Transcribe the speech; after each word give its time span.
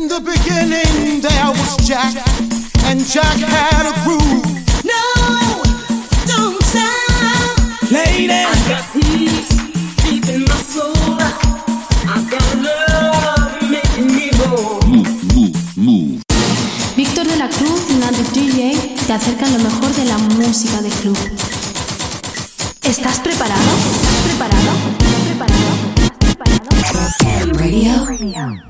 In 0.00 0.08
the 0.08 0.20
beginning 0.20 1.20
there 1.20 1.50
was 1.52 1.76
Jack, 1.86 2.14
and 2.88 3.04
Jack 3.04 3.36
had 3.36 3.84
a 3.84 3.92
groove. 4.02 4.48
No, 4.82 5.04
don't 6.24 6.56
stop. 6.64 7.92
Lady, 7.92 8.32
I 8.32 8.48
got 8.66 8.84
peace 8.94 9.52
deep 10.00 10.24
in 10.32 10.44
my 10.48 10.56
soul. 10.56 10.96
I 12.08 12.16
got 12.32 12.48
love 12.64 13.60
making 13.60 14.06
me 14.16 14.30
whole. 14.40 14.80
Víctor 16.96 17.26
de 17.26 17.36
la 17.36 17.48
Cruz 17.48 17.82
y 17.90 17.94
Nandi 17.96 18.22
DJ 18.32 18.96
te 19.06 19.12
acercan 19.12 19.52
lo 19.52 19.58
mejor 19.58 19.94
de 19.94 20.04
la 20.06 20.16
música 20.16 20.80
de 20.80 20.88
club. 20.88 21.18
¿Estás 22.84 23.20
preparado? 23.20 23.70
¿Estás 23.92 24.16
preparado? 24.24 24.70
¿Estás 24.98 25.20
preparado? 25.26 25.68
¿Estás 26.80 27.16
preparado? 27.18 28.06
Radio. 28.06 28.69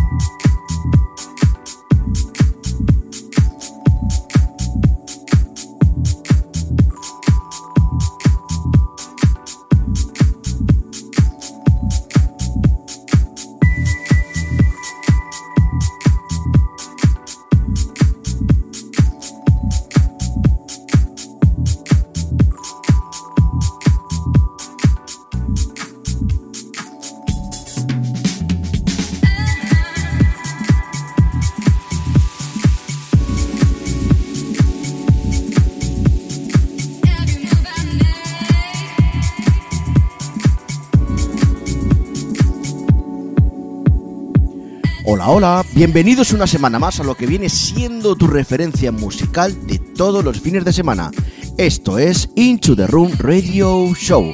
Hola, 45.21 45.29
hola, 45.29 45.65
bienvenidos 45.75 46.33
una 46.33 46.47
semana 46.47 46.79
más 46.79 46.99
a 46.99 47.03
lo 47.03 47.13
que 47.13 47.27
viene 47.27 47.47
siendo 47.47 48.15
tu 48.15 48.25
referencia 48.25 48.91
musical 48.91 49.67
de 49.67 49.77
todos 49.77 50.23
los 50.23 50.41
fines 50.41 50.65
de 50.65 50.73
semana. 50.73 51.11
Esto 51.59 51.99
es 51.99 52.27
Into 52.35 52.75
the 52.75 52.87
Room 52.87 53.11
Radio 53.19 53.93
Show. 53.93 54.33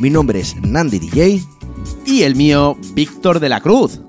Mi 0.00 0.10
nombre 0.10 0.40
es 0.40 0.54
Nandi 0.56 0.98
DJ. 0.98 1.42
Y 2.04 2.24
el 2.24 2.34
mío, 2.34 2.76
Víctor 2.92 3.40
de 3.40 3.48
la 3.48 3.62
Cruz. 3.62 4.02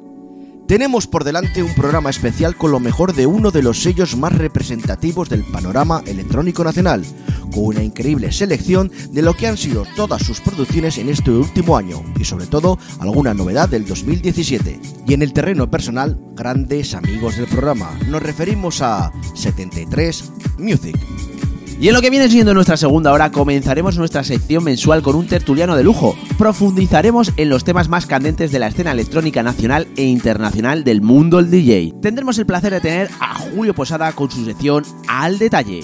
Tenemos 0.69 1.07
por 1.07 1.23
delante 1.23 1.63
un 1.63 1.73
programa 1.73 2.11
especial 2.11 2.55
con 2.55 2.69
lo 2.69 2.79
mejor 2.79 3.15
de 3.15 3.25
uno 3.25 3.49
de 3.49 3.63
los 3.63 3.81
sellos 3.81 4.15
más 4.15 4.37
representativos 4.37 5.27
del 5.27 5.43
panorama 5.43 6.03
electrónico 6.05 6.63
nacional, 6.63 7.03
con 7.51 7.65
una 7.65 7.81
increíble 7.81 8.31
selección 8.31 8.91
de 9.11 9.23
lo 9.23 9.33
que 9.33 9.47
han 9.47 9.57
sido 9.57 9.83
todas 9.95 10.21
sus 10.21 10.41
producciones 10.41 10.99
en 10.99 11.09
este 11.09 11.31
último 11.31 11.75
año 11.75 12.03
y 12.19 12.23
sobre 12.23 12.45
todo 12.45 12.77
alguna 12.99 13.33
novedad 13.33 13.67
del 13.67 13.83
2017. 13.83 14.79
Y 15.07 15.13
en 15.15 15.23
el 15.23 15.33
terreno 15.33 15.71
personal, 15.71 16.19
grandes 16.35 16.93
amigos 16.93 17.37
del 17.37 17.47
programa, 17.47 17.89
nos 18.07 18.21
referimos 18.21 18.83
a 18.83 19.11
73 19.33 20.31
Music. 20.59 20.99
Y 21.79 21.87
en 21.87 21.93
lo 21.93 22.01
que 22.01 22.09
viene 22.09 22.27
siendo 22.27 22.53
nuestra 22.53 22.75
segunda 22.75 23.13
hora, 23.13 23.31
comenzaremos 23.31 23.97
nuestra 23.97 24.25
sección 24.25 24.65
mensual 24.65 25.01
con 25.01 25.15
un 25.15 25.27
tertuliano 25.27 25.77
de 25.77 25.83
lujo. 25.85 26.13
Profundizaremos 26.37 27.31
en 27.37 27.47
los 27.47 27.63
temas 27.63 27.87
más 27.87 28.05
candentes 28.05 28.51
de 28.51 28.59
la 28.59 28.67
escena 28.67 28.91
electrónica 28.91 29.43
nacional 29.43 29.87
e 29.95 30.03
internacional 30.03 30.83
del 30.83 31.01
mundo 31.01 31.37
del 31.37 31.49
DJ. 31.49 31.93
Tendremos 32.01 32.37
el 32.37 32.45
placer 32.45 32.73
de 32.73 32.81
tener 32.81 33.09
a 33.21 33.33
Julio 33.35 33.73
Posada 33.73 34.11
con 34.11 34.29
su 34.29 34.43
sección 34.43 34.83
Al 35.07 35.39
Detalle. 35.39 35.79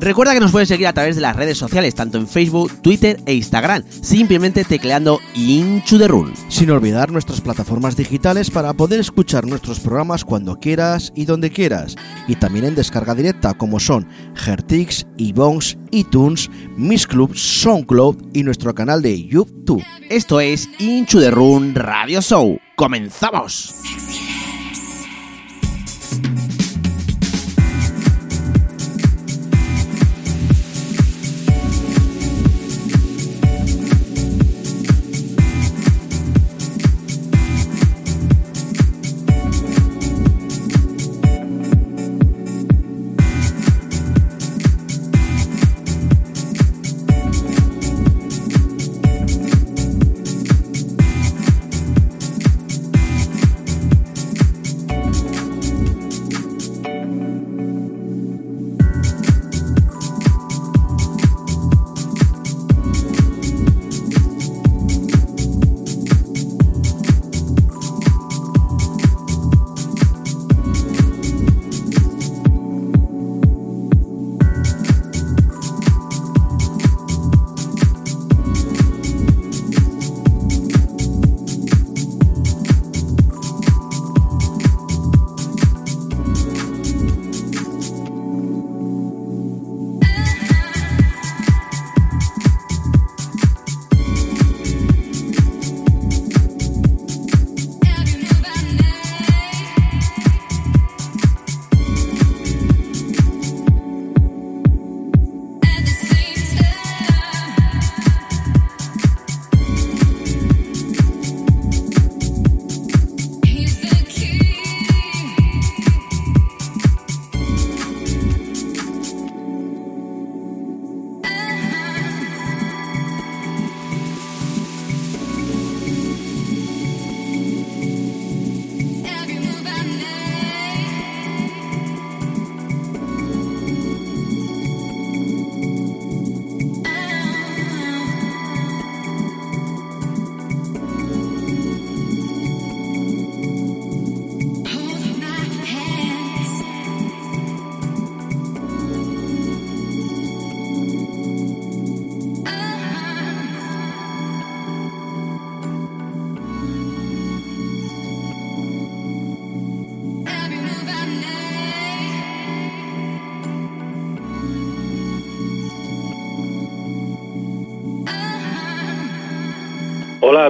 Recuerda 0.00 0.32
que 0.32 0.40
nos 0.40 0.50
puedes 0.50 0.68
seguir 0.68 0.86
a 0.86 0.94
través 0.94 1.16
de 1.16 1.20
las 1.20 1.36
redes 1.36 1.58
sociales, 1.58 1.94
tanto 1.94 2.16
en 2.16 2.26
Facebook, 2.26 2.72
Twitter 2.80 3.20
e 3.26 3.34
Instagram, 3.34 3.84
simplemente 3.90 4.64
tecleando 4.64 5.20
Into 5.34 5.98
the 5.98 6.08
Room. 6.08 6.32
Sin 6.48 6.70
olvidar 6.70 7.12
nuestras 7.12 7.42
plataformas 7.42 7.96
digitales 7.96 8.50
para 8.50 8.72
poder 8.72 8.98
escuchar 8.98 9.46
nuestros 9.46 9.78
programas 9.78 10.24
cuando 10.24 10.58
quieras 10.58 11.12
y 11.14 11.26
donde 11.26 11.50
quieras. 11.50 11.96
Y 12.28 12.36
también 12.36 12.64
en 12.64 12.74
descarga 12.76 13.14
directa 13.14 13.52
como 13.52 13.78
son 13.78 14.08
Hertix, 14.46 15.06
iBones, 15.18 15.76
iTunes, 15.90 16.48
Miss 16.78 17.06
Club, 17.06 17.36
SoundCloud 17.36 18.30
y 18.32 18.42
nuestro 18.42 18.74
canal 18.74 19.02
de 19.02 19.26
YouTube. 19.26 19.84
Esto 20.08 20.40
es 20.40 20.66
Into 20.78 21.20
the 21.20 21.30
Room 21.30 21.74
Radio 21.74 22.22
Show. 22.22 22.58
¡Comenzamos! 22.74 23.74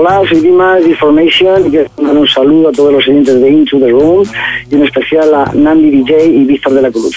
Hola, 0.00 0.22
soy 0.28 0.38
Dimas 0.38 0.84
de 0.84 0.90
Information 0.90 1.66
y 1.66 1.70
quiero 1.70 1.90
mandar 1.96 2.18
un 2.18 2.28
saludo 2.28 2.68
a 2.68 2.72
todos 2.72 2.92
los 2.92 3.08
oyentes 3.08 3.40
de 3.40 3.50
Into 3.50 3.80
the 3.80 3.88
Room 3.88 4.24
y 4.70 4.76
en 4.76 4.84
especial 4.84 5.34
a 5.34 5.50
Nandi 5.52 5.90
DJ 5.90 6.24
y 6.24 6.44
Víctor 6.44 6.74
de 6.74 6.82
la 6.82 6.90
Cruz. 6.92 7.16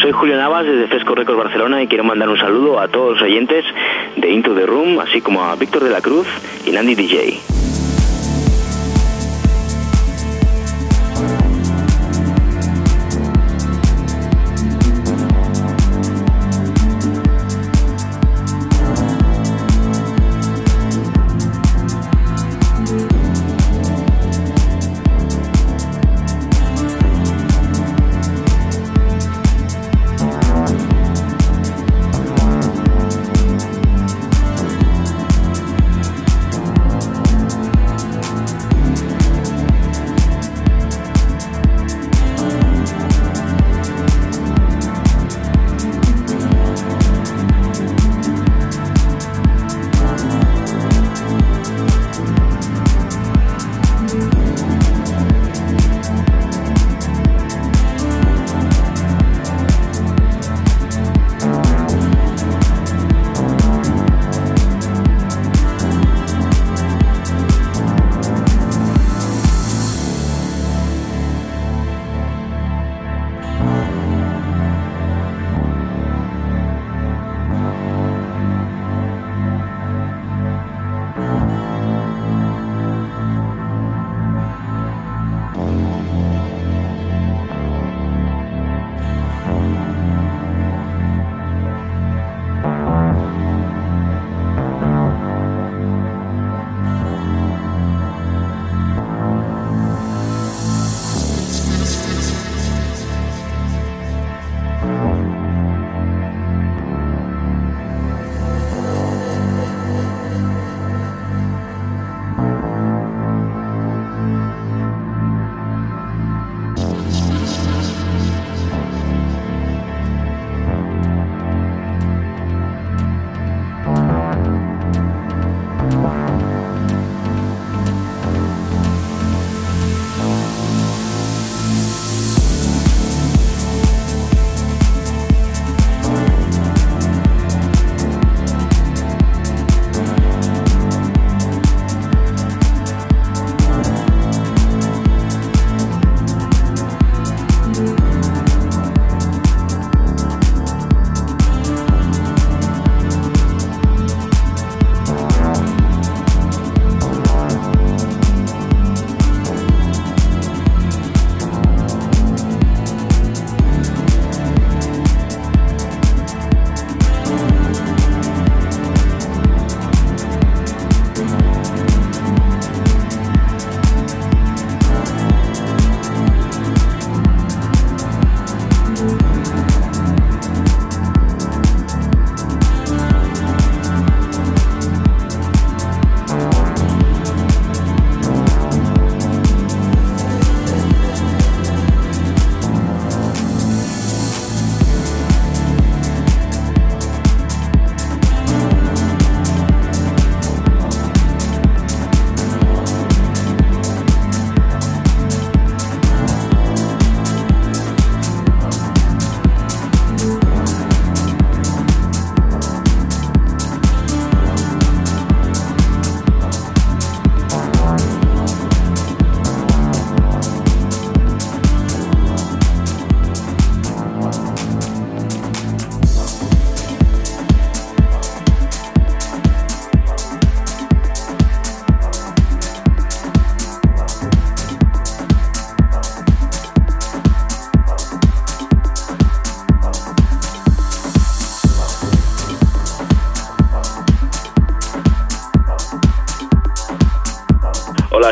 Soy 0.00 0.12
Julio 0.12 0.36
Navas 0.36 0.64
desde 0.64 0.86
Fresco 0.86 1.14
Records 1.16 1.38
Barcelona 1.38 1.82
y 1.82 1.88
quiero 1.88 2.04
mandar 2.04 2.28
un 2.28 2.38
saludo 2.38 2.78
a 2.78 2.86
todos 2.86 3.14
los 3.14 3.22
oyentes 3.22 3.64
de 4.16 4.30
Into 4.30 4.54
the 4.54 4.64
Room, 4.64 5.00
así 5.00 5.20
como 5.20 5.42
a 5.42 5.56
Víctor 5.56 5.82
de 5.82 5.90
la 5.90 6.00
Cruz 6.00 6.28
y 6.64 6.70
Nandi 6.70 6.94
DJ. 6.94 7.51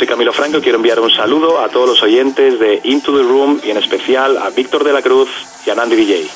Soy 0.00 0.06
Camilo 0.06 0.32
Franco 0.32 0.56
y 0.56 0.60
quiero 0.62 0.78
enviar 0.78 0.98
un 0.98 1.10
saludo 1.10 1.60
a 1.60 1.68
todos 1.68 1.86
los 1.86 2.02
oyentes 2.02 2.58
de 2.58 2.80
Into 2.84 3.14
the 3.14 3.22
Room 3.22 3.60
y 3.62 3.68
en 3.68 3.76
especial 3.76 4.38
a 4.38 4.48
Víctor 4.48 4.82
de 4.82 4.94
la 4.94 5.02
Cruz 5.02 5.28
y 5.66 5.68
a 5.68 5.74
Nandy 5.74 5.94
DJ. 5.94 6.26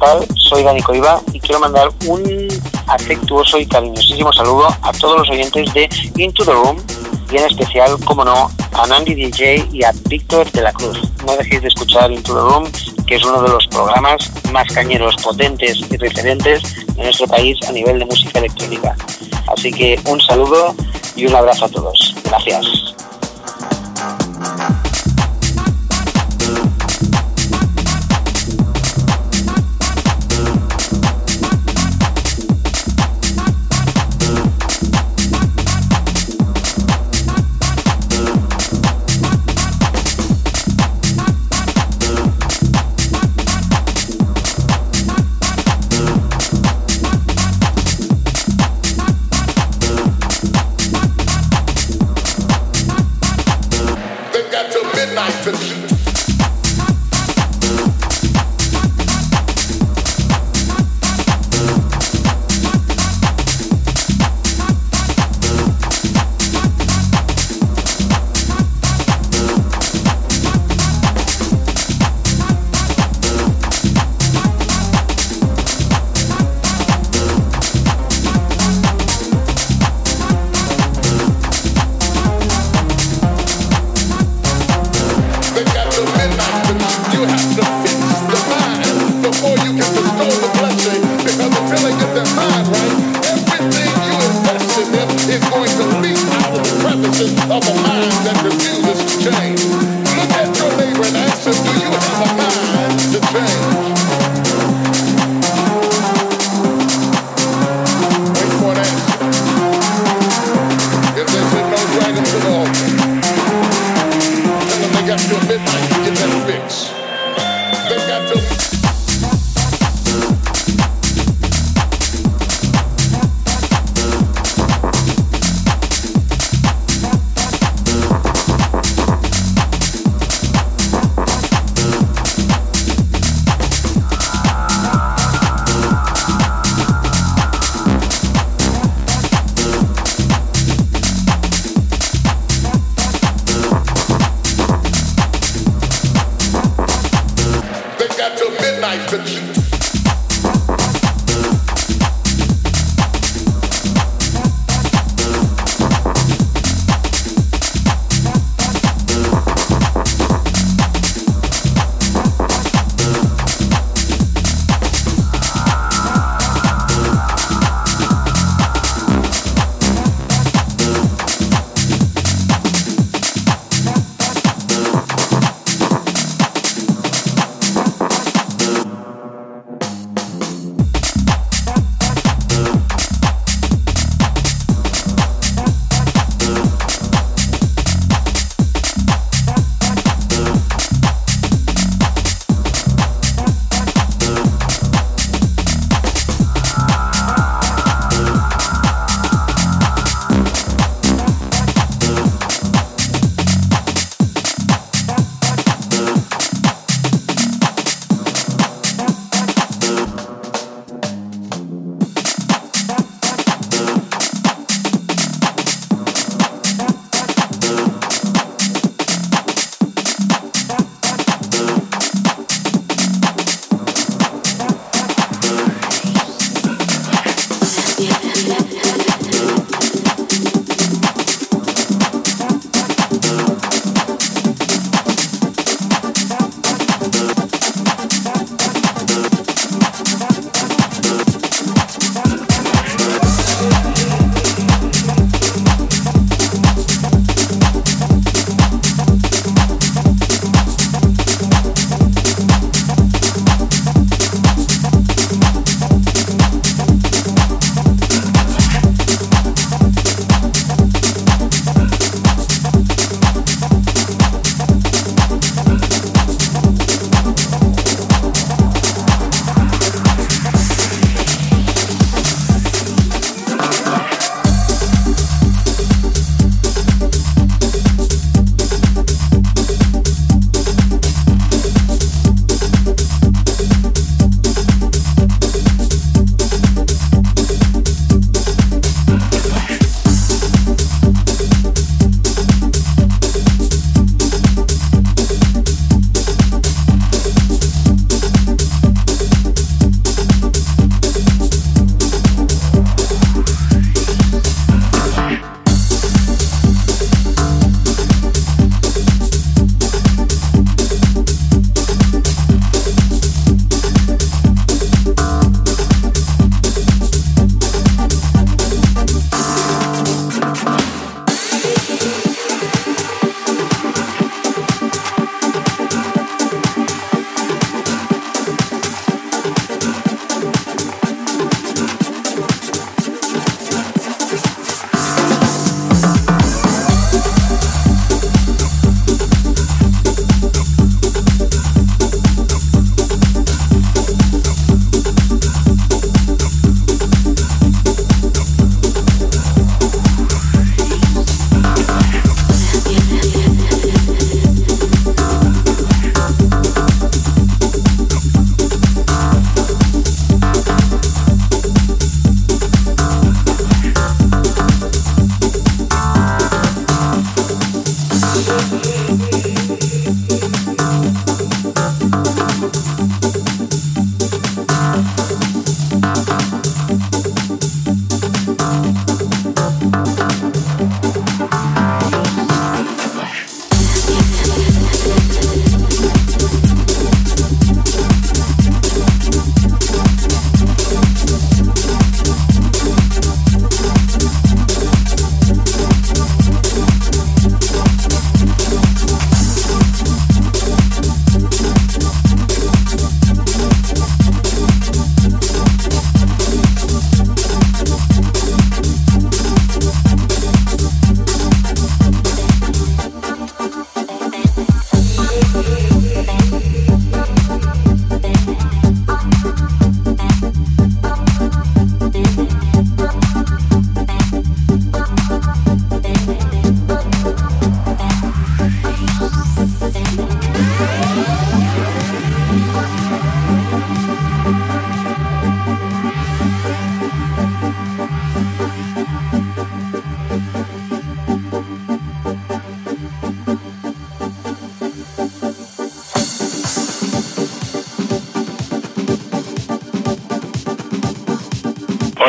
Tal? 0.00 0.26
Soy 0.34 0.64
Dani 0.64 0.82
Coiva 0.82 1.20
y 1.32 1.38
quiero 1.38 1.60
mandar 1.60 1.90
un 2.06 2.48
afectuoso 2.88 3.58
y 3.58 3.66
cariñosísimo 3.66 4.32
saludo 4.32 4.66
a 4.82 4.92
todos 4.92 5.18
los 5.18 5.30
oyentes 5.30 5.72
de 5.74 5.88
Into 6.16 6.44
the 6.44 6.52
Room 6.52 6.76
y 7.30 7.36
en 7.36 7.44
especial, 7.44 7.96
como 8.04 8.24
no, 8.24 8.50
a 8.72 8.86
Nandy 8.88 9.14
DJ 9.14 9.68
y 9.72 9.84
a 9.84 9.92
Víctor 10.08 10.50
de 10.50 10.62
la 10.62 10.72
Cruz. 10.72 10.98
No 11.24 11.36
dejéis 11.36 11.62
de 11.62 11.68
escuchar 11.68 12.10
Into 12.10 12.34
the 12.34 12.40
Room, 12.40 12.64
que 13.06 13.16
es 13.16 13.24
uno 13.24 13.42
de 13.42 13.50
los 13.50 13.66
programas 13.68 14.30
más 14.50 14.66
cañeros, 14.72 15.14
potentes 15.22 15.78
y 15.90 15.96
referentes 15.96 16.62
de 16.96 17.04
nuestro 17.04 17.28
país 17.28 17.56
a 17.68 17.72
nivel 17.72 18.00
de 18.00 18.06
música 18.06 18.40
electrónica. 18.40 18.96
Así 19.46 19.70
que 19.70 20.00
un 20.06 20.20
saludo 20.20 20.74
y 21.14 21.26
un 21.26 21.34
abrazo 21.34 21.66
a 21.66 21.68
todos. 21.68 22.14
Gracias. 22.24 22.66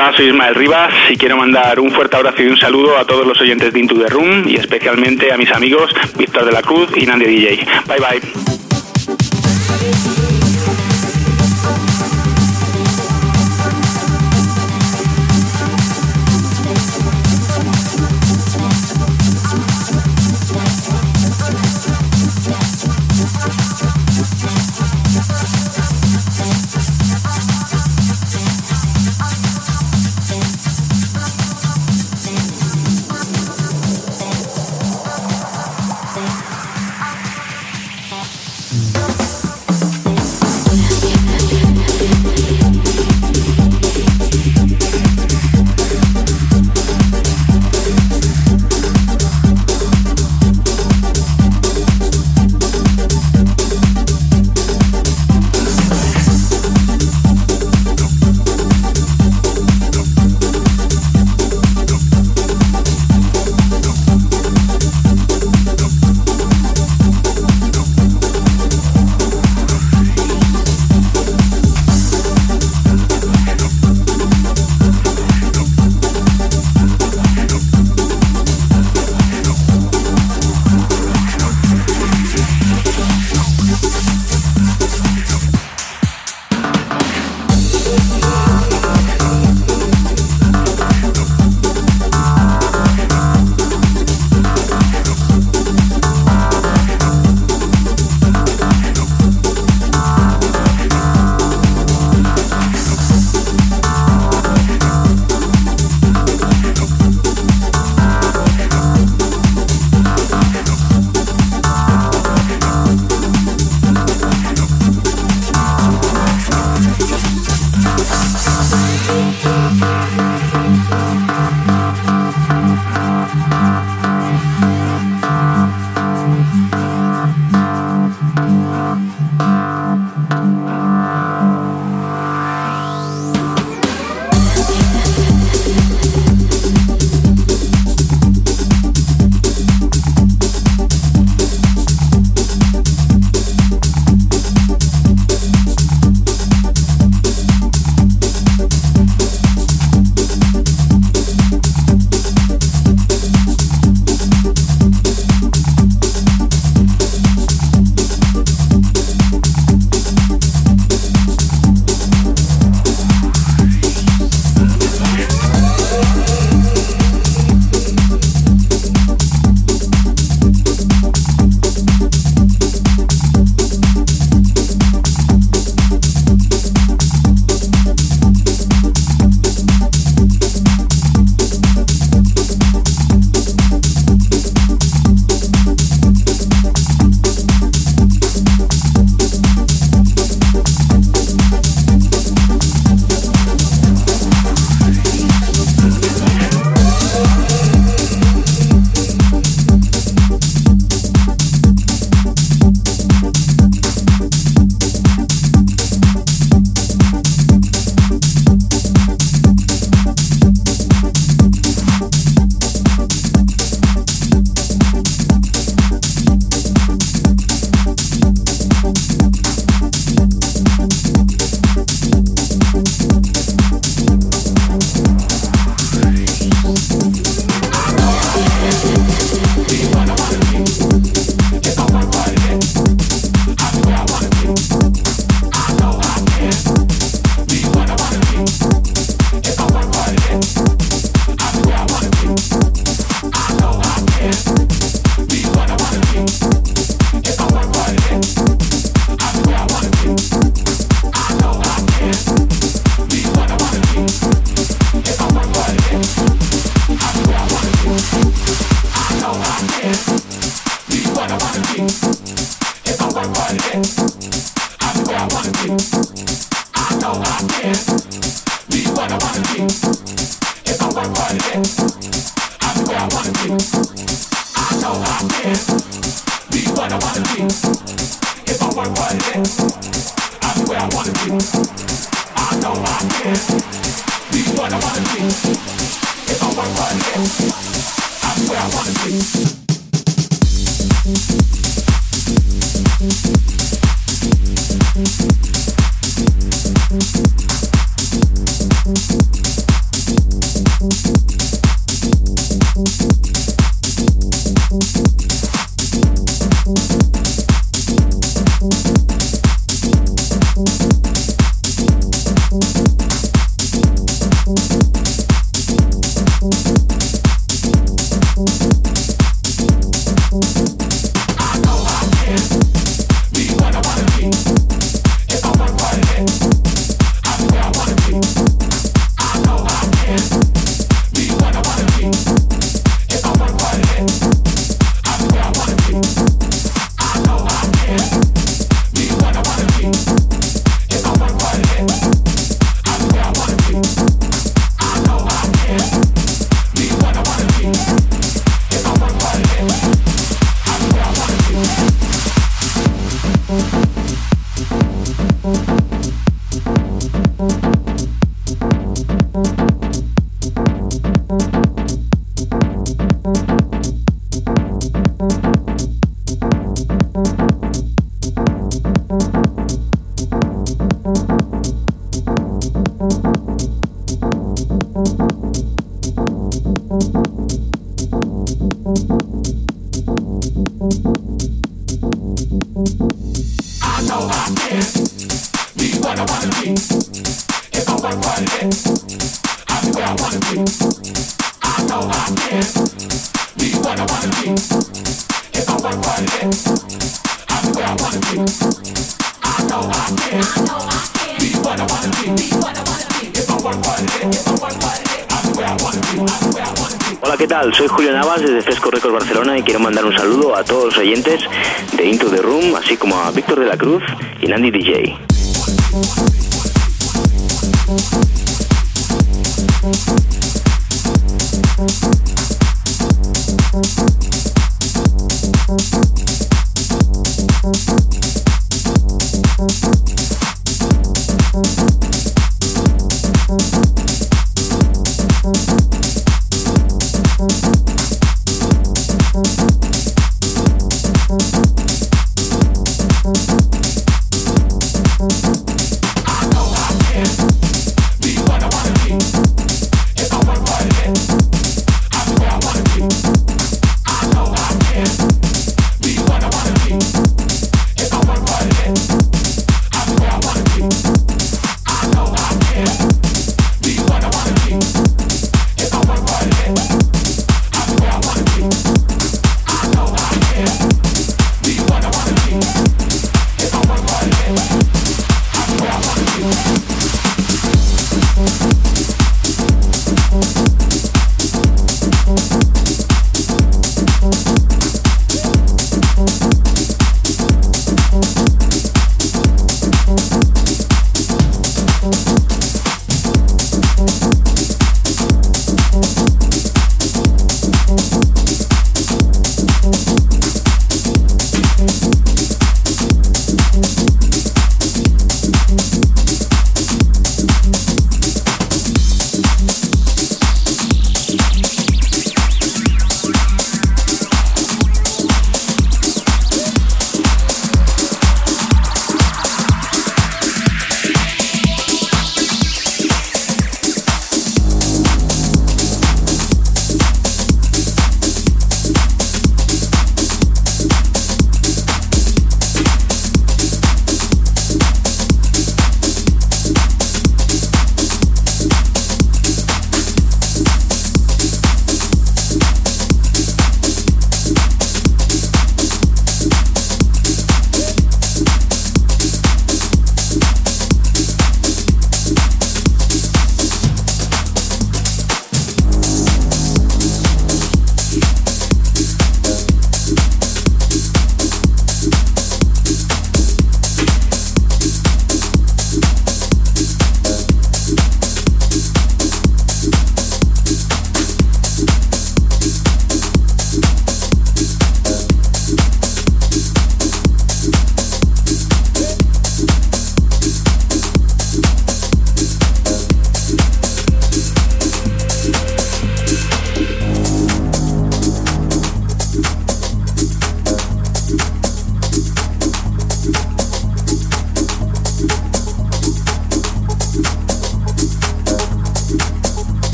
Hola, 0.00 0.12
soy 0.16 0.26
Ismael 0.26 0.54
Rivas 0.54 0.94
y 1.10 1.16
quiero 1.16 1.36
mandar 1.36 1.80
un 1.80 1.90
fuerte 1.90 2.14
abrazo 2.14 2.40
y 2.40 2.46
un 2.46 2.56
saludo 2.56 2.96
a 2.98 3.04
todos 3.04 3.26
los 3.26 3.40
oyentes 3.40 3.72
de 3.72 3.80
Into 3.80 3.96
the 3.96 4.06
Room 4.06 4.46
y 4.46 4.54
especialmente 4.54 5.32
a 5.32 5.36
mis 5.36 5.50
amigos 5.50 5.92
Víctor 6.16 6.44
de 6.44 6.52
la 6.52 6.62
Cruz 6.62 6.88
y 6.94 7.04
Nandy 7.04 7.24
DJ. 7.24 7.66
Bye 7.88 7.98
bye. 7.98 8.22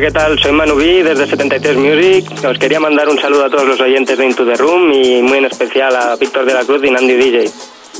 ¿Qué 0.00 0.10
tal? 0.12 0.38
Soy 0.38 0.52
Manu 0.52 0.76
B 0.76 1.02
desde 1.02 1.26
73 1.26 1.76
Music. 1.76 2.44
Os 2.44 2.58
quería 2.58 2.78
mandar 2.78 3.08
un 3.08 3.18
saludo 3.18 3.46
a 3.46 3.50
todos 3.50 3.66
los 3.66 3.80
oyentes 3.80 4.16
de 4.16 4.26
Into 4.26 4.44
the 4.44 4.54
Room 4.54 4.92
y 4.92 5.22
muy 5.22 5.38
en 5.38 5.46
especial 5.46 5.94
a 5.96 6.14
Víctor 6.14 6.44
de 6.44 6.54
la 6.54 6.64
Cruz 6.64 6.84
y 6.84 6.90
Nandi 6.90 7.14
DJ. 7.14 7.50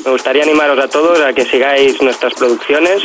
Me 0.04 0.10
gustaría 0.12 0.44
animaros 0.44 0.78
a 0.78 0.88
todos 0.88 1.20
a 1.20 1.32
que 1.32 1.44
sigáis 1.44 2.00
nuestras 2.00 2.34
producciones 2.34 3.02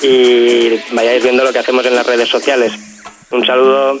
y 0.00 0.80
vayáis 0.92 1.22
viendo 1.22 1.44
lo 1.44 1.52
que 1.52 1.58
hacemos 1.58 1.84
en 1.84 1.94
las 1.94 2.06
redes 2.06 2.28
sociales. 2.28 2.72
Un 3.30 3.44
saludo. 3.44 4.00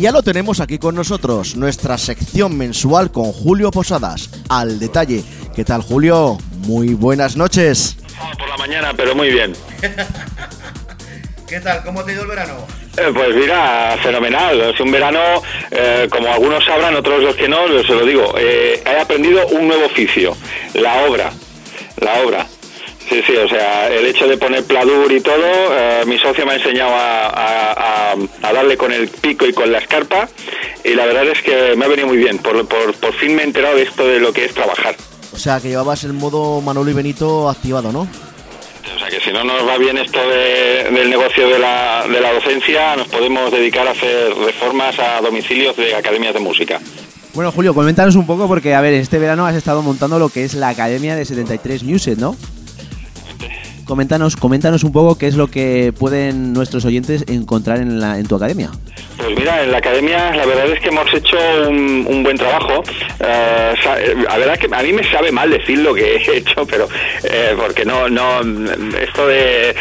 Ya 0.00 0.12
lo 0.12 0.22
tenemos 0.22 0.60
aquí 0.60 0.78
con 0.78 0.94
nosotros, 0.94 1.56
nuestra 1.56 1.98
sección 1.98 2.56
mensual 2.56 3.12
con 3.12 3.32
Julio 3.32 3.70
Posadas. 3.70 4.30
Al 4.48 4.78
detalle. 4.78 5.22
¿Qué 5.54 5.62
tal, 5.64 5.82
Julio? 5.82 6.38
Muy 6.66 6.94
buenas 6.94 7.36
noches. 7.36 7.96
Por 8.38 8.48
la 8.48 8.56
mañana, 8.56 8.92
pero 8.96 9.14
muy 9.14 9.30
bien. 9.30 9.52
¿Qué 11.46 11.60
tal? 11.60 11.82
¿Cómo 11.84 12.02
te 12.02 12.12
ha 12.12 12.14
ido 12.14 12.22
el 12.22 12.28
verano? 12.28 12.54
Eh, 12.96 13.10
pues 13.12 13.34
mira, 13.34 13.96
fenomenal. 14.02 14.60
Es 14.60 14.80
un 14.80 14.90
verano, 14.90 15.20
eh, 15.70 16.08
como 16.10 16.28
algunos 16.32 16.64
sabrán, 16.64 16.94
otros 16.96 17.22
los 17.22 17.36
que 17.36 17.48
no, 17.48 17.66
se 17.86 17.92
lo 17.92 18.06
digo. 18.06 18.34
eh, 18.38 18.82
he 18.86 19.00
aprendido 19.00 19.46
un 19.48 19.68
nuevo 19.68 19.84
oficio, 19.86 20.36
la 20.74 21.02
obra. 21.04 21.30
La 22.00 22.22
obra. 22.22 22.46
Sí, 23.30 23.36
o 23.36 23.48
sea, 23.48 23.86
el 23.88 24.06
hecho 24.06 24.26
de 24.26 24.36
poner 24.38 24.64
pladur 24.64 25.12
y 25.12 25.20
todo, 25.20 25.36
eh, 25.72 26.02
mi 26.04 26.18
socio 26.18 26.44
me 26.44 26.52
ha 26.52 26.56
enseñado 26.56 26.90
a, 26.96 27.26
a- 27.26 27.72
a- 28.12 28.16
a 28.42 28.52
darle 28.52 28.76
con 28.76 28.92
el 28.92 29.06
pico 29.06 29.46
y 29.46 29.52
con 29.52 29.70
la 29.70 29.78
escarpa 29.78 30.28
y 30.84 30.94
la 30.94 31.06
verdad 31.06 31.28
es 31.28 31.40
que 31.40 31.76
me 31.76 31.84
ha 31.84 31.88
venido 31.88 32.08
muy 32.08 32.16
bien. 32.16 32.38
Por, 32.38 32.66
por, 32.66 32.92
por 32.94 33.12
fin 33.14 33.36
me 33.36 33.42
he 33.42 33.44
enterado 33.44 33.76
de 33.76 33.82
esto 33.84 34.04
de 34.04 34.18
lo 34.18 34.32
que 34.32 34.46
es 34.46 34.52
trabajar. 34.54 34.96
O 35.32 35.38
sea, 35.38 35.60
que 35.60 35.68
llevabas 35.68 36.02
el 36.02 36.12
modo 36.12 36.60
Manolo 36.60 36.90
y 36.90 36.94
Benito 36.94 37.48
activado, 37.48 37.92
¿no? 37.92 38.00
O 38.00 38.98
sea, 38.98 39.08
que 39.08 39.20
si 39.20 39.30
no 39.32 39.44
nos 39.44 39.64
va 39.64 39.78
bien 39.78 39.96
esto 39.98 40.18
de- 40.28 40.90
del 40.90 41.08
negocio 41.08 41.48
de 41.48 41.58
la, 41.60 42.04
de 42.12 42.20
la 42.20 42.32
docencia, 42.32 42.96
nos 42.96 43.06
podemos 43.06 43.52
dedicar 43.52 43.86
a 43.86 43.92
hacer 43.92 44.34
reformas 44.44 44.98
a 44.98 45.20
domicilios 45.20 45.76
de 45.76 45.94
academias 45.94 46.34
de 46.34 46.40
música. 46.40 46.80
Bueno, 47.34 47.52
Julio, 47.52 47.74
coméntanos 47.74 48.16
un 48.16 48.26
poco 48.26 48.48
porque, 48.48 48.74
a 48.74 48.80
ver, 48.80 48.92
este 48.94 49.20
verano 49.20 49.46
has 49.46 49.54
estado 49.54 49.82
montando 49.82 50.18
lo 50.18 50.30
que 50.30 50.42
es 50.42 50.54
la 50.54 50.70
Academia 50.70 51.14
de 51.14 51.24
73 51.24 51.84
Music, 51.84 52.18
¿no? 52.18 52.34
Coméntanos, 53.90 54.36
coméntanos 54.36 54.84
un 54.84 54.92
poco 54.92 55.18
qué 55.18 55.26
es 55.26 55.34
lo 55.34 55.48
que 55.48 55.92
pueden 55.98 56.52
nuestros 56.52 56.84
oyentes 56.84 57.24
encontrar 57.26 57.78
en, 57.78 57.98
la, 57.98 58.18
en 58.18 58.28
tu 58.28 58.36
academia. 58.36 58.70
Pues 59.16 59.36
mira, 59.36 59.64
en 59.64 59.72
la 59.72 59.78
academia 59.78 60.32
la 60.32 60.46
verdad 60.46 60.70
es 60.70 60.78
que 60.78 60.90
hemos 60.90 61.12
hecho 61.12 61.36
un, 61.68 62.22
buen 62.22 62.36
trabajo. 62.36 62.84
Eh, 63.18 63.74
eh, 63.98 64.14
la 64.28 64.38
verdad 64.38 64.54
es 64.54 64.60
que 64.60 64.72
a 64.72 64.82
mí 64.84 64.92
me 64.92 65.02
sabe 65.10 65.32
mal 65.32 65.50
decir 65.50 65.78
lo 65.78 65.92
que 65.92 66.14
he 66.16 66.36
hecho, 66.36 66.64
pero 66.66 66.88
eh, 67.24 67.56
porque 67.58 67.84
no, 67.84 68.08
no, 68.08 68.40
esto 68.96 69.26
de, 69.26 69.74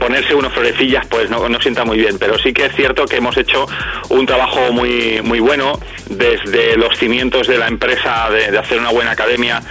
ponerse 0.00 0.34
unos 0.34 0.52
florecillas 0.52 1.06
pues 1.06 1.30
no, 1.30 1.48
no 1.48 1.60
sienta 1.60 1.84
muy 1.84 1.98
bien. 1.98 2.18
Pero 2.18 2.36
sí 2.38 2.52
que 2.52 2.66
es 2.66 2.74
cierto 2.74 3.06
que 3.06 3.18
hemos 3.18 3.36
hecho 3.36 3.68
un 4.08 4.26
trabajo 4.26 4.72
muy, 4.72 5.20
muy 5.22 5.38
bueno 5.38 5.78
desde 6.10 6.76
los 6.76 6.98
cimientos 6.98 7.46
de 7.46 7.58
la 7.58 7.68
empresa 7.68 8.28
de, 8.30 8.58
hacer 8.58 8.80
una 8.80 8.90
buena 8.90 9.12
academia, 9.12 9.62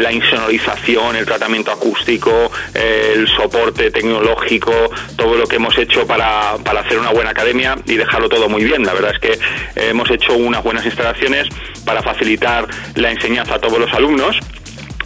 la 0.00 0.12
insonorización, 0.12 1.16
el 1.16 1.24
tratamiento 1.24 1.72
acústico, 1.72 2.50
eh, 2.74 3.13
el 3.14 3.28
soporte 3.28 3.90
tecnológico, 3.90 4.72
todo 5.16 5.36
lo 5.36 5.46
que 5.46 5.56
hemos 5.56 5.76
hecho 5.78 6.06
para, 6.06 6.56
para 6.64 6.80
hacer 6.80 6.98
una 6.98 7.10
buena 7.10 7.30
academia 7.30 7.76
y 7.86 7.94
dejarlo 7.94 8.28
todo 8.28 8.48
muy 8.48 8.64
bien. 8.64 8.84
La 8.84 8.92
verdad 8.92 9.12
es 9.14 9.20
que 9.20 9.32
eh, 9.32 9.88
hemos 9.90 10.10
hecho 10.10 10.34
unas 10.34 10.62
buenas 10.62 10.84
instalaciones 10.84 11.48
para 11.84 12.02
facilitar 12.02 12.66
la 12.96 13.10
enseñanza 13.10 13.54
a 13.54 13.58
todos 13.58 13.78
los 13.78 13.92
alumnos 13.92 14.38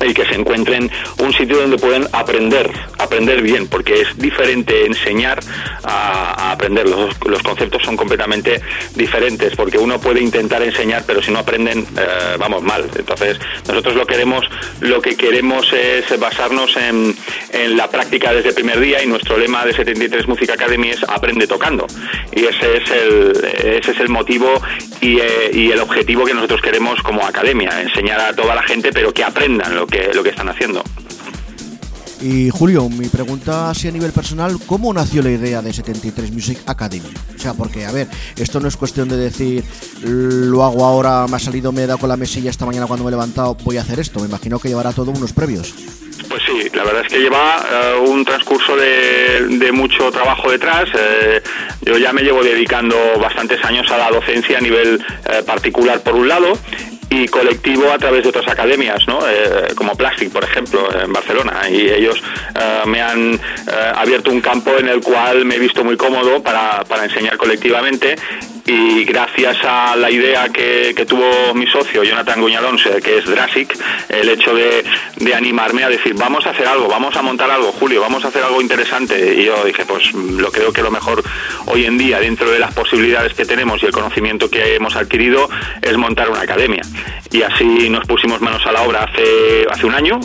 y 0.06 0.14
que 0.14 0.24
se 0.24 0.34
encuentren 0.34 0.90
un 1.18 1.32
sitio 1.32 1.58
donde 1.58 1.78
pueden 1.78 2.06
aprender, 2.12 2.70
aprender 2.98 3.42
bien, 3.42 3.68
porque 3.68 4.02
es 4.02 4.18
diferente 4.18 4.86
enseñar 4.86 5.40
a, 5.84 6.52
aprender. 6.52 6.88
Los, 6.88 7.14
los 7.26 7.42
conceptos 7.42 7.82
son 7.82 7.96
completamente 7.96 8.60
diferentes, 8.94 9.54
porque 9.56 9.78
uno 9.78 10.00
puede 10.00 10.20
intentar 10.20 10.62
enseñar, 10.62 11.04
pero 11.06 11.22
si 11.22 11.30
no 11.30 11.40
aprenden, 11.40 11.80
eh, 11.80 12.36
vamos 12.38 12.62
mal. 12.62 12.88
Entonces, 12.96 13.38
nosotros 13.66 13.94
lo 13.94 14.06
queremos, 14.06 14.44
lo 14.80 15.00
que 15.00 15.16
queremos 15.16 15.72
es 15.72 16.18
basarnos 16.18 16.76
en, 16.76 17.16
en 17.52 17.76
la 17.76 17.88
práctica 17.88 18.32
desde 18.32 18.50
el 18.50 18.54
primer 18.54 18.80
día 18.80 19.02
y 19.02 19.06
nuestro 19.06 19.36
lema 19.36 19.64
de 19.64 19.74
73 19.74 20.28
Music 20.28 20.50
Academy 20.50 20.90
es 20.90 21.02
aprende 21.04 21.46
tocando. 21.46 21.86
Y 22.32 22.44
ese 22.44 22.78
es 22.78 22.90
el, 22.90 23.32
ese 23.64 23.90
es 23.92 24.00
el 24.00 24.08
motivo 24.08 24.60
y, 25.00 25.18
eh, 25.18 25.50
y 25.52 25.70
el 25.70 25.80
objetivo 25.80 26.24
que 26.24 26.34
nosotros 26.34 26.60
queremos 26.60 27.00
como 27.02 27.24
academia, 27.24 27.80
enseñar 27.80 28.20
a 28.20 28.34
toda 28.34 28.54
la 28.54 28.62
gente, 28.62 28.92
pero 28.92 29.12
que 29.12 29.24
aprendan 29.24 29.74
que, 29.90 30.12
lo 30.14 30.22
que 30.22 30.30
están 30.30 30.48
haciendo. 30.48 30.82
Y 32.20 32.50
Julio, 32.50 32.88
mi 32.88 33.06
pregunta 33.06 33.70
así 33.70 33.86
a 33.86 33.92
nivel 33.92 34.10
personal, 34.12 34.56
¿cómo 34.66 34.92
nació 34.92 35.22
la 35.22 35.30
idea 35.30 35.62
de 35.62 35.72
73 35.72 36.32
Music 36.32 36.58
Academy? 36.66 37.12
O 37.36 37.38
sea, 37.38 37.54
porque, 37.54 37.86
a 37.86 37.92
ver, 37.92 38.08
esto 38.36 38.58
no 38.58 38.66
es 38.66 38.76
cuestión 38.76 39.08
de 39.08 39.16
decir, 39.16 39.62
lo 40.02 40.64
hago 40.64 40.84
ahora, 40.84 41.26
me 41.28 41.36
ha 41.36 41.38
salido, 41.38 41.70
me 41.70 41.84
he 41.84 41.86
dado 41.86 41.98
con 41.98 42.08
la 42.08 42.16
mesilla 42.16 42.50
esta 42.50 42.66
mañana 42.66 42.86
cuando 42.86 43.04
me 43.04 43.10
he 43.10 43.12
levantado, 43.12 43.56
voy 43.62 43.76
a 43.76 43.82
hacer 43.82 44.00
esto. 44.00 44.18
Me 44.18 44.26
imagino 44.26 44.58
que 44.58 44.68
llevará 44.68 44.92
todo 44.92 45.12
unos 45.12 45.32
previos. 45.32 45.72
Pues 46.28 46.42
sí, 46.44 46.68
la 46.74 46.82
verdad 46.82 47.02
es 47.02 47.12
que 47.12 47.20
lleva 47.20 47.64
eh, 47.70 48.08
un 48.08 48.24
transcurso 48.24 48.76
de, 48.76 49.46
de 49.50 49.70
mucho 49.70 50.10
trabajo 50.10 50.50
detrás. 50.50 50.88
Eh, 50.98 51.40
yo 51.82 51.96
ya 51.98 52.12
me 52.12 52.22
llevo 52.22 52.42
dedicando 52.42 52.96
bastantes 53.20 53.64
años 53.64 53.88
a 53.92 53.96
la 53.96 54.10
docencia 54.10 54.58
a 54.58 54.60
nivel 54.60 55.00
eh, 55.24 55.42
particular 55.46 56.02
por 56.02 56.16
un 56.16 56.26
lado 56.26 56.58
y 57.10 57.26
colectivo 57.28 57.90
a 57.90 57.98
través 57.98 58.22
de 58.22 58.28
otras 58.28 58.48
academias, 58.48 59.06
¿no? 59.06 59.18
Eh, 59.28 59.68
como 59.74 59.94
Plastic, 59.96 60.30
por 60.30 60.44
ejemplo, 60.44 60.88
en 61.00 61.12
Barcelona. 61.12 61.68
Y 61.70 61.88
ellos 61.88 62.22
eh, 62.54 62.82
me 62.86 63.00
han 63.00 63.34
eh, 63.34 63.38
abierto 63.94 64.30
un 64.30 64.40
campo 64.40 64.72
en 64.78 64.88
el 64.88 65.00
cual 65.00 65.44
me 65.44 65.56
he 65.56 65.58
visto 65.58 65.84
muy 65.84 65.96
cómodo 65.96 66.42
para, 66.42 66.84
para 66.84 67.04
enseñar 67.04 67.36
colectivamente 67.36 68.16
y 68.68 69.04
gracias 69.04 69.56
a 69.64 69.96
la 69.96 70.10
idea 70.10 70.50
que, 70.50 70.94
tuvo 71.08 71.54
mi 71.54 71.66
socio 71.66 72.04
Jonathan 72.04 72.38
Guñalons, 72.38 72.84
eh, 72.84 73.00
que 73.02 73.16
es 73.16 73.24
Drasic, 73.24 73.74
el 74.10 74.28
hecho 74.28 74.54
de, 74.54 74.84
de 75.16 75.34
animarme 75.34 75.84
a 75.84 75.88
decir, 75.88 76.14
vamos 76.14 76.46
a 76.46 76.50
hacer 76.50 76.66
algo, 76.66 76.86
vamos 76.86 77.16
a 77.16 77.22
montar 77.22 77.50
algo, 77.50 77.72
Julio, 77.72 78.02
vamos 78.02 78.22
a 78.26 78.28
hacer 78.28 78.42
algo 78.42 78.60
interesante. 78.60 79.36
Y 79.36 79.44
yo 79.46 79.64
dije, 79.64 79.86
pues 79.86 80.12
lo 80.12 80.52
creo 80.52 80.70
que 80.70 80.82
lo 80.82 80.90
mejor 80.90 81.22
hoy 81.64 81.86
en 81.86 81.96
día, 81.96 82.20
dentro 82.20 82.50
de 82.50 82.58
las 82.58 82.74
posibilidades 82.74 83.32
que 83.32 83.46
tenemos 83.46 83.82
y 83.82 83.86
el 83.86 83.92
conocimiento 83.92 84.50
que 84.50 84.74
hemos 84.74 84.96
adquirido, 84.96 85.48
es 85.80 85.96
montar 85.96 86.28
una 86.28 86.42
academia. 86.42 86.82
Y 87.30 87.42
así 87.42 87.88
nos 87.88 88.06
pusimos 88.06 88.42
manos 88.42 88.66
a 88.66 88.72
la 88.72 88.82
obra 88.82 89.04
hace, 89.04 89.66
hace 89.70 89.86
un 89.86 89.94
año, 89.94 90.20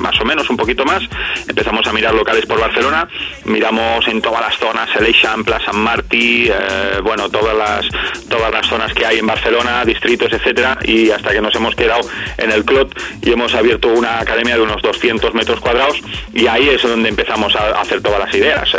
más 0.00 0.20
o 0.20 0.24
menos, 0.24 0.48
un 0.50 0.56
poquito 0.56 0.84
más. 0.84 1.02
Empezamos 1.48 1.86
a 1.86 1.92
mirar 1.92 2.14
locales 2.14 2.46
por 2.46 2.60
Barcelona, 2.60 3.08
miramos 3.44 4.06
en 4.08 4.20
todas 4.20 4.40
las 4.40 4.56
zonas, 4.58 4.88
el 4.96 5.06
Eixample, 5.06 5.54
San 5.64 5.78
Martí, 5.80 6.48
eh, 6.48 7.00
bueno, 7.02 7.28
todas 7.30 7.56
las, 7.56 7.86
todas 8.28 8.52
las 8.52 8.66
zonas 8.66 8.92
que 8.92 9.06
hay 9.06 9.18
en 9.18 9.26
Barcelona, 9.26 9.84
distritos, 9.84 10.32
etcétera, 10.32 10.78
y 10.84 11.10
hasta 11.10 11.32
que 11.32 11.40
nos 11.40 11.54
hemos 11.54 11.74
quedado 11.74 12.00
en 12.36 12.50
el 12.52 12.64
Clot 12.64 12.94
y 13.22 13.32
hemos 13.32 13.54
abierto 13.54 13.88
una 13.88 14.20
academia 14.20 14.56
de 14.56 14.62
unos 14.62 14.82
200 14.82 15.34
metros 15.34 15.60
cuadrados 15.60 16.00
y 16.34 16.46
ahí 16.46 16.68
es 16.68 16.82
donde 16.82 17.08
empezamos 17.08 17.54
a 17.56 17.80
hacer 17.80 18.00
todas 18.02 18.18
las 18.20 18.34
ideas. 18.34 18.72
Eh, 18.74 18.78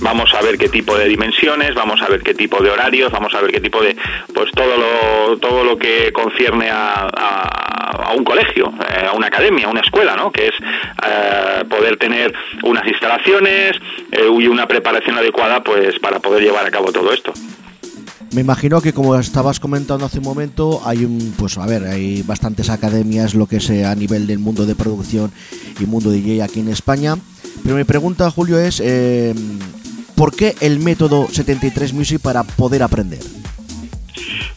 vamos 0.00 0.32
a 0.34 0.42
ver 0.42 0.58
qué 0.58 0.68
tipo 0.68 0.96
de 0.96 1.06
dimensiones, 1.08 1.74
vamos 1.74 2.00
a 2.02 2.08
ver 2.08 2.22
qué 2.22 2.34
tipo 2.34 2.62
de 2.62 2.70
horarios, 2.70 3.10
vamos 3.12 3.34
a 3.34 3.40
ver 3.40 3.50
qué 3.52 3.60
tipo 3.60 3.80
de, 3.82 3.96
pues 4.34 4.50
todo 4.52 4.76
lo, 4.76 5.36
todo 5.38 5.64
lo 5.64 5.78
que 5.78 6.12
concierne 6.12 6.70
a, 6.70 7.08
a- 7.16 8.12
un 8.16 8.24
colegio, 8.24 8.72
eh, 8.90 9.06
a 9.08 9.12
una 9.12 9.28
academia, 9.28 9.66
a 9.66 9.70
una 9.70 9.80
escuela, 9.80 10.14
¿no? 10.16 10.30
Es 10.46 10.54
eh, 11.06 11.64
poder 11.68 11.96
tener 11.96 12.32
unas 12.62 12.86
instalaciones 12.86 13.76
eh, 14.10 14.26
y 14.38 14.46
una 14.46 14.66
preparación 14.66 15.16
adecuada, 15.16 15.62
pues 15.62 15.98
para 15.98 16.20
poder 16.20 16.42
llevar 16.42 16.66
a 16.66 16.70
cabo 16.70 16.92
todo 16.92 17.12
esto. 17.12 17.32
Me 18.32 18.40
imagino 18.40 18.80
que 18.80 18.94
como 18.94 19.14
estabas 19.16 19.60
comentando 19.60 20.06
hace 20.06 20.18
un 20.18 20.24
momento, 20.24 20.80
hay 20.86 21.04
un, 21.04 21.34
pues 21.36 21.58
a 21.58 21.66
ver, 21.66 21.84
hay 21.84 22.22
bastantes 22.22 22.70
academias, 22.70 23.34
lo 23.34 23.46
que 23.46 23.60
sea 23.60 23.90
a 23.90 23.94
nivel 23.94 24.26
del 24.26 24.38
mundo 24.38 24.64
de 24.64 24.74
producción 24.74 25.30
y 25.78 25.84
mundo 25.84 26.10
DJ 26.10 26.42
aquí 26.42 26.60
en 26.60 26.68
España. 26.68 27.16
Pero 27.62 27.76
mi 27.76 27.84
pregunta, 27.84 28.30
Julio, 28.30 28.58
es 28.58 28.80
eh, 28.82 29.34
¿por 30.14 30.34
qué 30.34 30.54
el 30.60 30.78
método 30.78 31.28
73 31.30 31.92
Music 31.92 32.20
para 32.22 32.42
poder 32.42 32.82
aprender? 32.82 33.20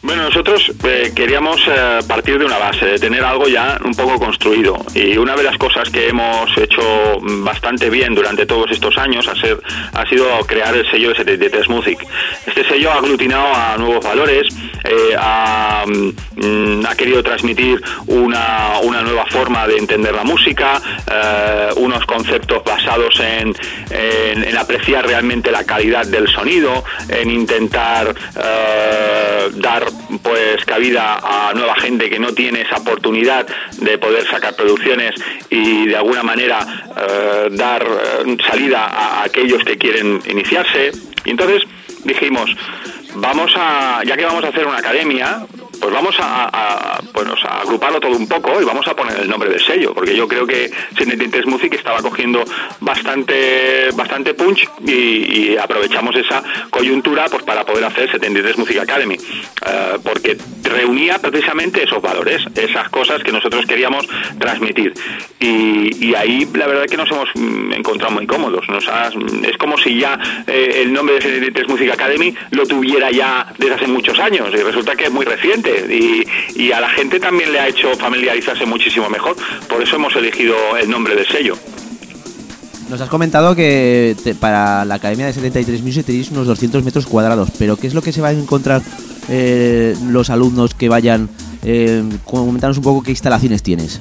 Bueno, 0.02 0.24
nosotros 0.24 0.72
eh, 0.84 1.12
queríamos 1.16 1.60
eh, 1.68 2.00
partir 2.08 2.38
de 2.38 2.46
una 2.46 2.58
base, 2.60 2.86
de 2.86 3.00
tener 3.00 3.24
algo 3.24 3.48
ya 3.48 3.80
un 3.84 3.94
poco 3.96 4.20
construido. 4.20 4.78
Y 4.94 5.18
una 5.18 5.36
de 5.36 5.44
las 5.44 5.58
cosas 5.58 5.90
que 5.90 6.08
hemos 6.10 6.56
hecho 6.58 6.82
bastante 7.22 7.90
bien 7.90 8.14
durante 8.14 8.46
todos 8.46 8.70
estos 8.72 8.98
años 8.98 9.28
ha, 9.28 9.36
ser- 9.36 9.60
ha 9.94 10.06
sido 10.08 10.26
crear 10.46 10.76
el 10.76 10.90
sello 10.92 11.10
de 11.10 11.16
73 11.16 11.70
Music. 11.70 11.98
Este 12.46 12.64
sello 12.68 12.92
ha 12.92 12.96
aglutinado 12.98 13.48
a 13.56 13.78
nuevos 13.78 14.04
valores, 14.06 14.48
eh, 14.84 15.16
ha, 15.18 15.86
mm, 15.88 16.86
ha 16.86 16.96
querido 16.96 17.24
transmitir 17.24 17.82
una, 18.06 18.80
una 18.84 19.02
nueva 19.02 19.26
forma 19.26 19.66
de 19.68 19.78
entender 19.78 20.14
la 20.14 20.24
música, 20.24 20.80
eh, 21.12 21.70
unos 21.78 22.06
conceptos 22.06 22.64
basados 22.64 23.20
en, 23.20 23.56
en- 23.90 24.44
en 24.44 24.58
apreciar 24.58 25.08
realmente 25.08 25.50
la 25.52 25.64
calidad 25.66 26.06
del 26.06 26.28
sonido, 26.28 26.84
en 27.10 27.32
intentar 27.32 28.14
dar 29.56 29.86
pues 30.22 30.64
cabida 30.66 31.20
a 31.24 31.54
nueva 31.54 31.76
gente 31.76 32.10
que 32.10 32.20
no 32.20 32.34
tiene 32.34 32.62
esa 32.62 32.78
oportunidad 32.78 33.48
de 33.80 33.98
poder 33.98 34.26
sacar 34.28 34.56
producciones 34.56 35.16
y 35.50 35.88
de 35.88 35.98
alguna 35.98 36.24
manera 36.24 36.60
eh, 36.98 37.48
dar 37.52 37.84
eh, 37.84 38.38
salida 38.48 38.86
a 38.86 39.24
aquellos 39.24 39.64
que 39.64 39.78
quieren 39.78 40.22
iniciarse. 40.30 40.92
Y 41.26 41.32
entonces 41.32 41.64
dijimos, 42.04 42.50
vamos 43.16 43.52
a, 43.56 44.02
ya 44.06 44.16
que 44.16 44.26
vamos 44.26 44.44
a 44.44 44.50
hacer 44.50 44.66
una 44.66 44.78
academia, 44.78 45.46
pues 45.80 45.94
vamos 45.94 46.16
a, 46.20 47.00
bueno, 47.14 47.36
a 47.48 47.62
agruparlo 47.62 48.00
todo 48.00 48.16
un 48.16 48.28
poco 48.28 48.62
y 48.62 48.66
vamos 48.66 48.88
a 48.88 48.96
poner 48.96 49.20
el 49.20 49.30
nombre 49.30 49.50
del 49.50 49.62
sello, 49.64 49.94
porque 49.94 50.16
yo 50.16 50.28
creo 50.28 50.46
que 50.48 50.70
73 50.98 51.46
Music 51.46 51.74
estaba 51.74 52.02
cogiendo 52.02 52.44
bastante 52.80 53.90
bastante 53.96 54.34
punch 54.34 54.68
y, 54.86 55.56
aprovechamos 55.58 56.16
esa 56.16 56.44
coyuntura 56.70 57.26
pues 57.30 57.44
para 57.44 57.64
poder 57.66 57.86
hacer 57.86 58.12
73 58.12 58.58
Music 58.58 58.78
Academy, 58.80 59.16
eh, 59.16 59.98
porque 60.04 60.38
reunía 60.64 61.18
precisamente 61.20 61.84
esos 61.84 62.02
valores, 62.02 62.42
esas 62.56 62.90
cosas 62.90 63.24
que 63.24 63.32
nosotros 63.32 63.66
queríamos 63.66 64.06
transmitir. 64.40 64.94
Y, 65.40 66.08
y 66.08 66.16
ahí 66.16 66.48
la 66.54 66.68
verdad 66.68 66.86
es 66.86 66.92
que 66.92 66.98
nos 66.98 67.10
hemos 67.12 67.30
mm, 67.36 67.74
encontrado 67.74 68.14
muy 68.14 68.28
cómodos. 68.28 68.68
Nos 68.70 68.88
has- 68.88 69.14
es 69.44 69.58
como 69.58 69.78
si 69.78 70.00
ya 70.00 70.20
eh, 70.48 70.82
el 70.84 70.94
nombre 70.94 71.16
de 71.16 71.22
73 71.22 71.68
Music 71.68 71.92
Academy 71.92 72.34
lo 72.52 72.66
tuviera 72.66 73.12
ya 73.12 73.48
desde 73.58 73.76
hace 73.76 73.88
muchos 73.88 74.20
años 74.20 74.50
y 74.54 74.58
resulta 74.58 74.96
que 74.96 75.06
es 75.06 75.12
muy 75.12 75.26
reciente 75.26 75.65
y, 75.70 76.24
y 76.64 76.72
a 76.72 76.80
la 76.82 76.90
gente 76.90 77.20
también 77.20 77.52
le 77.52 77.60
ha 77.60 77.68
hecho 77.68 77.94
familiarizarse 77.98 78.66
muchísimo 78.66 79.10
mejor. 79.10 79.36
Por 79.68 79.82
eso 79.82 79.96
hemos 79.96 80.16
elegido 80.16 80.56
el 80.82 80.90
nombre 80.90 81.16
del 81.16 81.28
sello. 81.28 81.56
Nos 82.90 83.02
has 83.02 83.10
comentado 83.10 83.56
que 83.56 84.16
te- 84.24 84.36
para 84.36 84.86
la 84.86 84.96
Academia 84.96 85.26
de 85.26 85.34
73 85.34 85.82
Music 85.82 86.06
tenéis 86.06 86.30
unos 86.30 86.46
200 86.46 86.84
metros 86.84 87.08
cuadrados, 87.08 87.50
pero 87.58 87.78
¿qué 87.78 87.88
es 87.88 87.96
lo 87.96 88.02
que 88.04 88.12
se 88.12 88.22
va 88.22 88.28
a 88.28 88.32
encontrar 88.34 88.82
eh, 89.28 89.96
los 90.08 90.30
alumnos 90.30 90.76
que 90.76 90.88
vayan? 90.88 91.28
Eh, 91.64 92.04
comentanos 92.26 92.78
un 92.78 92.84
poco 92.84 93.02
qué 93.02 93.10
instalaciones 93.10 93.64
tienes. 93.64 94.00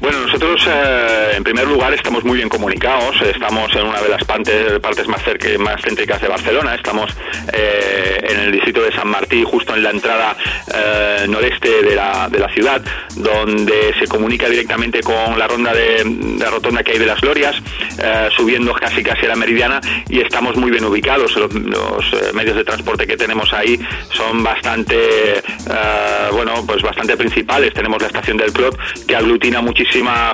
Bueno, 0.00 0.18
nosotros 0.42 0.66
eh, 0.74 1.34
en 1.36 1.44
primer 1.44 1.68
lugar 1.68 1.94
estamos 1.94 2.24
muy 2.24 2.36
bien 2.36 2.48
comunicados, 2.48 3.14
estamos 3.22 3.72
en 3.76 3.86
una 3.86 4.00
de 4.00 4.08
las 4.08 4.24
partes, 4.24 4.80
partes 4.80 5.06
más, 5.06 5.22
cerca, 5.22 5.46
más 5.58 5.80
céntricas 5.80 6.20
de 6.20 6.26
Barcelona, 6.26 6.74
estamos 6.74 7.12
eh, 7.52 8.18
en 8.28 8.40
el 8.40 8.52
distrito 8.52 8.82
de 8.82 8.90
San 8.92 9.06
Martí, 9.06 9.44
justo 9.44 9.72
en 9.76 9.84
la 9.84 9.90
entrada 9.90 10.36
eh, 10.74 11.26
noreste 11.28 11.82
de 11.82 11.94
la, 11.94 12.28
de 12.28 12.40
la 12.40 12.48
ciudad, 12.48 12.82
donde 13.14 13.94
se 14.00 14.08
comunica 14.08 14.48
directamente 14.48 15.00
con 15.00 15.38
la 15.38 15.46
ronda 15.46 15.72
de, 15.72 16.04
la 16.40 16.50
rotonda 16.50 16.82
que 16.82 16.92
hay 16.92 16.98
de 16.98 17.06
las 17.06 17.20
Glorias, 17.20 17.54
subiendo 18.36 18.74
casi 18.74 19.02
casi 19.02 19.26
a 19.26 19.28
la 19.28 19.36
meridiana 19.36 19.80
y 20.08 20.20
estamos 20.20 20.56
muy 20.56 20.72
bien 20.72 20.84
ubicados. 20.84 21.36
Los, 21.36 21.52
medios 22.34 22.56
de 22.56 22.64
transporte 22.64 23.06
que 23.06 23.16
tenemos 23.16 23.52
ahí 23.52 23.78
son 24.10 24.42
bastante, 24.42 25.42
bueno, 26.32 26.64
pues 26.66 26.82
bastante 26.82 27.16
principales. 27.16 27.72
Tenemos 27.74 28.00
la 28.00 28.08
estación 28.08 28.36
del 28.36 28.52
Clot 28.52 28.76
que 29.06 29.14
aglutina 29.14 29.60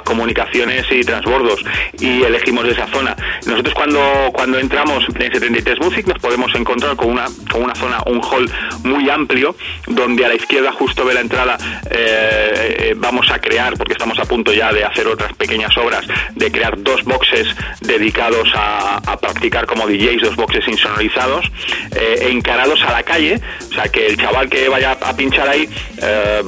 comunicaciones 0.02 0.86
y 0.90 1.02
transbordos 1.02 1.64
y 1.98 2.22
elegimos 2.22 2.66
esa 2.66 2.86
zona. 2.88 3.16
Nosotros 3.46 3.74
cuando, 3.74 4.30
cuando 4.32 4.58
entramos 4.58 5.04
en 5.08 5.32
73 5.32 5.78
Music 5.80 6.06
nos 6.06 6.18
podemos 6.18 6.54
encontrar 6.54 6.96
con 6.96 7.10
una, 7.10 7.26
con 7.50 7.62
una 7.62 7.74
zona, 7.74 8.02
un 8.06 8.20
hall 8.20 8.50
muy 8.84 9.08
amplio 9.10 9.54
donde 9.86 10.24
a 10.24 10.28
la 10.28 10.34
izquierda 10.34 10.72
justo 10.72 11.04
de 11.04 11.14
la 11.14 11.20
entrada 11.20 11.56
eh, 11.90 12.76
eh, 12.78 12.94
vamos 12.96 13.30
a 13.30 13.38
crear, 13.38 13.74
porque 13.76 13.92
estamos 13.92 14.18
a 14.18 14.24
punto 14.24 14.52
ya 14.52 14.72
de 14.72 14.84
hacer 14.84 15.06
otras 15.06 15.32
pequeñas 15.34 15.76
obras, 15.76 16.06
de 16.34 16.50
crear 16.50 16.80
dos 16.82 17.04
boxes 17.04 17.48
dedicados 17.80 18.48
a, 18.54 19.00
practicar 19.20 19.66
como 19.66 19.86
DJs, 19.86 20.22
dos 20.22 20.36
boxes 20.36 20.66
insonorizados, 20.68 21.50
eh, 21.94 22.28
encarados 22.30 22.80
a 22.82 22.92
la 22.92 23.02
calle, 23.02 23.40
o 23.68 23.74
sea 23.74 23.88
que 23.88 24.06
el 24.06 24.16
chaval 24.16 24.48
que 24.48 24.68
vaya 24.68 24.92
a 24.92 25.16
pinchar 25.16 25.48
ahí 25.48 25.68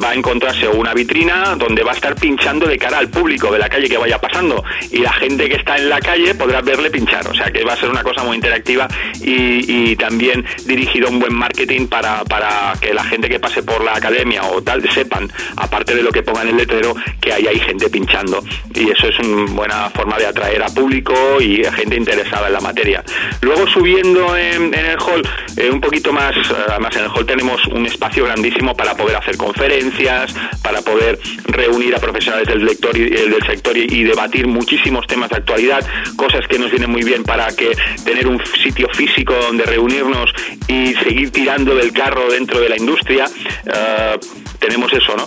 va 0.02 0.10
a 0.10 0.14
encontrarse 0.14 0.68
una 0.68 0.94
vitrina 0.94 1.56
donde 1.56 1.82
va 1.82 1.90
a 1.90 1.94
estar 1.94 2.14
pinchando 2.14 2.66
de 2.66 2.78
cara 2.78 2.98
al 2.98 3.08
público 3.08 3.39
de 3.48 3.58
la 3.58 3.68
calle 3.68 3.88
que 3.88 3.96
vaya 3.96 4.18
pasando. 4.18 4.62
Y 4.90 4.98
la 4.98 5.12
gente 5.12 5.48
que 5.48 5.56
está 5.56 5.76
en 5.76 5.88
la 5.88 6.00
calle 6.00 6.34
podrá 6.34 6.60
verle 6.60 6.90
pinchar, 6.90 7.26
o 7.26 7.34
sea 7.34 7.50
que 7.50 7.64
va 7.64 7.72
a 7.72 7.76
ser 7.76 7.88
una 7.88 8.02
cosa 8.02 8.22
muy 8.22 8.36
interactiva 8.36 8.88
y, 9.20 9.92
y 9.92 9.96
también 9.96 10.44
dirigido 10.66 11.08
a 11.08 11.10
un 11.10 11.20
buen 11.20 11.34
marketing 11.34 11.86
para, 11.86 12.24
para 12.24 12.74
que 12.80 12.92
la 12.92 13.04
gente 13.04 13.28
que 13.28 13.40
pase 13.40 13.62
por 13.62 13.82
la 13.82 13.94
academia 13.94 14.44
o 14.44 14.62
tal 14.62 14.82
sepan, 14.90 15.30
aparte 15.56 15.94
de 15.94 16.02
lo 16.02 16.10
que 16.10 16.22
pongan 16.22 16.48
en 16.48 16.50
el 16.50 16.56
letrero, 16.58 16.94
que 17.20 17.32
ahí 17.32 17.46
hay 17.46 17.60
gente 17.60 17.88
pinchando. 17.88 18.42
Y 18.74 18.90
eso 18.90 19.08
es 19.08 19.18
una 19.20 19.52
buena 19.52 19.90
forma 19.90 20.18
de 20.18 20.26
atraer 20.26 20.62
a 20.62 20.68
público 20.68 21.40
y 21.40 21.64
a 21.64 21.72
gente 21.72 21.96
interesada 21.96 22.48
en 22.48 22.52
la 22.54 22.60
materia. 22.60 23.04
Luego 23.40 23.66
subiendo 23.68 24.36
en, 24.36 24.74
en 24.74 24.86
el 24.86 24.98
hall, 24.98 25.22
eh, 25.56 25.70
un 25.70 25.80
poquito 25.80 26.12
más, 26.12 26.36
eh, 26.36 26.54
además 26.68 26.94
en 26.96 27.04
el 27.04 27.10
hall 27.10 27.26
tenemos 27.26 27.64
un 27.66 27.86
espacio 27.86 28.24
grandísimo 28.24 28.74
para 28.74 28.94
poder 28.96 29.16
hacer 29.16 29.36
conferencias, 29.36 30.34
para 30.62 30.80
poder 30.82 31.18
reunir 31.46 31.94
a 31.94 31.98
profesionales 31.98 32.48
del, 32.48 32.64
lector 32.64 32.96
y, 32.96 33.02
eh, 33.02 33.26
del 33.30 33.42
sector 33.46 33.76
y, 33.76 34.04
debatir 34.04 34.46
muchísimos 34.46 35.06
temas 35.06 35.30
de 35.30 35.36
actualidad, 35.36 35.86
cosas 36.16 36.46
que 36.48 36.58
nos 36.58 36.70
vienen 36.70 36.90
muy 36.90 37.02
bien 37.02 37.22
para 37.22 37.48
que 37.54 37.76
tener 38.04 38.26
un 38.26 38.40
sitio 38.62 38.88
físico 38.92 39.34
donde 39.34 39.64
reunirnos 39.64 40.30
y 40.66 40.94
seguir 40.94 41.30
tirando 41.30 41.74
del 41.74 41.92
carro 41.92 42.30
dentro 42.30 42.60
de 42.60 42.68
la 42.68 42.76
industria. 42.76 43.26
eh, 43.66 44.18
tenemos 44.58 44.92
eso, 44.92 45.16
¿no? 45.16 45.26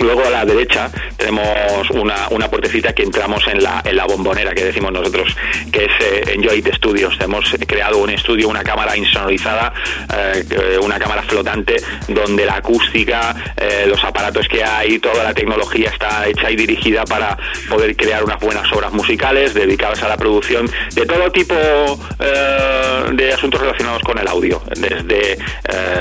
Luego 0.00 0.24
a 0.24 0.30
la 0.30 0.44
derecha 0.46 0.90
tenemos 1.16 1.90
una, 1.90 2.28
una 2.30 2.48
puertecita 2.48 2.94
que 2.94 3.02
entramos 3.02 3.46
en 3.48 3.62
la, 3.62 3.82
en 3.84 3.96
la 3.96 4.06
bombonera 4.06 4.54
que 4.54 4.64
decimos 4.64 4.90
nosotros, 4.92 5.36
que 5.70 5.84
es 5.84 5.92
eh, 6.00 6.34
Enjoy 6.34 6.64
Studios. 6.74 7.18
Hemos 7.20 7.44
creado 7.66 7.98
un 7.98 8.08
estudio, 8.08 8.48
una 8.48 8.64
cámara 8.64 8.96
insonorizada, 8.96 9.74
eh, 10.16 10.78
una 10.82 10.98
cámara 10.98 11.22
flotante, 11.22 11.76
donde 12.08 12.46
la 12.46 12.56
acústica, 12.56 13.52
eh, 13.56 13.84
los 13.86 14.02
aparatos 14.02 14.48
que 14.48 14.64
hay, 14.64 14.98
toda 14.98 15.22
la 15.22 15.34
tecnología 15.34 15.90
está 15.90 16.26
hecha 16.26 16.50
y 16.50 16.56
dirigida 16.56 17.04
para 17.04 17.36
poder 17.68 17.94
crear 17.94 18.24
unas 18.24 18.40
buenas 18.40 18.72
obras 18.72 18.92
musicales 18.92 19.52
dedicadas 19.52 20.02
a 20.02 20.08
la 20.08 20.16
producción 20.16 20.68
de 20.94 21.04
todo 21.04 21.30
tipo 21.30 21.54
eh, 21.54 23.04
de 23.12 23.32
asuntos 23.34 23.60
relacionados 23.60 24.02
con 24.02 24.18
el 24.18 24.26
audio, 24.26 24.62
desde 24.76 25.38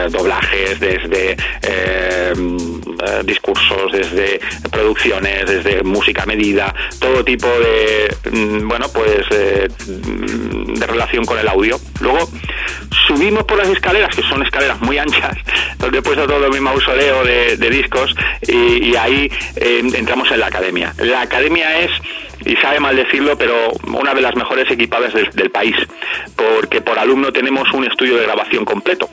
doblajes, 0.09 0.79
desde 0.79 1.35
eh, 1.61 2.33
desde 3.91 4.39
producciones, 4.71 5.45
desde 5.45 5.83
música 5.83 6.25
medida, 6.25 6.73
todo 6.99 7.23
tipo 7.23 7.47
de, 7.47 8.15
mm, 8.31 8.67
bueno, 8.67 8.87
pues 8.93 9.25
eh, 9.31 9.67
mm, 9.87 10.73
de 10.73 10.87
relación 10.87 11.25
con 11.25 11.37
el 11.39 11.47
audio. 11.47 11.79
Luego 12.01 12.29
subimos 13.07 13.43
por 13.43 13.57
las 13.57 13.69
escaleras, 13.69 14.15
que 14.15 14.21
son 14.23 14.43
escaleras 14.43 14.79
muy 14.81 14.97
anchas, 14.97 15.37
donde 15.77 15.99
he 15.99 16.01
puesto 16.01 16.27
todo 16.27 16.49
mi 16.49 16.59
mausoleo 16.59 17.23
de, 17.23 17.57
de 17.57 17.69
discos 17.69 18.15
y, 18.47 18.95
ahí 18.95 19.31
eh, 19.55 19.81
entramos 19.93 20.29
en 20.31 20.39
la 20.39 20.47
academia. 20.47 20.93
La 20.97 21.21
academia 21.21 21.79
es 21.79 21.91
y 22.45 22.55
sabe 22.57 22.79
mal 22.79 22.95
decirlo, 22.95 23.37
pero 23.37 23.71
una 23.83 24.13
de 24.13 24.21
las 24.21 24.35
mejores 24.35 24.69
equipadas 24.71 25.13
del 25.13 25.51
país, 25.51 25.75
porque 26.35 26.81
por 26.81 26.97
alumno 26.97 27.31
tenemos 27.33 27.71
un 27.73 27.85
estudio 27.85 28.17
de 28.17 28.23
grabación 28.23 28.65
completo. 28.65 29.09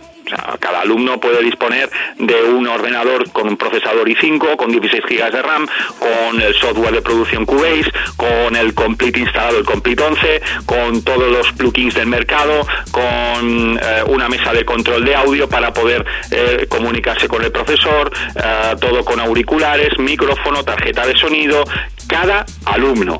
Cada 0.60 0.80
alumno 0.80 1.20
puede 1.20 1.42
disponer 1.42 1.90
de 2.18 2.42
un 2.42 2.66
ordenador 2.66 3.30
con 3.30 3.48
un 3.48 3.56
procesador 3.56 4.08
i5, 4.08 4.56
con 4.56 4.70
16 4.70 5.02
GB 5.04 5.30
de 5.30 5.42
RAM, 5.42 5.66
con 5.98 6.40
el 6.40 6.54
software 6.54 6.94
de 6.94 7.02
producción 7.02 7.46
Cubase, 7.46 7.92
con 8.16 8.56
el 8.56 8.74
Complete 8.74 9.20
instalado, 9.20 9.58
el 9.58 9.64
Complete 9.64 10.02
11, 10.02 10.42
con 10.66 11.02
todos 11.02 11.30
los 11.30 11.52
plugins 11.52 11.94
del 11.94 12.08
mercado, 12.08 12.66
con 12.90 13.78
eh, 13.80 14.02
una 14.08 14.28
mesa 14.28 14.52
de 14.52 14.64
control 14.64 15.04
de 15.04 15.14
audio 15.14 15.48
para 15.48 15.72
poder 15.72 16.04
eh, 16.30 16.66
comunicarse 16.68 17.28
con 17.28 17.42
el 17.42 17.52
profesor, 17.52 18.10
eh, 18.34 18.74
todo 18.80 19.04
con 19.04 19.20
auriculares, 19.20 19.98
micrófono, 19.98 20.64
tarjeta 20.64 21.06
de 21.06 21.16
sonido, 21.16 21.64
cada 22.08 22.44
alumno 22.64 23.16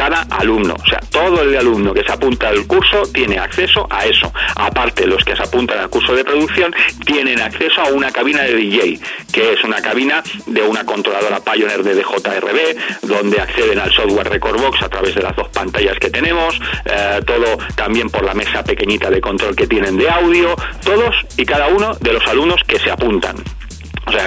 cada 0.00 0.22
alumno, 0.30 0.74
o 0.82 0.88
sea, 0.88 0.98
todo 1.10 1.42
el 1.42 1.54
alumno 1.54 1.92
que 1.92 2.02
se 2.02 2.10
apunta 2.10 2.48
al 2.48 2.66
curso 2.66 3.02
tiene 3.12 3.38
acceso 3.38 3.86
a 3.90 4.06
eso. 4.06 4.32
Aparte, 4.56 5.06
los 5.06 5.22
que 5.22 5.36
se 5.36 5.42
apuntan 5.42 5.78
al 5.78 5.90
curso 5.90 6.14
de 6.14 6.24
producción 6.24 6.74
tienen 7.04 7.38
acceso 7.38 7.82
a 7.82 7.88
una 7.90 8.10
cabina 8.10 8.40
de 8.44 8.54
DJ, 8.54 8.98
que 9.30 9.52
es 9.52 9.62
una 9.62 9.82
cabina 9.82 10.22
de 10.46 10.62
una 10.62 10.86
controladora 10.86 11.40
Pioneer 11.40 11.82
de 11.82 11.96
DJRB, 11.96 13.02
donde 13.02 13.42
acceden 13.42 13.78
al 13.78 13.92
software 13.92 14.30
Recordbox 14.30 14.82
a 14.82 14.88
través 14.88 15.14
de 15.14 15.20
las 15.20 15.36
dos 15.36 15.48
pantallas 15.48 15.98
que 15.98 16.08
tenemos, 16.08 16.58
eh, 16.86 17.20
todo 17.26 17.58
también 17.74 18.08
por 18.08 18.24
la 18.24 18.32
mesa 18.32 18.64
pequeñita 18.64 19.10
de 19.10 19.20
control 19.20 19.54
que 19.54 19.66
tienen 19.66 19.98
de 19.98 20.08
audio, 20.08 20.56
todos 20.82 21.14
y 21.36 21.44
cada 21.44 21.66
uno 21.66 21.92
de 22.00 22.14
los 22.14 22.26
alumnos 22.26 22.62
que 22.66 22.78
se 22.78 22.90
apuntan. 22.90 23.36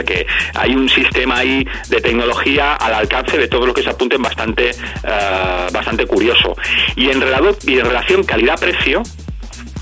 Que 0.03 0.25
hay 0.55 0.75
un 0.75 0.89
sistema 0.89 1.37
ahí 1.37 1.65
de 1.89 2.01
tecnología 2.01 2.75
al 2.75 2.93
alcance 2.93 3.37
de 3.37 3.47
todo 3.47 3.65
lo 3.65 3.73
que 3.73 3.83
se 3.83 3.89
apunten 3.89 4.21
bastante, 4.21 4.69
eh, 4.71 5.67
bastante 5.71 6.05
curioso. 6.05 6.55
Y 6.95 7.09
en, 7.09 7.21
relado- 7.21 7.57
y 7.65 7.79
en 7.79 7.85
relación 7.85 8.23
calidad-precio, 8.23 9.03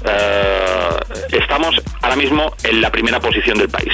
eh, 0.06 0.90
estamos 1.32 1.76
ahora 2.02 2.16
mismo 2.16 2.54
en 2.64 2.82
la 2.82 2.92
primera 2.92 3.20
posición 3.20 3.58
del 3.58 3.70
país. 3.70 3.94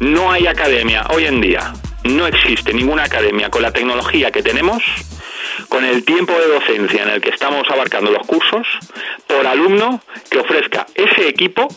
No 0.00 0.30
hay 0.30 0.46
academia 0.46 1.06
hoy 1.10 1.26
en 1.26 1.40
día, 1.40 1.72
no 2.04 2.26
existe 2.26 2.72
ninguna 2.72 3.04
academia 3.04 3.50
con 3.50 3.62
la 3.62 3.72
tecnología 3.72 4.30
que 4.30 4.42
tenemos, 4.42 4.82
con 5.68 5.84
el 5.84 6.04
tiempo 6.04 6.32
de 6.34 6.46
docencia 6.46 7.02
en 7.02 7.10
el 7.10 7.20
que 7.20 7.30
estamos 7.30 7.64
abarcando 7.68 8.10
los 8.10 8.26
cursos, 8.26 8.66
por 9.26 9.46
alumno 9.46 10.00
que 10.30 10.38
ofrezca 10.38 10.86
ese 10.94 11.28
equipo 11.28 11.68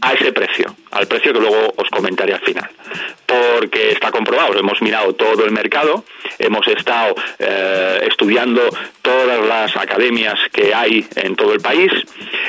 a 0.00 0.12
ese 0.12 0.32
precio, 0.32 0.74
al 0.90 1.06
precio 1.06 1.32
que 1.32 1.40
luego 1.40 1.74
os 1.76 1.88
comentaré 1.90 2.34
al 2.34 2.40
final. 2.40 2.68
Porque 3.26 3.92
está 3.92 4.10
comprobado, 4.10 4.58
hemos 4.58 4.80
mirado 4.80 5.14
todo 5.14 5.44
el 5.44 5.50
mercado, 5.50 6.04
hemos 6.38 6.66
estado 6.68 7.14
eh, 7.38 8.06
estudiando 8.08 8.62
todas 9.02 9.44
las 9.46 9.76
academias 9.76 10.38
que 10.52 10.74
hay 10.74 11.06
en 11.16 11.34
todo 11.36 11.52
el 11.52 11.60
país, 11.60 11.90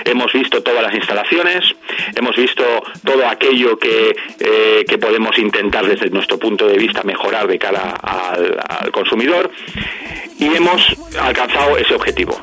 hemos 0.06 0.32
visto 0.32 0.62
todas 0.62 0.84
las 0.84 0.94
instalaciones, 0.94 1.64
hemos 2.16 2.36
visto 2.36 2.64
todo 3.04 3.28
aquello 3.28 3.78
que, 3.78 4.16
eh, 4.40 4.86
que 4.88 4.98
podemos 4.98 5.38
intentar 5.38 5.86
desde 5.86 6.10
nuestro 6.10 6.38
punto 6.38 6.68
de 6.68 6.78
vista 6.78 7.04
mejorar 7.04 7.48
de 7.48 7.58
cara 7.58 7.96
al, 8.02 8.60
al 8.68 8.92
consumidor 8.92 9.52
y 10.40 10.46
hemos 10.46 10.96
alcanzado 11.20 11.78
ese 11.78 11.96
objetivo. 11.96 12.40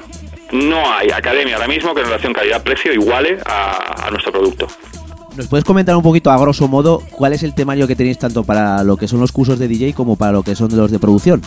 No 0.52 0.93
hay 0.93 1.10
academia 1.10 1.55
ahora 1.56 1.68
mismo 1.68 1.94
que 1.94 2.01
en 2.01 2.06
relación 2.06 2.32
calidad-precio 2.32 2.93
iguale 2.93 3.39
a- 3.44 4.06
a 4.06 4.10
nuestro 4.10 4.32
producto. 4.32 4.66
¿Nos 5.36 5.48
puedes 5.48 5.64
comentar 5.64 5.94
un 5.97 6.02
poquito, 6.02 6.31
a 6.31 6.39
grosso 6.39 6.66
modo, 6.66 7.02
cuál 7.10 7.32
es 7.35 7.43
el 7.43 7.55
temario 7.55 7.86
que 7.86 7.94
tenéis 7.97 8.18
tanto 8.18 8.43
para 8.44 8.82
lo 8.85 8.97
que 8.97 9.06
son 9.06 9.20
los 9.20 9.32
cursos 9.32 9.59
de 9.59 9.68
DJ 9.68 9.93
como 9.93 10.16
para 10.16 10.32
lo 10.32 10.43
que 10.43 10.55
son 10.55 10.74
los 10.74 10.90
de 10.90 10.98
producción? 10.98 11.43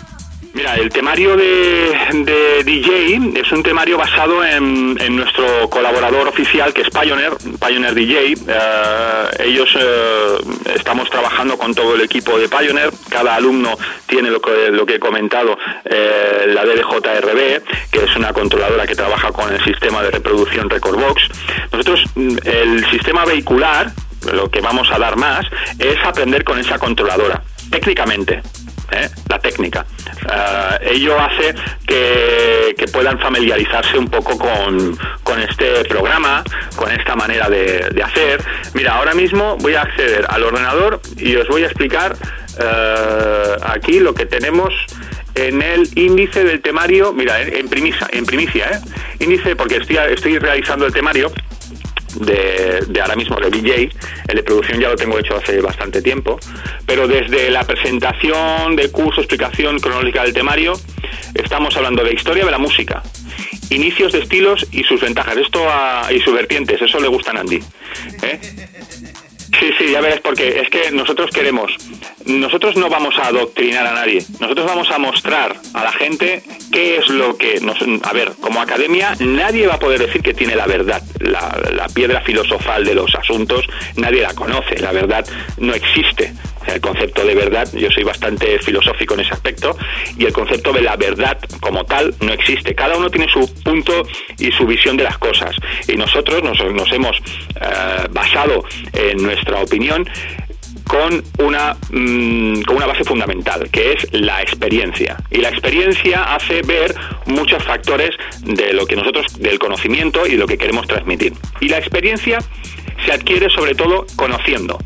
Mira, 0.53 0.75
el 0.75 0.89
temario 0.89 1.37
de, 1.37 1.95
de 2.25 2.63
DJ 2.63 3.39
es 3.39 3.51
un 3.51 3.61
temario 3.61 3.97
basado 3.97 4.43
en, 4.43 4.95
nuestro 5.15 5.69
colaborador 5.69 6.27
oficial 6.27 6.73
que 6.73 6.81
es 6.81 6.89
Pioneer, 6.89 7.33
Pioneer 7.59 7.93
DJ. 7.93 8.33
Eh, 8.33 9.45
ellos 9.45 9.69
eh, 9.79 10.37
estamos 10.75 11.09
trabajando 11.09 11.57
con 11.57 11.73
todo 11.75 11.95
el 11.95 12.01
equipo 12.01 12.37
de 12.39 12.49
Pioneer. 12.49 12.89
Cada 13.09 13.35
alumno 13.35 13.77
tiene 14.07 14.31
lo 14.31 14.41
que, 14.41 14.71
lo 14.71 14.85
que 14.85 14.95
he 14.95 14.99
comentado, 14.99 15.57
eh, 15.85 16.45
la 16.47 16.65
DDJRB, 16.65 17.91
que 17.91 18.05
es 18.05 18.15
una 18.15 18.33
controladora 18.33 18.87
que 18.87 18.95
trabaja 18.95 19.31
con 19.31 19.53
el 19.53 19.63
sistema 19.63 20.01
de 20.01 20.11
reproducción 20.11 20.69
Recordbox. 20.69 21.29
Nosotros, 21.71 22.05
mm, 22.15 22.37
el 22.45 22.89
sistema 22.89 23.23
vehicular, 23.25 23.91
lo 24.33 24.49
que 24.49 24.61
vamos 24.61 24.89
a 24.91 24.97
dar 24.97 25.15
más, 25.15 25.45
es 25.77 25.97
aprender 26.03 26.43
con 26.43 26.57
esa 26.57 26.79
controladora, 26.79 27.43
técnicamente. 27.69 28.41
¿Eh? 28.91 29.09
la 29.27 29.39
técnica. 29.39 29.85
Eh, 30.31 30.91
ello 30.93 31.19
hace 31.19 31.55
que, 31.85 32.75
que 32.77 32.87
puedan 32.87 33.19
familiarizarse 33.19 33.97
un 33.97 34.09
poco 34.09 34.37
con, 34.37 34.97
con 35.23 35.39
este 35.39 35.85
programa, 35.85 36.43
con 36.75 36.91
esta 36.91 37.15
manera 37.15 37.49
de, 37.49 37.89
de 37.89 38.03
hacer. 38.03 38.43
Mira, 38.73 38.93
ahora 38.93 39.13
mismo 39.13 39.57
voy 39.57 39.75
a 39.75 39.81
acceder 39.81 40.25
al 40.29 40.43
ordenador 40.43 41.01
y 41.17 41.35
os 41.35 41.47
voy 41.47 41.63
a 41.63 41.67
explicar 41.67 42.15
eh, 42.59 43.55
aquí 43.63 43.99
lo 43.99 44.13
que 44.13 44.25
tenemos 44.25 44.73
en 45.35 45.61
el 45.61 45.89
índice 45.95 46.43
del 46.43 46.61
temario, 46.61 47.13
mira, 47.13 47.41
en, 47.41 47.69
primisa, 47.69 48.07
en 48.11 48.25
primicia, 48.25 48.71
¿eh? 48.71 48.79
índice, 49.19 49.55
porque 49.55 49.77
estoy, 49.77 49.97
estoy 50.11 50.37
realizando 50.37 50.85
el 50.85 50.93
temario 50.93 51.31
de, 52.19 52.81
de 52.87 53.01
ahora 53.01 53.15
mismo 53.15 53.37
de 53.37 53.49
DJ, 53.49 53.89
el 54.27 54.35
de 54.35 54.43
producción 54.43 54.79
ya 54.79 54.89
lo 54.89 54.95
tengo 54.95 55.17
hecho 55.17 55.35
hace 55.35 55.59
bastante 55.61 56.01
tiempo, 56.01 56.39
pero 56.85 57.07
desde 57.07 57.49
la 57.49 57.63
presentación 57.63 58.75
de 58.75 58.91
curso, 58.91 59.21
explicación 59.21 59.79
cronológica 59.79 60.23
del 60.23 60.33
temario, 60.33 60.73
estamos 61.33 61.75
hablando 61.77 62.03
de 62.03 62.13
historia 62.13 62.45
de 62.45 62.51
la 62.51 62.57
música, 62.57 63.01
inicios 63.69 64.11
de 64.13 64.19
estilos 64.19 64.67
y 64.71 64.83
sus 64.83 65.01
ventajas, 65.01 65.37
esto 65.37 65.67
a- 65.69 66.07
y 66.11 66.19
sus 66.19 66.33
vertientes, 66.33 66.81
eso 66.81 66.99
le 66.99 67.07
gusta 67.07 67.31
a 67.31 67.39
Andy. 67.39 67.59
¿eh? 68.23 68.39
Sí, 69.59 69.71
sí, 69.77 69.91
ya 69.91 69.99
verás, 69.99 70.21
porque 70.21 70.59
es 70.61 70.69
que 70.69 70.91
nosotros 70.91 71.31
queremos, 71.31 71.71
nosotros 72.29 72.75
no 72.77 72.89
vamos 72.89 73.17
a 73.17 73.27
adoctrinar 73.27 73.85
a 73.87 73.93
nadie, 73.93 74.23
nosotros 74.39 74.65
vamos 74.65 74.89
a 74.91 74.99
mostrar 74.99 75.55
a 75.73 75.83
la 75.83 75.91
gente 75.91 76.43
qué 76.71 76.97
es 76.97 77.09
lo 77.09 77.37
que, 77.37 77.59
nos, 77.61 77.77
a 78.03 78.13
ver, 78.13 78.33
como 78.39 78.61
academia 78.61 79.15
nadie 79.19 79.67
va 79.67 79.75
a 79.75 79.79
poder 79.79 79.99
decir 79.99 80.21
que 80.21 80.33
tiene 80.33 80.55
la 80.55 80.67
verdad, 80.67 81.01
la, 81.19 81.87
piedra 81.93 82.21
filosofal 82.21 82.85
de 82.85 82.93
los 82.93 83.13
asuntos, 83.15 83.65
nadie 83.95 84.21
la 84.21 84.33
conoce, 84.33 84.77
la 84.79 84.91
verdad 84.91 85.25
no 85.57 85.73
existe. 85.73 86.31
O 86.61 86.65
sea, 86.65 86.75
El 86.75 86.81
concepto 86.81 87.25
de 87.25 87.33
verdad, 87.33 87.67
yo 87.73 87.89
soy 87.89 88.03
bastante 88.03 88.59
filosófico 88.59 89.15
en 89.15 89.21
ese 89.21 89.33
aspecto, 89.33 89.75
y 90.17 90.25
el 90.25 90.33
concepto 90.33 90.71
de 90.71 90.81
la 90.81 90.95
verdad 90.95 91.37
como 91.59 91.83
tal 91.85 92.13
no 92.21 92.31
existe. 92.31 92.75
Cada 92.75 92.95
uno 92.97 93.09
tiene 93.09 93.27
su 93.31 93.51
punto 93.63 94.03
y 94.37 94.51
su 94.51 94.65
visión 94.65 94.95
de 94.95 95.05
las 95.05 95.17
cosas. 95.17 95.55
Y 95.87 95.95
nosotros 95.97 96.43
nos, 96.43 96.63
nos 96.71 96.91
hemos 96.91 97.17
eh, 97.17 98.07
basado 98.11 98.63
en 98.93 99.23
nuestra 99.23 99.61
opinión 99.61 100.07
con 100.89 101.23
una, 101.37 101.75
mm, 101.91 102.63
con 102.63 102.77
una 102.77 102.87
base 102.87 103.03
fundamental, 103.03 103.69
que 103.71 103.93
es 103.93 104.07
la 104.11 104.41
experiencia. 104.41 105.17
Y 105.29 105.37
la 105.37 105.49
experiencia 105.49 106.33
hace 106.33 106.63
ver 106.63 106.95
muchos 107.27 107.63
factores 107.63 108.09
de 108.41 108.73
lo 108.73 108.87
que 108.87 108.95
nosotros, 108.95 109.39
del 109.39 109.59
conocimiento 109.59 110.25
y 110.25 110.31
de 110.31 110.37
lo 110.37 110.47
que 110.47 110.57
queremos 110.57 110.87
transmitir. 110.87 111.33
Y 111.61 111.67
la 111.69 111.77
experiencia 111.77 112.39
se 113.05 113.11
adquiere 113.11 113.49
sobre 113.51 113.75
todo 113.75 114.07
conociendo 114.15 114.79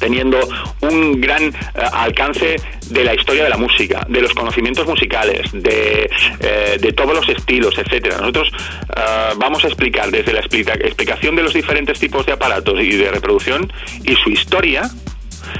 teniendo 0.00 0.38
un 0.80 1.20
gran 1.20 1.42
eh, 1.44 1.52
alcance 1.92 2.56
de 2.88 3.04
la 3.04 3.14
historia 3.14 3.44
de 3.44 3.50
la 3.50 3.58
música, 3.58 4.06
de 4.08 4.22
los 4.22 4.32
conocimientos 4.32 4.86
musicales, 4.86 5.42
de, 5.52 6.08
eh, 6.40 6.78
de 6.80 6.92
todos 6.94 7.14
los 7.14 7.28
estilos, 7.28 7.76
etcétera. 7.76 8.16
Nosotros 8.16 8.50
eh, 8.96 9.00
vamos 9.36 9.62
a 9.62 9.66
explicar 9.66 10.10
desde 10.10 10.32
la 10.32 10.40
explica- 10.40 10.72
explicación 10.72 11.36
de 11.36 11.42
los 11.42 11.52
diferentes 11.52 11.98
tipos 12.00 12.24
de 12.24 12.32
aparatos 12.32 12.80
y 12.80 12.96
de 12.96 13.10
reproducción 13.10 13.70
y 14.02 14.14
su 14.16 14.30
historia, 14.30 14.88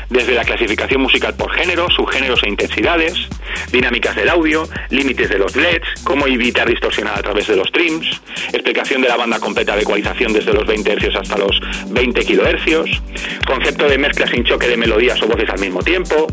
desde 0.08 0.34
la 0.34 0.44
clasificación 0.44 1.02
musical 1.02 1.34
por 1.34 1.50
género, 1.52 1.88
subgéneros 1.90 2.42
e 2.42 2.48
intensidades, 2.48 3.28
dinámicas 3.72 4.16
del 4.16 4.28
audio, 4.28 4.68
límites 4.90 5.28
de 5.28 5.38
los 5.38 5.54
LEDs, 5.56 6.02
cómo 6.04 6.26
evitar 6.26 6.68
distorsionar 6.68 7.18
a 7.18 7.22
través 7.22 7.46
de 7.46 7.56
los 7.56 7.70
trims, 7.72 8.20
explicación 8.52 9.02
de 9.02 9.08
la 9.08 9.16
banda 9.16 9.38
completa 9.38 9.76
de 9.76 9.82
ecualización 9.82 10.32
desde 10.32 10.52
los 10.52 10.66
20 10.66 10.96
Hz 10.96 11.16
hasta 11.16 11.38
los 11.38 11.60
20 11.90 12.24
kHz, 12.24 13.46
concepto 13.46 13.88
de 13.88 13.98
mezcla 13.98 14.26
sin 14.26 14.44
choque 14.44 14.68
de 14.68 14.76
melodías 14.76 15.20
o 15.22 15.26
voces 15.26 15.48
al 15.48 15.60
mismo 15.60 15.82
tiempo. 15.82 16.26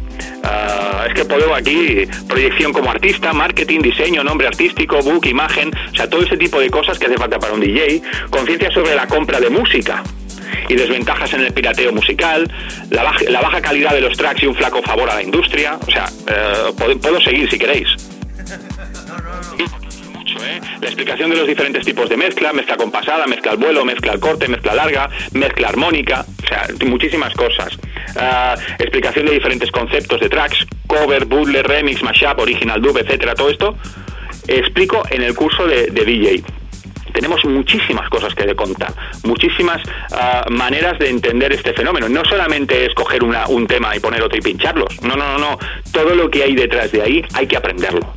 Ah, 0.43 1.05
es 1.07 1.13
que 1.13 1.25
puedo 1.25 1.53
aquí 1.53 2.05
proyección 2.27 2.73
como 2.73 2.91
artista, 2.91 3.33
marketing, 3.33 3.81
diseño, 3.81 4.23
nombre 4.23 4.47
artístico, 4.47 5.01
book, 5.01 5.25
imagen, 5.25 5.71
o 5.91 5.95
sea, 5.95 6.09
todo 6.09 6.23
ese 6.23 6.37
tipo 6.37 6.59
de 6.59 6.69
cosas 6.69 6.97
que 6.97 7.05
hace 7.05 7.17
falta 7.17 7.39
para 7.39 7.53
un 7.53 7.59
DJ, 7.59 8.01
conciencia 8.29 8.71
sobre 8.71 8.95
la 8.95 9.07
compra 9.07 9.39
de 9.39 9.49
música 9.49 10.03
y 10.69 10.75
desventajas 10.75 11.33
en 11.33 11.41
el 11.41 11.53
pirateo 11.53 11.91
musical, 11.91 12.51
la 12.89 13.03
baja, 13.03 13.61
calidad 13.61 13.91
de 13.91 14.01
los 14.01 14.17
tracks 14.17 14.43
y 14.43 14.47
un 14.47 14.55
flaco 14.55 14.81
favor 14.81 15.09
a 15.09 15.15
la 15.15 15.23
industria. 15.23 15.77
O 15.87 15.91
sea, 15.91 16.05
eh, 16.27 16.97
puedo, 17.01 17.21
seguir 17.21 17.49
si 17.49 17.57
queréis. 17.57 17.87
¿eh? 20.43 20.61
La 20.81 20.87
explicación 20.87 21.29
de 21.29 21.35
los 21.35 21.47
diferentes 21.47 21.83
tipos 21.83 22.09
de 22.09 22.17
mezcla, 22.17 22.53
mezcla 22.53 22.77
compasada, 22.77 23.25
mezcla 23.25 23.51
al 23.51 23.57
vuelo, 23.57 23.83
mezcla 23.83 24.11
al 24.11 24.19
corte, 24.19 24.47
mezcla 24.47 24.75
larga, 24.75 25.09
mezcla 25.33 25.69
armónica, 25.69 26.25
o 26.43 26.47
sea, 26.47 26.67
muchísimas 26.85 27.33
cosas. 27.33 27.77
Ah, 28.15 28.55
explicación 28.77 29.25
de 29.25 29.33
diferentes 29.33 29.71
conceptos 29.71 30.19
de 30.19 30.29
tracks, 30.29 30.65
cover, 30.85 31.25
bootleg, 31.25 31.65
remix, 31.65 32.03
mashup, 32.03 32.39
original 32.39 32.81
dub, 32.81 32.97
etcétera, 32.97 33.33
todo 33.33 33.49
esto 33.49 33.75
explico 34.47 35.03
en 35.09 35.23
el 35.23 35.35
curso 35.35 35.67
de 35.67 35.87
DJ 35.87 36.41
tenemos 37.17 37.43
muchísimas 37.45 38.07
cosas 38.09 38.35
que 38.35 38.45
contar, 38.55 38.93
muchísimas 39.23 39.81
ah, 40.11 40.45
maneras 40.51 40.99
de 40.99 41.09
entender 41.09 41.51
este 41.51 41.73
fenómeno. 41.73 42.07
No 42.07 42.23
solamente 42.23 42.85
es 42.85 42.93
coger 42.93 43.23
una- 43.23 43.47
un 43.47 43.65
tema 43.65 43.95
y 43.95 43.99
poner 43.99 44.21
otro 44.21 44.37
y 44.37 44.41
pincharlos. 44.41 45.01
No, 45.01 45.15
no, 45.15 45.25
no, 45.33 45.39
no. 45.39 45.59
Todo 45.91 46.13
lo 46.13 46.29
que 46.29 46.43
hay 46.43 46.53
detrás 46.53 46.91
de 46.91 47.01
ahí 47.01 47.25
hay 47.33 47.47
que 47.47 47.57
aprenderlo. 47.57 48.13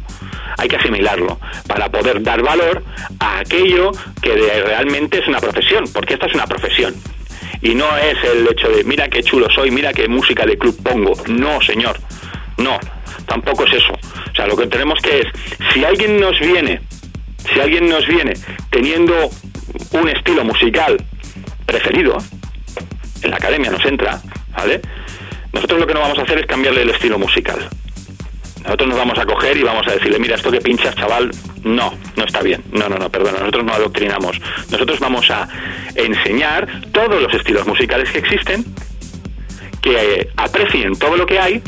Hay 0.58 0.68
que 0.68 0.76
asimilarlo 0.76 1.38
para 1.66 1.88
poder 1.90 2.22
dar 2.22 2.42
valor 2.42 2.82
a 3.20 3.38
aquello 3.38 3.90
que 4.20 4.34
realmente 4.66 5.20
es 5.20 5.26
una 5.28 5.40
profesión, 5.40 5.84
porque 5.94 6.12
esta 6.14 6.26
es 6.26 6.34
una 6.34 6.46
profesión. 6.46 6.94
Y 7.62 7.74
no 7.74 7.96
es 7.96 8.16
el 8.22 8.46
hecho 8.48 8.68
de, 8.68 8.84
mira 8.84 9.08
qué 9.08 9.22
chulo 9.22 9.48
soy, 9.54 9.70
mira 9.70 9.94
qué 9.94 10.08
música 10.08 10.44
de 10.44 10.58
club 10.58 10.76
pongo. 10.82 11.14
No, 11.28 11.62
señor. 11.62 11.98
No, 12.58 12.78
tampoco 13.26 13.64
es 13.64 13.72
eso. 13.72 13.94
O 13.94 14.34
sea, 14.36 14.46
lo 14.46 14.56
que 14.58 14.66
tenemos 14.66 14.98
que 15.00 15.20
es, 15.20 15.26
si 15.72 15.82
alguien 15.84 16.20
nos 16.20 16.38
viene 16.38 16.82
si 17.52 17.60
alguien 17.60 17.88
nos 17.88 18.06
viene 18.06 18.34
teniendo 18.70 19.30
un 19.92 20.08
estilo 20.08 20.44
musical 20.44 20.96
preferido, 21.66 22.18
en 23.22 23.30
la 23.30 23.36
academia 23.36 23.70
nos 23.70 23.84
entra, 23.84 24.20
¿vale? 24.56 24.80
Nosotros 25.52 25.80
lo 25.80 25.86
que 25.86 25.94
no 25.94 26.00
vamos 26.00 26.18
a 26.18 26.22
hacer 26.22 26.38
es 26.38 26.46
cambiarle 26.46 26.82
el 26.82 26.90
estilo 26.90 27.18
musical. 27.18 27.68
Nosotros 28.64 28.88
nos 28.88 28.98
vamos 28.98 29.18
a 29.18 29.24
coger 29.24 29.56
y 29.56 29.62
vamos 29.62 29.86
a 29.88 29.92
decirle, 29.92 30.18
mira, 30.18 30.36
esto 30.36 30.50
que 30.50 30.60
pinchas, 30.60 30.94
chaval, 30.94 31.30
no, 31.64 31.94
no 32.16 32.24
está 32.24 32.42
bien. 32.42 32.62
No, 32.72 32.88
no, 32.88 32.96
no, 32.96 33.10
perdona, 33.10 33.38
nosotros 33.38 33.64
no 33.64 33.72
adoctrinamos. 33.72 34.38
Nosotros 34.70 35.00
vamos 35.00 35.30
a 35.30 35.48
enseñar 35.94 36.68
todos 36.92 37.22
los 37.22 37.32
estilos 37.34 37.66
musicales 37.66 38.10
que 38.10 38.18
existen, 38.18 38.64
que 39.80 40.20
eh, 40.20 40.28
aprecien 40.36 40.96
todo 40.98 41.16
lo 41.16 41.26
que 41.26 41.38
hay 41.38 41.62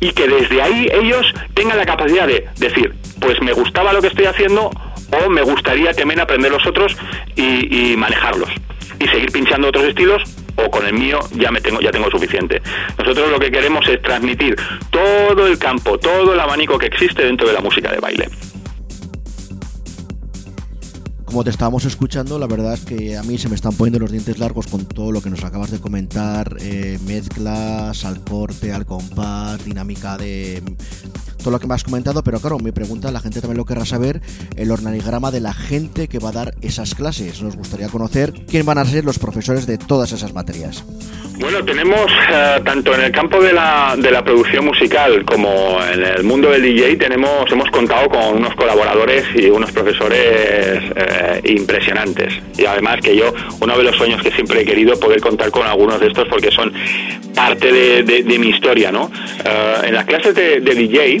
y 0.00 0.12
que 0.12 0.28
desde 0.28 0.62
ahí 0.62 0.88
ellos 0.92 1.26
tengan 1.54 1.76
la 1.76 1.86
capacidad 1.86 2.26
de 2.26 2.46
decir, 2.56 2.94
pues 3.20 3.40
me 3.42 3.52
gustaba 3.52 3.92
lo 3.92 4.00
que 4.00 4.08
estoy 4.08 4.26
haciendo 4.26 4.70
o 5.10 5.28
me 5.28 5.42
gustaría 5.42 5.92
también 5.92 6.20
aprender 6.20 6.50
los 6.50 6.66
otros 6.66 6.96
y, 7.36 7.92
y 7.92 7.96
manejarlos. 7.96 8.50
Y 9.00 9.06
seguir 9.08 9.30
pinchando 9.30 9.68
otros 9.68 9.84
estilos 9.84 10.22
o 10.56 10.70
con 10.70 10.86
el 10.86 10.92
mío 10.92 11.20
ya 11.32 11.50
me 11.50 11.60
tengo 11.60 11.80
ya 11.80 11.90
tengo 11.90 12.10
suficiente. 12.10 12.60
Nosotros 12.98 13.30
lo 13.30 13.38
que 13.38 13.50
queremos 13.50 13.86
es 13.88 14.02
transmitir 14.02 14.56
todo 14.90 15.46
el 15.46 15.58
campo, 15.58 15.98
todo 15.98 16.34
el 16.34 16.40
abanico 16.40 16.78
que 16.78 16.86
existe 16.86 17.24
dentro 17.24 17.46
de 17.46 17.52
la 17.52 17.60
música 17.60 17.92
de 17.92 18.00
baile. 18.00 18.28
Como 21.28 21.44
te 21.44 21.50
estábamos 21.50 21.84
escuchando, 21.84 22.38
la 22.38 22.46
verdad 22.46 22.72
es 22.72 22.86
que 22.86 23.18
a 23.18 23.22
mí 23.22 23.36
se 23.36 23.50
me 23.50 23.54
están 23.54 23.74
poniendo 23.74 23.98
los 23.98 24.10
dientes 24.10 24.38
largos 24.38 24.66
con 24.66 24.86
todo 24.86 25.12
lo 25.12 25.20
que 25.20 25.28
nos 25.28 25.44
acabas 25.44 25.70
de 25.70 25.78
comentar, 25.78 26.56
eh, 26.58 26.98
mezclas, 27.04 28.06
al 28.06 28.24
corte, 28.24 28.72
al 28.72 28.86
compás, 28.86 29.62
dinámica 29.62 30.16
de 30.16 30.62
todo 31.36 31.50
lo 31.50 31.60
que 31.60 31.66
me 31.66 31.74
has 31.74 31.84
comentado, 31.84 32.24
pero 32.24 32.40
claro, 32.40 32.58
mi 32.58 32.72
pregunta, 32.72 33.12
la 33.12 33.20
gente 33.20 33.42
también 33.42 33.58
lo 33.58 33.66
querrá 33.66 33.84
saber, 33.84 34.22
el 34.56 34.70
organigrama 34.70 35.30
de 35.30 35.40
la 35.40 35.52
gente 35.52 36.08
que 36.08 36.18
va 36.18 36.30
a 36.30 36.32
dar 36.32 36.54
esas 36.62 36.94
clases. 36.94 37.42
Nos 37.42 37.56
gustaría 37.56 37.90
conocer 37.90 38.32
quién 38.46 38.64
van 38.64 38.78
a 38.78 38.86
ser 38.86 39.04
los 39.04 39.18
profesores 39.18 39.66
de 39.66 39.76
todas 39.76 40.12
esas 40.12 40.32
materias. 40.32 40.82
Bueno, 41.38 41.64
tenemos 41.64 42.10
eh, 42.32 42.60
tanto 42.64 42.92
en 42.94 43.00
el 43.02 43.12
campo 43.12 43.40
de 43.40 43.52
la, 43.52 43.94
de 43.96 44.10
la 44.10 44.24
producción 44.24 44.64
musical 44.64 45.24
como 45.24 45.78
en 45.84 46.02
el 46.04 46.24
mundo 46.24 46.50
del 46.50 46.62
DJ, 46.62 46.96
tenemos, 46.96 47.50
hemos 47.52 47.70
contado 47.70 48.08
con 48.08 48.38
unos 48.38 48.54
colaboradores 48.56 49.24
y 49.36 49.48
unos 49.48 49.70
profesores 49.70 50.82
eh, 50.96 51.40
impresionantes. 51.44 52.34
Y 52.58 52.66
además 52.66 52.96
que 53.02 53.14
yo, 53.16 53.32
uno 53.60 53.78
de 53.78 53.84
los 53.84 53.94
sueños 53.96 54.20
que 54.20 54.32
siempre 54.32 54.62
he 54.62 54.64
querido, 54.64 54.98
poder 54.98 55.20
contar 55.20 55.52
con 55.52 55.64
algunos 55.64 56.00
de 56.00 56.08
estos 56.08 56.26
porque 56.28 56.50
son 56.50 56.72
parte 57.36 57.72
de, 57.72 58.02
de- 58.02 58.38
mi 58.38 58.48
historia, 58.48 58.90
¿no? 58.90 59.08
Eh, 59.44 59.74
en 59.84 59.94
las 59.94 60.06
clases 60.06 60.34
de, 60.34 60.58
de 60.60 60.74
DJ 60.74 61.18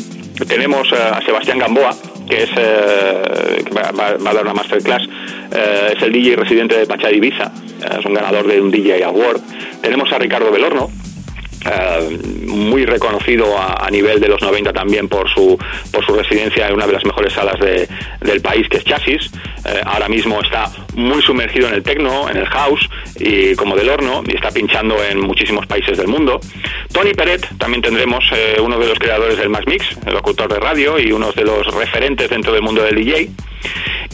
tenemos 0.48 0.90
eh, 0.92 0.96
a 0.96 1.20
Sebastián 1.24 1.58
Gamboa, 1.60 1.94
que 2.28 2.42
es 2.42 2.50
eh, 2.56 3.64
va, 3.76 4.08
a 4.08 4.34
dar 4.34 4.42
una 4.42 4.54
masterclass, 4.54 5.02
eh, 5.50 5.94
es 5.96 6.02
el 6.02 6.12
DJ 6.12 6.36
residente 6.36 6.76
de 6.76 6.86
Pachá 6.86 7.08
de 7.08 7.16
Ibiza, 7.16 7.52
eh, 7.82 7.96
es 7.98 8.04
un 8.04 8.14
ganador 8.14 8.46
de 8.46 8.60
un 8.60 8.70
DJ 8.70 9.04
Award. 9.04 9.40
Tenemos 9.80 10.12
a 10.12 10.18
Ricardo 10.18 10.50
Belorno, 10.50 10.90
muy 12.46 12.84
reconocido 12.86 13.56
a, 13.58 13.88
nivel 13.90 14.20
de 14.20 14.28
los 14.28 14.40
90 14.42 14.72
también 14.72 15.08
por 15.08 15.28
su 15.32 15.58
por 15.92 16.04
su 16.04 16.14
residencia 16.14 16.68
en 16.68 16.74
una 16.74 16.86
de 16.86 16.92
las 16.92 17.04
mejores 17.04 17.32
salas 17.32 17.58
de- 17.60 17.88
del 18.20 18.40
país 18.40 18.68
que 18.68 18.78
es 18.78 18.84
Chasis 18.84 19.30
Eh, 19.64 19.80
ahora 19.84 20.08
mismo 20.08 20.40
está 20.40 20.70
muy 20.94 21.20
sumergido 21.20 21.66
en 21.68 21.74
el 21.74 21.82
techno 21.82 22.28
en 22.30 22.36
el 22.36 22.46
house 22.46 22.88
y 23.18 23.54
como 23.56 23.74
del 23.76 23.88
horno 23.88 24.22
y 24.26 24.34
está 24.36 24.50
pinchando 24.50 24.94
en 25.04 25.20
muchísimos 25.20 25.66
países 25.66 25.98
del 25.98 26.06
mundo. 26.08 26.40
Tony 26.92 27.12
Peret 27.12 27.44
también 27.58 27.82
tendremos 27.82 28.24
eh, 28.32 28.56
uno 28.60 28.78
de 28.78 28.86
los 28.86 28.98
creadores 28.98 29.36
del 29.36 29.48
Mass 29.50 29.66
Mix 29.66 29.84
el 30.06 30.14
locutor 30.14 30.48
de 30.52 30.60
radio 30.60 30.98
y 30.98 31.10
uno 31.12 31.32
de 31.32 31.44
los 31.44 31.66
referentes 31.74 32.30
dentro 32.30 32.52
del 32.52 32.62
mundo 32.62 32.82
del 32.82 32.94
DJ 32.96 33.28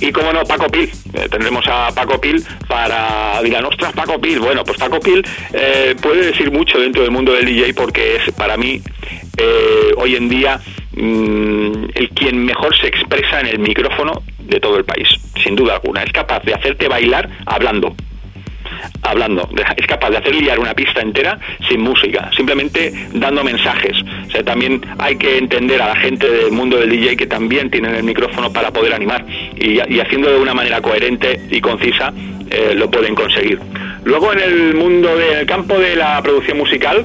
y 0.00 0.12
como 0.12 0.32
no, 0.32 0.44
Paco 0.44 0.66
Pil. 0.68 0.90
Eh, 1.14 1.28
tendremos 1.30 1.64
a 1.68 1.88
Paco 1.94 2.20
Pil 2.20 2.42
para. 2.68 3.40
Dirán, 3.42 3.64
ostras, 3.64 3.92
Paco 3.92 4.20
Pil. 4.20 4.40
Bueno, 4.40 4.64
pues 4.64 4.78
Paco 4.78 5.00
Pil 5.00 5.24
eh, 5.52 5.94
puede 6.00 6.26
decir 6.26 6.50
mucho 6.50 6.78
dentro 6.78 7.02
del 7.02 7.10
mundo 7.10 7.32
del 7.32 7.46
DJ 7.46 7.74
porque 7.74 8.16
es 8.16 8.32
para 8.34 8.56
mí 8.56 8.80
eh, 9.36 9.92
hoy 9.96 10.16
en 10.16 10.28
día 10.28 10.60
mm, 10.96 11.84
el 11.94 12.10
quien 12.10 12.44
mejor 12.44 12.76
se 12.76 12.88
expresa 12.88 13.40
en 13.40 13.46
el 13.46 13.58
micrófono 13.58 14.22
de 14.38 14.60
todo 14.60 14.76
el 14.76 14.84
país, 14.84 15.08
sin 15.42 15.54
duda 15.56 15.74
alguna. 15.74 16.02
Es 16.02 16.12
capaz 16.12 16.40
de 16.44 16.54
hacerte 16.54 16.88
bailar 16.88 17.28
hablando 17.46 17.94
hablando. 19.02 19.48
Es 19.76 19.86
capaz 19.86 20.10
de 20.10 20.18
hacer 20.18 20.34
liar 20.34 20.58
una 20.58 20.74
pista 20.74 21.00
entera 21.00 21.38
sin 21.68 21.80
música, 21.80 22.30
simplemente 22.36 22.92
dando 23.12 23.44
mensajes. 23.44 23.96
O 24.26 24.30
sea, 24.30 24.42
también 24.42 24.80
hay 24.98 25.16
que 25.16 25.38
entender 25.38 25.80
a 25.82 25.88
la 25.88 25.96
gente 25.96 26.30
del 26.30 26.52
mundo 26.52 26.78
del 26.78 26.90
DJ 26.90 27.16
que 27.16 27.26
también 27.26 27.70
tienen 27.70 27.94
el 27.94 28.02
micrófono 28.02 28.52
para 28.52 28.70
poder 28.70 28.94
animar 28.94 29.24
y, 29.56 29.78
haciendo 30.00 30.30
de 30.30 30.38
una 30.38 30.54
manera 30.54 30.80
coherente 30.80 31.40
y 31.50 31.60
concisa 31.60 32.12
eh, 32.50 32.74
lo 32.74 32.90
pueden 32.90 33.14
conseguir. 33.14 33.58
Luego 34.04 34.32
en 34.32 34.40
el 34.40 34.74
mundo 34.74 35.16
del 35.16 35.46
campo 35.46 35.78
de 35.78 35.96
la 35.96 36.20
producción 36.22 36.58
musical 36.58 37.04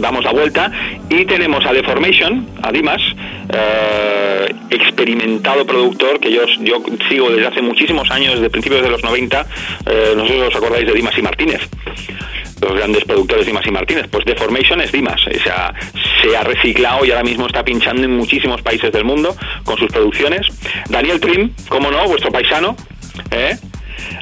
damos 0.00 0.24
la 0.24 0.32
vuelta 0.32 0.70
y 1.08 1.24
tenemos 1.24 1.64
a 1.66 1.72
Deformation, 1.72 2.46
a 2.62 2.72
Dimas, 2.72 3.00
eh, 3.52 4.54
experimentado 4.70 5.66
productor 5.66 6.20
que 6.20 6.32
yo, 6.32 6.42
yo 6.60 6.82
sigo 7.08 7.30
desde 7.30 7.46
hace 7.46 7.62
muchísimos 7.62 8.10
años, 8.10 8.34
desde 8.34 8.50
principios 8.50 8.82
de 8.82 8.90
los 8.90 9.02
90, 9.02 9.46
eh, 9.86 10.14
no 10.16 10.26
si 10.26 10.34
os 10.34 10.54
acordáis 10.54 10.86
de 10.86 10.92
Dimas 10.92 11.16
y 11.16 11.22
Martínez 11.22 11.68
los 12.60 12.74
grandes 12.74 13.04
productores 13.04 13.46
Dimas 13.46 13.66
y 13.66 13.70
Martínez, 13.70 14.06
pues 14.10 14.24
Deformation 14.24 14.80
es 14.80 14.92
Dimas, 14.92 15.20
o 15.26 15.42
sea, 15.42 15.74
se 16.22 16.36
ha 16.36 16.42
reciclado 16.42 17.04
y 17.04 17.10
ahora 17.10 17.22
mismo 17.22 17.46
está 17.46 17.62
pinchando 17.64 18.02
en 18.02 18.16
muchísimos 18.16 18.62
países 18.62 18.90
del 18.92 19.04
mundo 19.04 19.36
con 19.64 19.76
sus 19.76 19.92
producciones. 19.92 20.46
Daniel 20.88 21.20
Trim, 21.20 21.52
como 21.68 21.90
no, 21.90 22.06
vuestro 22.08 22.32
paisano, 22.32 22.74
¿eh? 23.30 23.56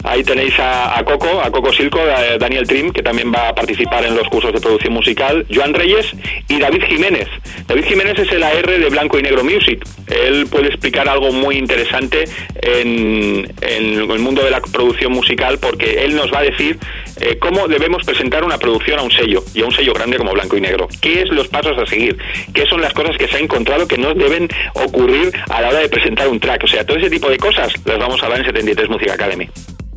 Ahí 0.05 0.23
tenéis 0.23 0.53
a, 0.59 1.03
Coco, 1.05 1.41
a 1.43 1.51
Coco 1.51 1.73
Silco, 1.73 1.99
a 1.99 2.37
Daniel 2.37 2.67
Trim, 2.67 2.93
que 2.93 3.03
también 3.03 3.33
va 3.33 3.49
a 3.49 3.55
participar 3.55 4.05
en 4.05 4.15
los 4.15 4.29
cursos 4.29 4.53
de 4.53 4.61
producción 4.61 4.93
musical, 4.93 5.47
Joan 5.53 5.73
Reyes 5.73 6.13
y 6.47 6.59
David 6.59 6.83
Jiménez. 6.85 7.27
David 7.67 7.85
Jiménez 7.87 8.19
es 8.19 8.31
el 8.31 8.43
AR 8.43 8.67
de 8.67 8.91
Blanco 8.91 9.19
y 9.19 9.23
Negro 9.23 9.43
Music. 9.43 9.83
Él 10.09 10.47
puede 10.51 10.69
explicar 10.69 11.09
algo 11.09 11.33
muy 11.33 11.57
interesante 11.57 12.25
en, 12.61 13.51
el 13.63 14.19
mundo 14.19 14.45
de 14.45 14.51
la 14.51 14.61
producción 14.61 15.13
musical 15.13 15.59
porque 15.59 16.05
él 16.05 16.15
nos 16.15 16.31
va 16.31 16.41
a 16.41 16.43
decir 16.43 16.79
eh, 17.21 17.39
cómo 17.39 17.67
debemos 17.67 18.05
presentar 18.05 18.45
una 18.45 18.59
producción 18.59 18.99
a 18.99 19.03
un 19.03 19.11
sello 19.11 19.43
y 19.55 19.63
a 19.63 19.65
un 19.65 19.73
sello 19.73 19.95
grande 19.95 20.19
como 20.19 20.33
Blanco 20.33 20.59
y 20.59 20.61
Negro. 20.61 20.87
¿Qué 21.01 21.23
es 21.23 21.31
los 21.31 21.49
pasos 21.49 21.79
a 21.79 21.87
seguir? 21.87 22.19
¿Qué 22.53 22.67
son 22.67 22.83
las 22.83 22.93
cosas 22.93 23.17
que 23.17 23.27
se 23.27 23.39
ha 23.39 23.41
encontrado 23.41 23.89
que 23.89 23.97
no 23.97 24.13
deben 24.13 24.49
ocurrir 24.75 25.33
a 25.49 25.63
la 25.63 25.71
hora 25.71 25.79
de 25.79 25.89
presentar 25.89 26.29
un 26.29 26.39
track? 26.39 26.65
O 26.65 26.69
sea, 26.69 26.85
todo 26.85 26.99
ese 26.99 27.09
tipo 27.09 27.31
de 27.31 27.39
cosas 27.39 27.73
las 27.87 27.99
vamos 27.99 28.23
a 28.23 28.27
hablar 28.27 28.41
en 28.41 28.47
73 28.47 28.91
Music 28.91 29.11
Academy. 29.11 29.49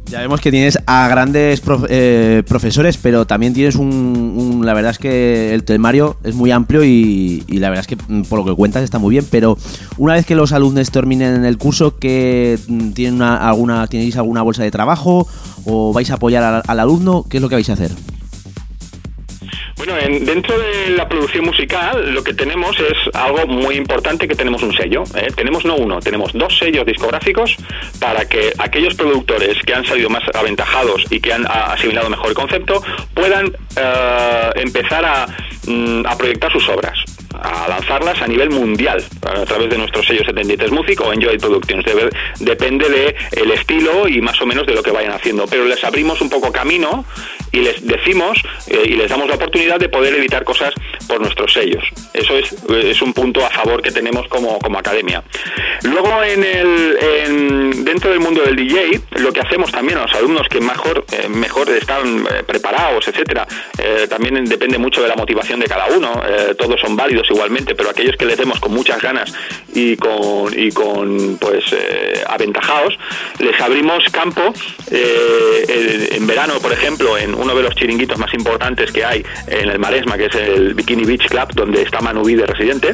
Ya 0.09 0.19
vemos 0.21 0.39
que 0.39 0.51
tienes 0.51 0.79
a 0.85 1.09
grandes 1.09 1.59
prof- 1.59 1.85
eh, 1.89 2.41
profesores, 2.47 2.97
pero 2.97 3.27
también 3.27 3.53
tienes 3.53 3.75
un, 3.75 3.87
un- 3.89 4.65
La 4.65 4.73
verdad 4.73 4.91
es 4.91 4.99
que 4.99 5.53
el 5.53 5.63
temario 5.65 6.15
es 6.23 6.33
muy 6.33 6.49
amplio 6.51 6.83
y, 6.83 7.43
la 7.49 7.69
verdad 7.69 7.85
es 7.89 7.97
que 7.97 7.97
mm, 8.07 8.21
por 8.23 8.39
lo 8.39 8.45
que 8.45 8.53
cuentas 8.55 8.83
está 8.83 8.99
muy 8.99 9.11
bien. 9.11 9.25
Pero 9.29 9.57
una 9.97 10.13
vez 10.13 10.25
que 10.25 10.35
los 10.35 10.53
alumnos 10.53 10.89
terminen 10.91 11.43
el 11.43 11.57
curso, 11.57 11.97
que 11.97 12.57
tienen 12.93 13.15
una, 13.15 13.49
alguna, 13.49 13.85
¿tenéis 13.87 14.15
alguna 14.15 14.41
bolsa 14.43 14.63
de 14.63 14.71
trabajo 14.71 15.27
o 15.65 15.91
vais 15.91 16.09
a 16.09 16.13
apoyar 16.15 16.41
al, 16.43 16.63
al 16.65 16.79
alumno? 16.79 17.25
¿Qué 17.29 17.37
es 17.37 17.43
lo 17.43 17.49
que 17.49 17.55
vais 17.55 17.69
a 17.69 17.73
hacer? 17.73 17.91
Bueno, 19.77 19.95
en- 19.97 20.25
dentro 20.25 20.57
de 20.57 20.89
la 20.89 21.07
producción 21.07 21.45
musical 21.45 22.11
lo 22.13 22.23
que 22.23 22.33
tenemos 22.33 22.75
es 22.79 23.15
algo 23.15 23.45
muy 23.45 23.75
importante 23.75 24.27
que 24.27 24.35
tenemos 24.35 24.63
un 24.63 24.73
sello. 24.75 25.03
¿eh? 25.15 25.27
Tenemos 25.35 25.65
no 25.65 25.75
uno, 25.75 25.99
tenemos 25.99 26.33
dos 26.33 26.57
sellos 26.57 26.83
discográficos 26.85 27.55
para 27.99 28.27
que 28.27 28.51
aquellos 28.57 28.95
productores 28.95 29.55
que 29.65 29.73
han 29.75 29.85
salido 29.85 30.09
más 30.09 30.23
aventajados 30.33 31.05
y 31.11 31.19
que 31.19 31.31
han 31.31 31.45
a- 31.45 31.73
asimilado 31.73 32.09
mejor 32.09 32.29
el 32.29 32.33
concepto 32.33 32.81
puedan 33.13 33.51
eh, 33.75 34.49
empezar 34.55 35.05
a, 35.05 35.27
mm, 35.67 36.05
a 36.07 36.17
proyectar 36.17 36.51
sus 36.51 36.67
obras 36.69 36.97
a 37.41 37.67
lanzarlas 37.67 38.21
a 38.21 38.27
nivel 38.27 38.49
mundial 38.49 39.03
a 39.25 39.45
través 39.45 39.69
de 39.69 39.77
nuestro 39.77 40.03
sello 40.03 40.23
73 40.25 40.71
Music 40.71 40.99
o 41.01 41.13
Enjoy 41.13 41.37
Productions. 41.37 41.85
Debe- 41.85 42.09
depende 42.39 42.89
de 42.89 43.15
estilo 43.53 44.07
y 44.07 44.21
más 44.21 44.39
o 44.41 44.45
menos 44.45 44.65
de 44.67 44.73
lo 44.73 44.83
que 44.83 44.91
vayan 44.91 45.11
haciendo. 45.13 45.45
Pero 45.47 45.65
les 45.65 45.83
abrimos 45.83 46.21
un 46.21 46.29
poco 46.29 46.51
camino 46.51 47.05
y 47.51 47.59
les 47.61 47.85
decimos 47.85 48.37
eh, 48.67 48.83
y 48.85 48.93
les 48.95 49.09
damos 49.09 49.27
la 49.29 49.35
oportunidad 49.35 49.79
de 49.79 49.89
poder 49.89 50.13
editar 50.15 50.43
cosas 50.43 50.73
por 51.07 51.19
nuestros 51.21 51.53
sellos. 51.53 51.83
Eso 52.13 52.37
es, 52.37 52.53
es 52.69 53.01
un 53.01 53.13
punto 53.13 53.45
a 53.45 53.49
favor 53.49 53.81
que 53.81 53.91
tenemos 53.91 54.27
como, 54.27 54.59
como 54.59 54.77
academia. 54.79 55.23
Luego 55.83 56.23
en 56.23 56.43
el, 56.43 56.97
en- 57.25 57.85
dentro 57.85 58.09
del 58.11 58.19
mundo 58.19 58.41
del 58.43 58.55
DJ, 58.55 58.99
lo 59.21 59.31
que 59.31 59.39
hacemos 59.41 59.71
también 59.71 59.97
a 59.99 60.03
los 60.03 60.13
alumnos 60.15 60.47
que 60.49 60.59
mejor, 60.59 61.05
eh, 61.11 61.27
mejor 61.29 61.69
están 61.69 62.25
eh, 62.25 62.43
preparados, 62.45 63.07
etcétera, 63.07 63.47
también 64.09 64.43
depende 64.45 64.77
mucho 64.77 65.01
de 65.01 65.07
la 65.07 65.15
motivación 65.15 65.59
de 65.59 65.65
cada 65.67 65.87
uno. 65.87 66.21
todos 66.57 66.79
son 66.79 66.95
válidos 66.95 67.26
igualmente, 67.29 67.75
pero 67.75 67.89
aquellos 67.89 68.15
que 68.15 68.25
les 68.25 68.37
demos 68.37 68.59
con 68.59 68.73
muchas 68.73 69.01
ganas 69.01 69.33
y 69.73 69.95
con, 69.97 70.57
y 70.57 70.71
con 70.71 71.37
pues 71.39 71.65
eh, 71.71 72.23
aventajados, 72.27 72.97
les 73.39 73.59
abrimos 73.59 74.03
campo 74.11 74.53
eh, 74.91 76.09
en 76.11 76.27
verano, 76.27 76.59
por 76.59 76.71
ejemplo, 76.71 77.17
en 77.17 77.33
uno 77.33 77.55
de 77.55 77.63
los 77.63 77.75
chiringuitos 77.75 78.17
más 78.17 78.33
importantes 78.33 78.91
que 78.91 79.03
hay 79.03 79.25
en 79.47 79.69
el 79.69 79.79
Maresma, 79.79 80.17
que 80.17 80.25
es 80.25 80.35
el 80.35 80.73
Bikini 80.73 81.05
Beach 81.05 81.27
Club, 81.27 81.53
donde 81.53 81.81
está 81.81 82.01
Manubi 82.01 82.35
de 82.35 82.45
residente. 82.45 82.93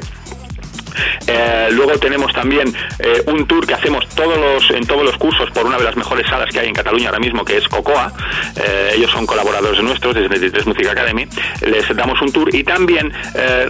Eh, 1.27 1.69
luego 1.71 1.97
tenemos 1.97 2.31
también 2.33 2.73
eh, 2.99 3.23
un 3.27 3.47
tour 3.47 3.65
que 3.65 3.73
hacemos 3.73 4.07
todos 4.09 4.37
los, 4.37 4.71
en 4.71 4.85
todos 4.85 5.03
los 5.03 5.17
cursos 5.17 5.49
por 5.51 5.65
una 5.65 5.77
de 5.77 5.83
las 5.83 5.95
mejores 5.95 6.27
salas 6.27 6.49
que 6.51 6.59
hay 6.59 6.67
en 6.67 6.73
Cataluña 6.73 7.07
ahora 7.07 7.19
mismo, 7.19 7.43
que 7.45 7.57
es 7.57 7.67
Cocoa. 7.67 8.11
Eh, 8.55 8.93
ellos 8.95 9.11
son 9.11 9.25
colaboradores 9.25 9.81
nuestros 9.81 10.15
desde 10.15 10.27
23 10.27 10.67
Music 10.67 10.87
Academy. 10.87 11.27
Les 11.61 11.95
damos 11.95 12.21
un 12.21 12.31
tour 12.31 12.53
y 12.53 12.63
también 12.63 13.11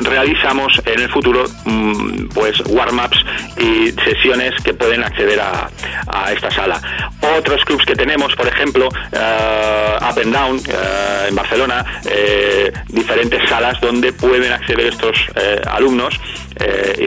realizamos 0.01 0.81
en 0.85 0.99
el 0.99 1.09
futuro 1.09 1.45
mm, 1.65 2.27
pues 2.33 2.61
warm-ups 2.67 3.25
y 3.57 3.91
sesiones 4.03 4.53
que 4.63 4.73
pueden 4.73 5.03
acceder 5.03 5.39
a, 5.39 5.69
a 6.07 6.31
esta 6.31 6.51
sala. 6.51 6.81
Otros 7.37 7.63
clubs 7.65 7.85
que 7.85 7.95
tenemos, 7.95 8.35
por 8.35 8.47
ejemplo, 8.47 8.87
Up 8.87 10.19
and 10.19 10.33
Down 10.33 10.61
en 11.27 11.35
Barcelona, 11.35 11.85
diferentes 12.87 13.47
salas 13.49 13.79
donde 13.81 14.13
pueden 14.13 14.51
acceder 14.51 14.87
estos 14.87 15.17
alumnos 15.65 16.19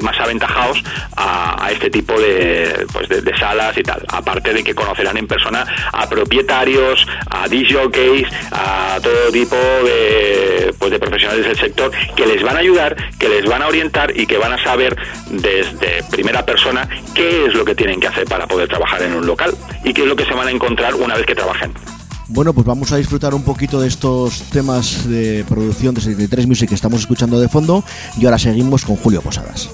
más 0.06 0.18
aventajados 0.20 0.82
a, 1.16 1.68
este 1.72 1.90
tipo 1.90 2.18
de, 2.18 2.86
pues 2.92 3.08
de, 3.08 3.36
salas 3.38 3.76
y 3.76 3.82
tal. 3.82 4.02
Aparte 4.08 4.52
de 4.52 4.62
que 4.62 4.74
conocerán 4.74 5.16
en 5.16 5.26
persona 5.26 5.66
a 5.92 6.08
propietarios, 6.08 7.06
a 7.28 7.48
DJs, 7.48 8.28
a 8.52 8.98
todo 9.02 9.32
tipo 9.32 9.56
de, 9.56 10.72
pues 10.78 10.92
de 10.92 10.98
profesionales 11.00 11.44
del 11.44 11.58
sector 11.58 11.90
que 12.14 12.24
les 12.24 12.42
van 12.42 12.56
a 12.56 12.60
ayudar, 12.60 12.96
que 13.18 13.28
les 13.28 13.44
van 13.46 13.62
a 13.62 13.66
orientar 13.66 14.16
y 14.16 14.26
que 14.26 14.38
van 14.38 14.52
a 14.52 14.62
saber 14.62 14.96
desde 15.28 16.04
primera 16.10 16.46
persona 16.46 16.88
qué 17.14 17.46
es 17.46 17.54
lo 17.54 17.64
que 17.64 17.74
tienen 17.74 18.00
que 18.00 18.06
hacer 18.06 18.26
para 18.26 18.46
poder 18.46 18.68
trabajar 18.68 19.02
en 19.02 19.14
un 19.14 19.26
local 19.26 19.52
y 19.82 19.92
qué 19.92 20.02
es 20.02 20.08
lo 20.08 20.14
que 20.14 20.24
se 20.24 20.34
van 20.34 20.46
a 20.46 20.50
encontrar 20.52 20.94
una 20.94 21.16
vez 21.16 21.26
que 21.26 21.34
trabajen. 21.34 21.74
Bueno, 22.28 22.52
pues 22.52 22.66
vamos 22.66 22.90
a 22.92 22.96
disfrutar 22.96 23.34
un 23.34 23.42
poquito 23.42 23.80
de 23.80 23.86
estos 23.86 24.42
temas 24.50 25.08
de 25.08 25.44
producción 25.48 25.94
de 25.94 26.00
73 26.00 26.46
Music 26.46 26.68
que 26.68 26.74
estamos 26.74 27.00
escuchando 27.00 27.38
de 27.38 27.48
fondo 27.48 27.84
y 28.18 28.24
ahora 28.24 28.38
seguimos 28.38 28.84
con 28.84 28.96
Julio 28.96 29.22
Posadas. 29.22 29.70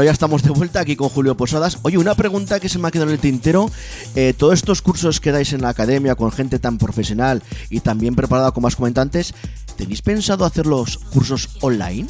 Bueno, 0.00 0.08
ya 0.08 0.12
estamos 0.12 0.42
de 0.42 0.48
vuelta 0.48 0.80
aquí 0.80 0.96
con 0.96 1.10
Julio 1.10 1.36
Posadas. 1.36 1.76
Oye, 1.82 1.98
una 1.98 2.14
pregunta 2.14 2.58
que 2.58 2.70
se 2.70 2.78
me 2.78 2.88
ha 2.88 2.90
quedado 2.90 3.10
en 3.10 3.16
el 3.16 3.20
tintero. 3.20 3.70
Eh, 4.14 4.32
todos 4.32 4.54
estos 4.54 4.80
cursos 4.80 5.20
que 5.20 5.30
dais 5.30 5.52
en 5.52 5.60
la 5.60 5.68
academia 5.68 6.14
con 6.14 6.32
gente 6.32 6.58
tan 6.58 6.78
profesional 6.78 7.42
y 7.68 7.80
tan 7.80 7.98
bien 7.98 8.14
preparada 8.14 8.50
como 8.52 8.66
has 8.66 8.76
comentado 8.76 9.02
antes, 9.02 9.34
¿tenéis 9.76 10.00
pensado 10.00 10.46
hacer 10.46 10.66
los 10.66 10.96
cursos 10.96 11.50
online? 11.60 12.08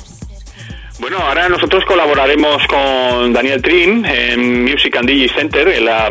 Bueno, 1.00 1.16
ahora 1.16 1.48
nosotros 1.48 1.82
colaboraremos 1.86 2.66
con 2.66 3.32
Daniel 3.32 3.62
Trin 3.62 4.04
en 4.04 4.64
Music 4.64 4.94
and 4.96 5.08
Digi 5.08 5.30
Center, 5.30 5.66
en 5.68 5.86
la, 5.86 6.10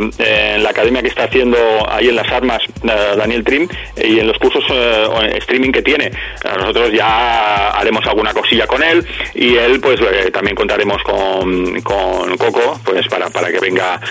academia 0.67 1.03
que 1.03 1.09
está 1.09 1.25
haciendo 1.25 1.57
ahí 1.87 2.09
en 2.09 2.15
las 2.15 2.27
armas 2.31 2.59
eh, 2.83 3.15
Daniel 3.15 3.43
Trin 3.43 3.69
y 3.95 4.19
en 4.19 4.25
los 4.25 4.39
cursos 4.39 4.63
eh, 4.71 5.37
streaming 5.37 5.71
que 5.71 5.83
tiene. 5.83 6.05
Eh, 6.05 6.11
Nosotros 6.57 6.91
ya 6.91 7.69
haremos 7.69 8.03
alguna 8.07 8.33
cosilla 8.33 8.65
con 8.65 8.81
él 8.81 9.05
y 9.35 9.57
él 9.57 9.79
pues 9.79 9.99
también 10.33 10.55
contaremos 10.55 11.03
con, 11.03 11.79
con 11.81 12.35
Coco 12.37 12.79
pues 12.83 13.07
para, 13.09 13.29
para 13.29 13.51
que 13.51 13.59
venga 13.59 14.01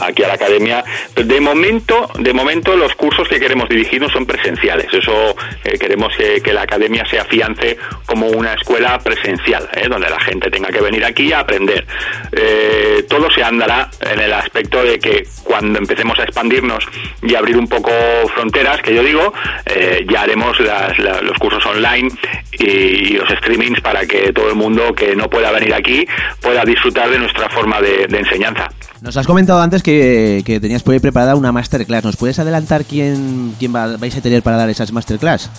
aquí 0.00 0.24
a 0.24 0.28
la 0.28 0.34
academia. 0.34 0.84
De 1.14 1.40
momento, 1.40 2.10
de 2.18 2.32
momento 2.32 2.74
los 2.74 2.92
cursos 2.96 3.28
que 3.28 3.38
queremos 3.38 3.68
dirigirnos 3.68 4.10
son 4.10 4.26
presenciales. 4.26 4.92
Eso 4.92 5.36
queremos 5.78 6.12
que, 6.16 6.40
que 6.40 6.52
la 6.52 6.62
academia 6.62 7.06
se 7.08 7.20
afiance 7.20 7.78
como 8.04 8.26
una 8.28 8.54
escuela 8.54 8.98
presencial, 8.98 9.68
¿eh? 9.76 9.88
donde 9.88 10.08
la 10.08 10.18
gente 10.20 10.50
tenga 10.50 10.68
que 10.68 10.80
venir 10.80 11.04
aquí 11.04 11.32
a 11.32 11.40
aprender. 11.40 11.86
Eh, 12.32 13.04
todo 13.08 13.30
se 13.30 13.42
andará 13.42 13.90
en 14.00 14.20
el 14.20 14.32
aspecto 14.32 14.82
de 14.82 14.98
que 14.98 15.26
cuando 15.44 15.78
empecemos 15.78 16.18
a 16.18 16.24
expandirnos 16.24 16.84
y 17.22 17.34
abrir 17.34 17.56
un 17.56 17.68
poco 17.68 17.90
fronteras, 18.34 18.80
que 18.82 18.94
yo 18.94 19.02
digo, 19.02 19.32
eh, 19.66 20.04
ya 20.10 20.22
haremos 20.22 20.58
los 20.58 21.38
cursos 21.38 21.64
online 21.66 22.10
y, 22.52 23.16
los 23.16 23.30
streamings 23.38 23.80
para 23.80 24.06
que 24.06 24.32
todo 24.32 24.48
el 24.48 24.56
mundo 24.56 24.94
que 24.94 25.16
no 25.16 25.30
pueda 25.30 25.50
venir 25.50 25.72
aquí 25.74 26.06
pueda 26.40 26.64
disfrutar 26.64 27.08
de 27.10 27.18
nuestra 27.18 27.48
forma 27.48 27.80
de 27.80 28.04
enseñanza. 28.10 28.68
Nos 29.02 29.14
has 29.18 29.26
comentado 29.26 29.60
antes 29.60 29.82
que, 29.82 30.42
que 30.46 30.58
tenías 30.58 30.82
por 30.82 30.94
ahí 30.94 31.00
preparada 31.00 31.36
una 31.36 31.52
masterclass. 31.52 32.02
¿Nos 32.02 32.16
puedes 32.16 32.38
adelantar 32.38 32.84
quién, 32.86 33.54
quién 33.58 33.74
va- 33.74 33.96
vais 33.98 34.16
a 34.16 34.22
tener 34.22 34.42
para 34.42 34.56
dar 34.56 34.70
esas 34.70 34.90
masterclass? 34.90 35.50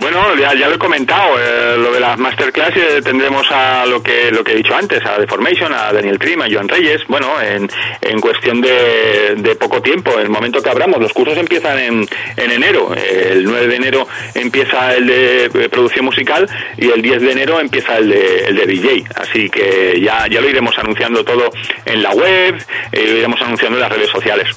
Bueno, 0.00 0.20
ya, 0.36 0.54
lo 0.54 0.74
he 0.74 0.78
comentado, 0.78 1.36
eh, 1.40 1.76
lo 1.76 1.92
de 1.92 1.98
las 1.98 2.16
masterclass 2.18 2.70
eh, 2.76 3.00
tendremos 3.02 3.46
a 3.50 3.84
lo 3.86 4.00
que 4.02 4.30
lo 4.30 4.44
que 4.44 4.52
he 4.52 4.56
dicho 4.56 4.74
antes, 4.76 5.04
a 5.04 5.18
Deformation, 5.18 5.72
a 5.74 5.92
Daniel 5.92 6.18
Trim, 6.20 6.40
a 6.42 6.46
Joan 6.50 6.68
Reyes, 6.68 7.00
bueno, 7.08 7.40
en, 7.42 7.68
en 8.00 8.20
cuestión 8.20 8.60
de, 8.60 9.34
de 9.38 9.56
poco 9.56 9.82
tiempo, 9.82 10.12
en 10.14 10.20
el 10.22 10.28
momento 10.30 10.62
que 10.62 10.70
abramos, 10.70 11.00
los 11.00 11.12
cursos 11.12 11.36
empiezan 11.36 11.78
en, 11.78 12.06
en 12.36 12.50
enero, 12.50 12.94
el 12.94 13.44
9 13.44 13.66
de 13.66 13.76
enero 13.76 14.06
empieza 14.34 14.94
el 14.94 15.06
de 15.08 15.44
eh, 15.46 15.68
producción 15.68 16.04
musical 16.04 16.48
y 16.76 16.88
el 16.90 17.02
10 17.02 17.22
de 17.22 17.32
enero 17.32 17.58
empieza 17.60 17.98
el 17.98 18.08
de, 18.10 18.44
el 18.48 18.56
de 18.56 18.66
DJ, 18.66 19.04
así 19.16 19.50
que 19.50 20.00
ya, 20.00 20.26
ya 20.28 20.40
lo 20.40 20.48
iremos 20.48 20.78
anunciando 20.78 21.24
todo 21.24 21.50
en 21.86 22.02
la 22.02 22.10
web, 22.12 22.54
eh, 22.92 23.06
lo 23.06 23.16
iremos 23.18 23.40
anunciando 23.40 23.76
en 23.76 23.82
las 23.82 23.92
redes 23.92 24.10
sociales. 24.10 24.48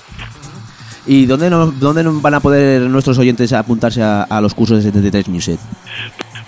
¿Y 1.06 1.26
dónde, 1.26 1.50
dónde 1.50 2.04
van 2.04 2.34
a 2.34 2.40
poder 2.42 2.82
nuestros 2.82 3.18
oyentes 3.18 3.54
apuntarse 3.54 4.02
a, 4.04 4.24
a 4.24 4.42
los 4.42 4.54
cursos 4.54 4.78
de 4.78 4.84
73 4.84 5.30
Music? 5.30 5.60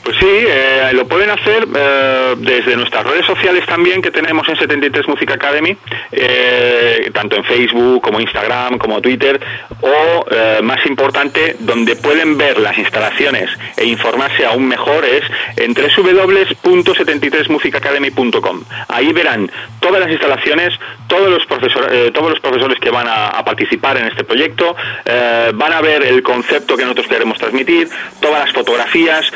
Pues 0.09 0.21
sí, 0.21 0.27
eh, 0.27 0.89
lo 0.93 1.07
pueden 1.07 1.29
hacer 1.29 1.67
eh, 1.71 2.35
desde 2.39 2.75
nuestras 2.75 3.05
redes 3.05 3.27
sociales 3.27 3.63
también 3.67 4.01
que 4.01 4.09
tenemos 4.09 4.49
en 4.49 4.57
73 4.57 5.07
Music 5.07 5.29
Academy, 5.29 5.77
eh, 6.11 7.11
tanto 7.13 7.35
en 7.35 7.43
Facebook 7.43 8.01
como 8.01 8.19
Instagram 8.19 8.79
como 8.79 9.01
Twitter, 9.01 9.39
o 9.81 10.25
eh, 10.31 10.61
más 10.63 10.83
importante, 10.87 11.57
donde 11.59 11.95
pueden 11.95 12.39
ver 12.39 12.57
las 12.57 12.75
instalaciones 12.79 13.51
e 13.77 13.85
informarse 13.85 14.47
aún 14.47 14.67
mejor 14.67 15.05
es 15.05 15.21
en 15.57 15.75
www.73musicacademy.com. 15.75 18.63
Ahí 18.87 19.13
verán 19.13 19.51
todas 19.79 19.99
las 19.99 20.09
instalaciones, 20.09 20.73
todos 21.07 21.29
los, 21.29 21.43
eh, 21.91 22.09
todos 22.11 22.31
los 22.31 22.39
profesores 22.39 22.79
que 22.79 22.89
van 22.89 23.07
a, 23.07 23.27
a 23.27 23.45
participar 23.45 23.97
en 23.97 24.07
este 24.07 24.23
proyecto, 24.23 24.75
van 25.53 25.73
a 25.73 25.81
ver 25.81 26.01
el 26.03 26.23
concepto 26.23 26.77
que 26.77 26.83
nosotros 26.83 27.07
queremos 27.07 27.37
transmitir, 27.37 27.89
todas 28.19 28.45
las 28.45 28.53
fotografías, 28.53 29.31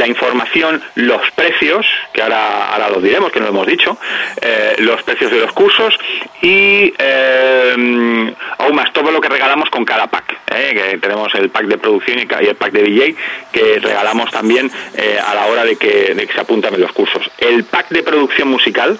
la 0.00 0.06
información, 0.06 0.82
los 0.94 1.30
precios, 1.32 1.86
que 2.14 2.22
ahora, 2.22 2.72
ahora 2.72 2.88
los 2.88 3.02
diremos, 3.02 3.30
que 3.30 3.38
no 3.38 3.46
lo 3.46 3.52
hemos 3.52 3.66
dicho, 3.66 3.98
eh, 4.40 4.76
los 4.78 5.02
precios 5.02 5.30
de 5.30 5.40
los 5.40 5.52
cursos 5.52 5.94
y 6.40 6.94
eh, 6.98 8.34
aún 8.58 8.74
más 8.74 8.92
todo 8.94 9.10
lo 9.10 9.20
que 9.20 9.28
regalamos 9.28 9.68
con 9.68 9.84
cada 9.84 10.06
pack. 10.06 10.38
eh, 10.52 10.72
que 10.74 10.98
tenemos 10.98 11.32
el 11.34 11.50
pack 11.50 11.66
de 11.66 11.78
producción 11.78 12.18
y 12.18 12.46
el 12.46 12.56
pack 12.56 12.72
de 12.72 12.82
DJ 12.82 13.14
que 13.52 13.78
regalamos 13.78 14.30
también 14.30 14.70
eh, 14.96 15.18
a 15.24 15.34
la 15.34 15.46
hora 15.46 15.64
de 15.64 15.76
que, 15.76 16.28
se 16.32 16.40
apuntan 16.40 16.80
los 16.80 16.92
cursos. 16.92 17.30
El 17.38 17.64
pack 17.64 17.90
de 17.90 18.02
producción 18.02 18.48
musical 18.48 18.98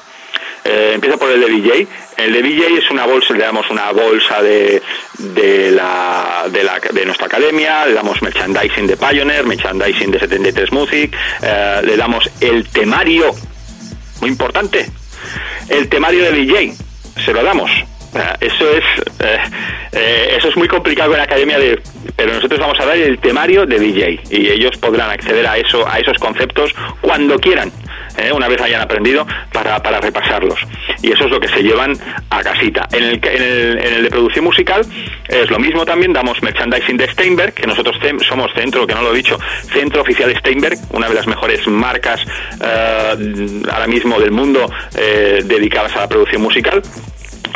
eh, 0.65 0.93
empieza 0.95 1.17
por 1.17 1.31
el 1.31 1.41
de 1.41 1.47
DJ. 1.49 1.87
El 2.17 2.33
de 2.35 2.43
DJ 2.43 2.79
es 2.79 2.91
una 2.91 3.07
bolsa, 3.07 3.33
le 3.35 3.41
damos 3.45 3.69
una 3.71 3.91
bolsa 3.93 4.43
de, 4.43 4.83
de, 5.19 5.71
la, 5.71 6.45
de, 6.51 6.65
la- 6.65 6.81
de 6.93 7.05
nuestra 7.07 7.27
academia, 7.27 7.87
le 7.87 7.95
damos 7.95 8.21
merchandising 8.23 8.87
de 8.87 8.97
Pioneer, 8.97 9.47
merchandising 9.47 10.11
de 10.11 10.19
73 10.21 10.73
Music, 10.73 11.15
eh, 11.43 11.81
le 11.85 11.97
damos 11.97 12.29
el 12.41 12.69
temario, 12.69 13.35
muy 14.21 14.31
importante, 14.31 14.87
el 15.69 15.89
temario 15.89 16.25
de 16.25 16.33
DJ, 16.33 16.75
se 17.25 17.33
lo 17.33 17.43
damos. 17.43 17.71
Eso 18.41 18.69
es 18.77 18.85
eh, 19.21 19.39
eh, 19.93 20.35
eso 20.37 20.49
es 20.49 20.57
muy 20.57 20.67
complicado 20.67 21.13
en 21.13 21.19
la 21.19 21.25
academia 21.25 21.61
de 21.61 21.81
pero 22.17 22.33
nosotros 22.35 22.59
vamos 22.59 22.79
a 22.81 22.85
dar 22.87 22.97
el 22.97 23.21
temario 23.21 23.67
de 23.67 23.79
DJ 23.79 24.21
y 24.31 24.49
ellos 24.51 24.77
podrán 24.79 25.11
acceder 25.11 25.47
a 25.47 25.57
eso 25.59 25.87
a 25.89 26.01
esos 26.01 26.19
conceptos 26.19 26.75
cuando 27.01 27.39
quieran 27.39 27.71
eh, 28.17 28.33
una 28.33 28.49
vez 28.49 28.61
hayan 28.61 28.81
aprendido 28.81 29.27
para, 29.53 29.83
para 29.83 30.01
repasarlos. 30.01 30.61
Y 31.03 31.13
eso 31.13 31.25
es 31.25 31.31
lo 31.31 31.41
que 31.41 31.49
se 31.49 31.63
llevan 31.63 31.97
a 32.31 32.43
casita. 32.43 32.89
En 32.93 33.05
el, 33.05 33.21
en 33.25 33.95
el, 33.95 34.03
de 34.05 34.11
producción 34.11 34.45
musical 34.45 34.85
es 35.29 35.51
lo 35.51 35.59
mismo 35.59 35.85
también 35.85 36.13
damos 36.13 36.43
merchandising 36.43 36.97
de 36.97 37.11
Steinberg 37.11 37.55
que 37.55 37.67
nosotros 37.67 37.97
somos 38.29 38.51
centro 38.55 38.87
que 38.87 38.95
no 38.95 39.03
lo 39.03 39.13
he 39.13 39.17
dicho 39.17 39.39
centro 39.73 40.03
oficial 40.03 40.35
Steinberg 40.37 40.79
una 40.91 41.09
de 41.09 41.15
las 41.15 41.27
mejores 41.27 41.67
marcas 41.69 42.21
eh, 42.63 43.63
ahora 43.71 43.87
mismo 43.87 44.19
del 44.19 44.33
mundo 44.33 44.71
eh, 44.97 45.43
dedicadas 45.45 45.95
a 45.97 46.01
la 46.01 46.09
producción 46.09 46.43
musical 46.43 46.83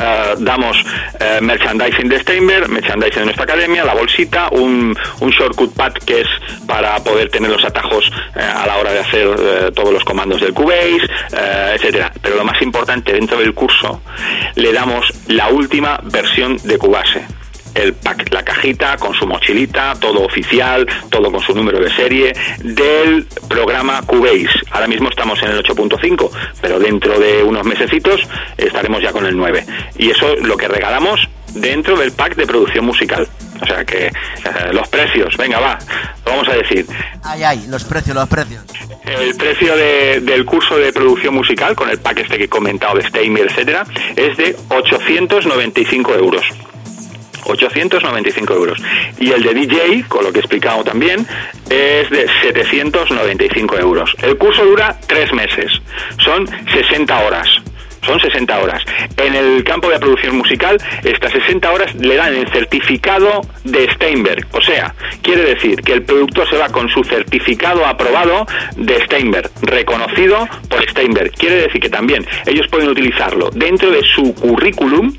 eh, 0.01 0.35
damos 0.39 0.77
eh, 1.20 1.39
merchandising 1.40 2.09
de 2.09 2.19
Steinberg, 2.20 2.69
merchandising 2.69 3.20
de 3.20 3.24
nuestra 3.27 3.44
academia, 3.44 3.85
la 3.85 3.94
bolsita, 3.94 4.48
un, 4.51 4.97
shortcut 5.20 5.74
pad 5.74 5.93
que 5.93 6.20
es 6.20 6.28
para 6.66 6.97
poder 7.02 7.28
tener 7.31 7.51
los 7.51 7.65
atajos 7.65 8.11
eh, 8.36 8.40
a 8.40 8.66
la 8.66 8.77
hora 8.77 8.93
de 8.93 9.01
hacer 9.01 9.73
todos 9.73 9.93
los 9.93 10.05
comandos 10.05 10.40
del 10.40 10.52
Cubase, 10.52 11.09
etcétera. 11.74 12.12
Pero 12.23 12.36
lo 12.36 12.44
más 12.44 12.61
importante 12.62 13.12
dentro 13.12 13.39
del 13.39 13.55
curso 13.55 14.02
le 14.55 14.73
damos 14.73 15.12
la 15.28 15.48
última 15.48 15.98
versión 16.05 16.56
de 16.62 16.78
Cubase 16.78 17.24
el 17.75 17.93
pack, 17.95 18.33
la 18.33 18.43
cajita 18.45 18.97
con 18.97 19.15
su 19.15 19.27
mochilita, 19.27 19.95
todo 20.01 20.23
oficial, 20.25 20.87
todo 21.11 21.31
con 21.31 21.41
su 21.41 21.55
número 21.55 21.79
de 21.81 21.91
serie 21.95 22.33
del 22.61 23.27
programa 23.49 24.03
Cubase. 24.03 24.49
Ahora 24.71 24.87
mismo 24.87 25.09
estamos 25.09 25.43
en 25.43 25.51
el 25.51 25.63
8.5, 25.65 26.31
pero 26.61 26.79
dentro 26.79 27.19
de 27.19 27.43
unos 27.43 27.65
mesecitos 27.67 28.21
estaremos 28.57 29.03
ya 29.03 29.13
con 29.13 29.27
el 29.27 29.37
9. 29.37 29.65
Y 29.99 30.11
eso 30.11 30.33
es 30.35 30.43
lo 30.43 30.57
que 30.57 30.69
regalamos 30.69 31.21
dentro 31.55 31.97
del 31.97 32.13
pack 32.13 32.35
de 32.37 32.47
producción 32.47 32.85
musical. 32.85 33.27
O 33.63 33.67
sea 33.67 33.85
que 33.85 34.07
eh, 34.07 34.13
los 34.73 34.89
precios, 34.89 35.37
venga 35.37 35.61
va, 35.61 35.79
lo 36.27 36.33
vamos 36.33 36.49
a 36.49 36.55
decir. 36.57 36.85
Ay, 37.23 37.43
ay, 37.45 37.67
los 37.69 37.85
precios, 37.85 38.15
los 38.17 38.29
precios. 38.29 38.63
El 39.05 39.35
precio 39.37 39.77
de- 39.77 40.21
del 40.21 40.45
curso 40.45 40.77
de 40.77 40.93
producción 40.93 41.35
musical, 41.35 41.75
con 41.77 41.89
el 41.89 41.99
pack 41.99 42.19
este 42.21 42.37
que 42.39 42.45
he 42.45 42.49
comentado 42.49 42.97
de 42.97 43.07
Steinberg, 43.09 43.51
etcétera, 43.51 43.85
es 44.17 44.37
de 44.37 44.57
895 44.69 46.15
euros. 46.15 46.43
895 47.45 48.55
euros. 48.55 48.83
Y 49.19 49.31
el 49.31 49.43
de 49.43 49.55
DJ, 49.55 50.05
con 50.09 50.25
lo 50.25 50.33
que 50.33 50.39
he 50.39 50.41
explicado 50.41 50.85
también, 50.85 51.27
es 51.71 52.11
de 52.11 52.27
795 52.43 53.79
euros. 53.79 54.15
El 54.23 54.37
curso 54.37 54.65
dura 54.65 54.99
tres 55.07 55.33
meses. 55.33 55.73
Son 56.19 56.47
60 56.73 57.19
horas. 57.21 57.49
Son 58.05 58.21
60 58.21 58.59
horas. 58.59 58.83
En 59.16 59.35
el 59.35 59.65
campo 59.65 59.89
de 59.89 59.95
la 59.95 60.01
producción 60.01 60.37
musical, 60.37 60.77
estas 61.03 61.33
60 61.33 61.73
horas 61.73 61.95
le 61.95 62.16
dan 62.16 62.35
el 62.35 62.49
certificado 62.51 63.41
de 63.65 63.91
Steinberg. 63.93 64.47
O 64.53 64.61
sea, 64.61 64.95
quiere 65.23 65.43
decir 65.43 65.81
que 65.83 65.95
el 65.95 66.03
productor 66.03 66.49
se 66.49 66.57
va 66.57 66.69
con 66.69 66.89
su 66.89 67.03
certificado 67.05 67.87
aprobado 67.87 68.47
de 68.77 69.03
Steinberg, 69.05 69.51
reconocido 69.62 70.47
por 70.69 70.87
Steinberg. 70.91 71.33
Quiere 71.33 71.62
decir 71.62 71.81
que 71.81 71.89
también 71.89 72.27
ellos 72.47 72.66
pueden 72.69 72.91
utilizarlo 72.91 73.51
dentro 73.51 73.91
de 73.91 74.03
su 74.03 74.35
currículum 74.35 75.16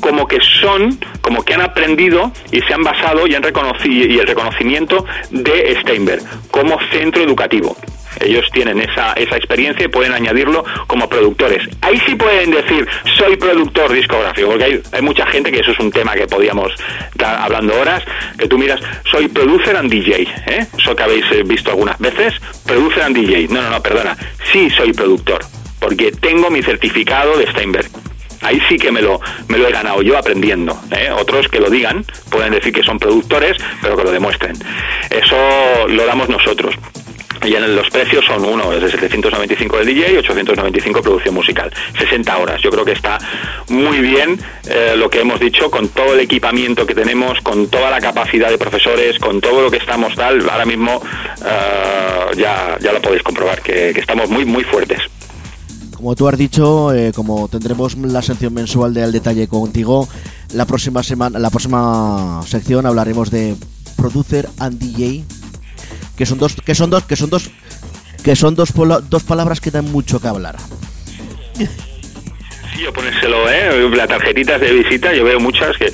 como 0.00 0.26
que 0.26 0.38
son, 0.60 0.98
como 1.20 1.44
que 1.44 1.54
han 1.54 1.62
aprendido 1.62 2.32
y 2.52 2.60
se 2.62 2.74
han 2.74 2.82
basado 2.82 3.26
y 3.26 3.34
han 3.34 3.42
reconocido 3.42 4.06
y 4.06 4.18
el 4.18 4.26
reconocimiento 4.26 5.04
de 5.30 5.78
Steinberg 5.80 6.22
como 6.50 6.78
centro 6.90 7.22
educativo. 7.22 7.76
Ellos 8.18 8.44
tienen 8.52 8.80
esa, 8.80 9.12
esa 9.12 9.36
experiencia 9.36 9.84
y 9.84 9.88
pueden 9.88 10.12
añadirlo 10.12 10.64
como 10.86 11.08
productores. 11.08 11.66
Ahí 11.80 12.00
sí 12.06 12.16
pueden 12.16 12.50
decir, 12.50 12.86
soy 13.16 13.36
productor 13.36 13.92
discográfico, 13.92 14.48
porque 14.48 14.64
hay, 14.64 14.82
hay 14.92 15.02
mucha 15.02 15.26
gente 15.26 15.52
que 15.52 15.60
eso 15.60 15.70
es 15.70 15.78
un 15.78 15.92
tema 15.92 16.14
que 16.14 16.26
podíamos 16.26 16.72
estar 17.12 17.40
hablando 17.40 17.78
horas, 17.80 18.02
que 18.36 18.48
tú 18.48 18.58
miras, 18.58 18.80
soy 19.10 19.28
producer 19.28 19.76
and 19.76 19.90
DJ, 19.90 20.22
¿eh? 20.22 20.66
Eso 20.76 20.94
que 20.96 21.02
habéis 21.02 21.24
eh, 21.32 21.42
visto 21.44 21.70
algunas 21.70 21.98
veces, 21.98 22.34
producer 22.66 23.04
and 23.04 23.16
DJ. 23.16 23.48
No, 23.48 23.62
no, 23.62 23.70
no, 23.70 23.82
perdona, 23.82 24.16
sí 24.52 24.68
soy 24.70 24.92
productor. 24.92 25.40
porque 25.80 26.12
tengo 26.12 26.50
mi 26.50 26.62
certificado 26.62 27.38
de 27.38 27.50
Steinberg. 27.50 27.88
Ahí 28.42 28.60
sí 28.68 28.76
que 28.76 28.90
me 28.90 29.02
lo, 29.02 29.20
me 29.48 29.58
lo 29.58 29.68
he 29.68 29.72
ganado 29.72 30.02
yo 30.02 30.16
aprendiendo. 30.16 30.78
¿eh? 30.90 31.10
Otros 31.10 31.48
que 31.48 31.60
lo 31.60 31.68
digan, 31.68 32.04
pueden 32.30 32.52
decir 32.52 32.72
que 32.72 32.82
son 32.82 32.98
productores, 32.98 33.56
pero 33.82 33.96
que 33.96 34.04
lo 34.04 34.10
demuestren. 34.10 34.54
Eso 35.10 35.88
lo 35.88 36.06
damos 36.06 36.28
nosotros. 36.28 36.74
Y 37.42 37.54
en 37.54 37.74
los 37.74 37.88
precios 37.88 38.24
son 38.26 38.44
uno, 38.44 38.70
desde 38.70 38.90
795 38.90 39.78
del 39.78 39.86
DJ 39.86 40.12
y 40.12 40.16
895 40.18 41.02
producción 41.02 41.34
musical. 41.34 41.72
60 41.98 42.36
horas. 42.36 42.60
Yo 42.60 42.70
creo 42.70 42.84
que 42.84 42.92
está 42.92 43.18
muy 43.68 44.00
bien 44.00 44.38
eh, 44.68 44.94
lo 44.96 45.08
que 45.08 45.20
hemos 45.20 45.40
dicho, 45.40 45.70
con 45.70 45.88
todo 45.88 46.12
el 46.12 46.20
equipamiento 46.20 46.86
que 46.86 46.94
tenemos, 46.94 47.40
con 47.40 47.68
toda 47.68 47.90
la 47.90 48.00
capacidad 48.00 48.50
de 48.50 48.58
profesores, 48.58 49.18
con 49.18 49.40
todo 49.40 49.62
lo 49.62 49.70
que 49.70 49.78
estamos 49.78 50.14
tal. 50.14 50.48
Ahora 50.50 50.66
mismo 50.66 51.02
eh, 51.44 52.36
ya, 52.36 52.76
ya 52.78 52.92
lo 52.92 53.00
podéis 53.00 53.22
comprobar, 53.22 53.62
que 53.62 53.90
estamos 53.90 54.28
muy, 54.28 54.44
muy 54.44 54.64
fuertes. 54.64 55.00
Como 56.00 56.16
tú 56.16 56.26
has 56.28 56.38
dicho, 56.38 56.94
eh, 56.94 57.12
como 57.14 57.46
tendremos 57.48 57.94
la 57.94 58.22
sección 58.22 58.54
mensual 58.54 58.94
de 58.94 59.02
Al 59.02 59.12
Detalle 59.12 59.46
contigo, 59.48 60.08
la 60.54 60.64
próxima 60.64 61.02
semana, 61.02 61.38
la 61.38 61.50
próxima 61.50 62.40
sección 62.46 62.86
hablaremos 62.86 63.30
de 63.30 63.54
Producer 63.98 64.48
and 64.58 64.78
DJ, 64.78 65.22
que 66.16 66.24
son 66.24 66.38
dos, 66.38 66.56
que 66.56 66.74
son 66.74 66.88
dos, 66.88 67.04
que 67.04 67.16
son 67.16 67.28
dos, 67.28 67.50
que 68.24 68.34
son 68.34 68.54
dos, 68.54 68.72
dos 69.10 69.22
palabras 69.24 69.60
que 69.60 69.70
dan 69.70 69.92
mucho 69.92 70.22
que 70.22 70.28
hablar. 70.28 70.56
Sí, 71.54 72.86
o 72.86 72.92
ponérselo, 72.94 73.46
¿eh? 73.50 73.90
Las 73.94 74.08
tarjetitas 74.08 74.58
de 74.58 74.72
visita, 74.72 75.12
yo 75.12 75.22
veo 75.22 75.38
muchas 75.38 75.76
que 75.76 75.92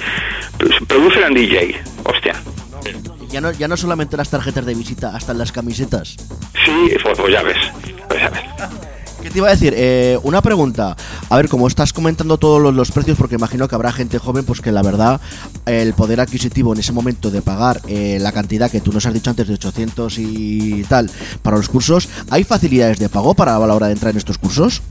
producen 0.87 1.25
en 1.25 1.35
DJ. 1.35 1.83
Hostia. 2.05 2.35
Ya 3.29 3.41
no, 3.41 3.51
ya 3.51 3.67
no 3.67 3.77
solamente 3.77 4.17
las 4.17 4.31
tarjetas 4.31 4.67
de 4.67 4.75
visita, 4.75 5.17
hasta 5.17 5.35
las 5.35 5.51
camisetas. 5.51 6.15
Sí, 6.65 6.95
pues, 7.03 7.19
pues 7.19 7.33
ya 7.33 7.43
ves. 7.43 7.57
Pues 8.09 8.23
ya 8.23 8.31
ves. 8.31 8.45
¿Qué 9.37 9.41
te 9.41 9.45
iba 9.45 9.49
a 9.49 9.55
decir? 9.55 9.75
Eh, 9.77 10.19
una 10.23 10.41
pregunta. 10.41 10.97
A 11.29 11.37
ver, 11.37 11.51
como 11.51 11.67
estás 11.67 11.93
comentando 11.93 12.39
todos 12.39 12.59
los, 12.59 12.73
los 12.75 12.91
precios, 12.91 13.19
porque 13.19 13.35
imagino 13.35 13.69
que 13.69 13.75
habrá 13.75 13.93
gente 13.93 14.19
joven, 14.19 14.47
pues 14.47 14.63
que 14.63 14.73
la 14.73 14.81
verdad, 14.81 15.21
el 15.67 15.95
poder 15.95 16.21
adquisitivo 16.21 16.73
en 16.73 16.81
ese 16.81 16.93
momento 16.93 17.31
de 17.31 17.43
pagar 17.43 17.81
eh, 17.89 18.19
la 18.21 18.33
cantidad 18.33 18.71
que 18.71 18.81
tú 18.81 18.93
nos 18.93 19.05
has 19.07 19.15
dicho 19.15 19.31
antes 19.31 19.49
de 19.49 19.55
800 19.55 20.19
y 20.19 20.85
tal 20.85 21.11
para 21.43 21.57
los 21.57 21.69
cursos, 21.69 22.09
¿hay 22.31 22.45
facilidades 22.45 22.99
de 22.99 23.09
pago 23.09 23.35
para 23.35 23.57
a 23.57 23.67
la 23.67 23.75
hora 23.75 23.89
de 23.89 23.95
entrar 23.95 24.13
en 24.13 24.19
estos 24.19 24.39
cursos? 24.39 24.83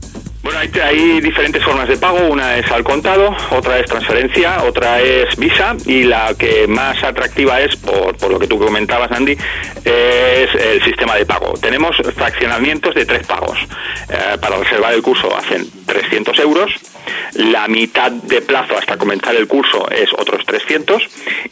Bueno, 0.42 0.60
hay, 0.60 0.70
hay 0.80 1.20
diferentes 1.20 1.62
formas 1.64 1.88
de 1.88 1.96
pago. 1.96 2.28
Una 2.28 2.56
es 2.56 2.70
al 2.70 2.84
contado, 2.84 3.34
otra 3.50 3.80
es 3.80 3.86
transferencia, 3.86 4.62
otra 4.62 5.00
es 5.00 5.34
Visa 5.36 5.74
y 5.86 6.04
la 6.04 6.34
que 6.38 6.68
más 6.68 7.02
atractiva 7.02 7.60
es, 7.60 7.74
por, 7.74 8.30
lo 8.30 8.38
que 8.38 8.46
tú 8.46 8.56
comentabas, 8.58 9.10
Andy, 9.10 9.32
es 9.32 10.54
el 10.54 10.84
sistema 10.84 11.16
de 11.16 11.26
pago. 11.26 11.54
Tenemos 11.60 11.96
fraccionamientos 12.14 12.94
de 12.94 13.04
tres 13.04 13.26
pagos. 13.26 13.58
Eh, 14.08 14.38
para 14.40 14.56
reservar 14.58 14.94
el 14.94 15.02
curso 15.02 15.36
hacen 15.36 15.66
300 15.84 16.38
euros. 16.38 16.70
La 17.34 17.66
mitad 17.66 18.12
de 18.12 18.40
plazo 18.40 18.78
hasta 18.78 18.96
comenzar 18.96 19.34
el 19.34 19.48
curso 19.48 19.90
es 19.90 20.12
otros 20.12 20.44
300 20.46 20.65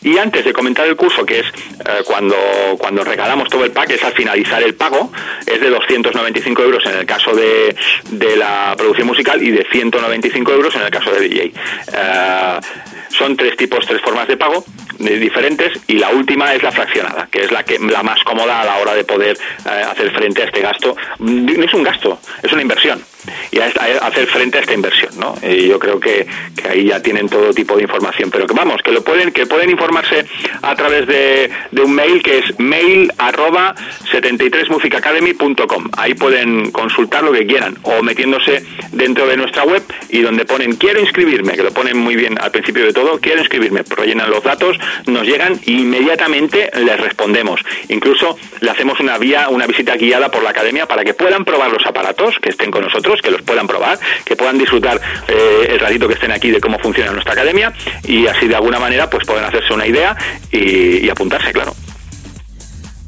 y 0.02 0.18
antes 0.18 0.44
de 0.44 0.52
comenzar 0.52 0.86
el 0.86 0.96
curso, 0.96 1.24
que 1.24 1.40
es 1.40 1.46
eh, 1.46 2.02
cuando, 2.04 2.36
cuando 2.78 3.04
regalamos 3.04 3.48
todo 3.48 3.64
el 3.64 3.70
pack, 3.70 3.90
es 3.90 4.04
al 4.04 4.12
finalizar 4.12 4.62
el 4.62 4.74
pago, 4.74 5.10
es 5.46 5.60
de 5.60 5.70
295 5.70 6.62
euros 6.62 6.84
en 6.86 6.98
el 6.98 7.06
caso 7.06 7.34
de, 7.34 7.74
de 8.10 8.36
la 8.36 8.74
producción 8.76 9.06
musical 9.06 9.42
y 9.42 9.50
de 9.50 9.66
195 9.70 10.52
euros 10.52 10.74
en 10.76 10.82
el 10.82 10.90
caso 10.90 11.10
de 11.10 11.20
DJ. 11.20 11.52
Eh, 11.92 12.60
son 13.08 13.36
tres 13.36 13.56
tipos, 13.56 13.86
tres 13.86 14.00
formas 14.02 14.26
de 14.28 14.36
pago 14.36 14.64
diferentes 14.98 15.72
y 15.86 15.94
la 15.94 16.10
última 16.10 16.54
es 16.54 16.62
la 16.62 16.72
fraccionada, 16.72 17.28
que 17.30 17.44
es 17.44 17.52
la 17.52 17.62
que 17.64 17.78
la 17.78 18.02
más 18.02 18.22
cómoda 18.24 18.60
a 18.60 18.64
la 18.64 18.76
hora 18.78 18.94
de 18.94 19.04
poder 19.04 19.36
eh, 19.64 19.68
hacer 19.68 20.10
frente 20.12 20.42
a 20.42 20.46
este 20.46 20.60
gasto. 20.60 20.96
No 21.18 21.64
es 21.64 21.74
un 21.74 21.82
gasto, 21.82 22.18
es 22.42 22.52
una 22.52 22.62
inversión 22.62 23.02
y 23.50 23.58
a, 23.58 23.66
hacer 24.02 24.26
frente 24.26 24.58
a 24.58 24.60
esta 24.60 24.74
inversión, 24.74 25.12
¿no? 25.18 25.34
Y 25.42 25.68
yo 25.68 25.78
creo 25.78 25.98
que, 26.00 26.26
que 26.60 26.68
ahí 26.68 26.86
ya 26.86 27.00
tienen 27.00 27.28
todo 27.28 27.52
tipo 27.52 27.76
de 27.76 27.82
información, 27.82 28.30
pero 28.30 28.46
que 28.46 28.54
vamos, 28.54 28.82
que 28.82 28.92
lo 28.92 29.02
pueden, 29.02 29.32
que 29.32 29.46
pueden 29.46 29.70
informarse 29.70 30.26
a 30.62 30.74
través 30.74 31.06
de, 31.06 31.50
de 31.70 31.82
un 31.82 31.94
mail 31.94 32.22
que 32.22 32.38
es 32.38 32.58
mail 32.58 33.12
arroba 33.18 33.74
73musicacademy.com. 34.12 35.90
Ahí 35.96 36.14
pueden 36.14 36.70
consultar 36.70 37.22
lo 37.22 37.32
que 37.32 37.46
quieran 37.46 37.76
o 37.82 38.02
metiéndose 38.02 38.64
dentro 38.92 39.26
de 39.26 39.36
nuestra 39.36 39.64
web 39.64 39.82
y 40.08 40.20
donde 40.20 40.44
ponen 40.44 40.76
quiero 40.76 41.00
inscribirme, 41.00 41.52
que 41.54 41.62
lo 41.62 41.72
ponen 41.72 41.98
muy 41.98 42.16
bien 42.16 42.38
al 42.40 42.50
principio 42.50 42.84
de 42.84 42.92
todo, 42.92 43.18
quiero 43.20 43.40
inscribirme, 43.40 43.82
rellenan 43.88 44.30
los 44.30 44.42
datos, 44.42 44.78
nos 45.06 45.26
llegan 45.26 45.54
e 45.66 45.72
inmediatamente 45.72 46.70
les 46.74 47.00
respondemos. 47.00 47.60
Incluso 47.88 48.36
le 48.60 48.70
hacemos 48.70 49.00
una 49.00 49.18
vía, 49.18 49.48
una 49.48 49.66
visita 49.66 49.96
guiada 49.96 50.30
por 50.30 50.42
la 50.42 50.50
academia 50.50 50.86
para 50.86 51.04
que 51.04 51.14
puedan 51.14 51.44
probar 51.44 51.70
los 51.70 51.84
aparatos, 51.86 52.36
que 52.40 52.50
estén 52.50 52.70
con 52.70 52.82
nosotros, 52.82 53.20
que 53.22 53.30
los 53.30 53.42
puedan 53.42 53.66
probar, 53.66 53.98
que 54.24 54.36
puedan 54.36 54.58
disfrutar 54.58 55.00
eh, 55.28 55.68
el 55.70 55.80
ratito 55.80 56.08
que 56.08 56.14
estén 56.14 56.32
aquí 56.32 56.50
de 56.50 56.60
cómo 56.60 56.78
funciona 56.78 57.12
nuestra 57.12 57.32
academia 57.32 57.72
y 58.02 58.26
así 58.26 58.46
de 58.46 58.56
alguna 58.56 58.78
manera 58.78 59.08
pues 59.10 59.26
pueden 59.26 59.44
hacerse 59.44 59.72
una 59.72 59.86
idea 59.86 60.16
y, 60.50 61.08
apuntarse, 61.08 61.52
claro. 61.52 61.74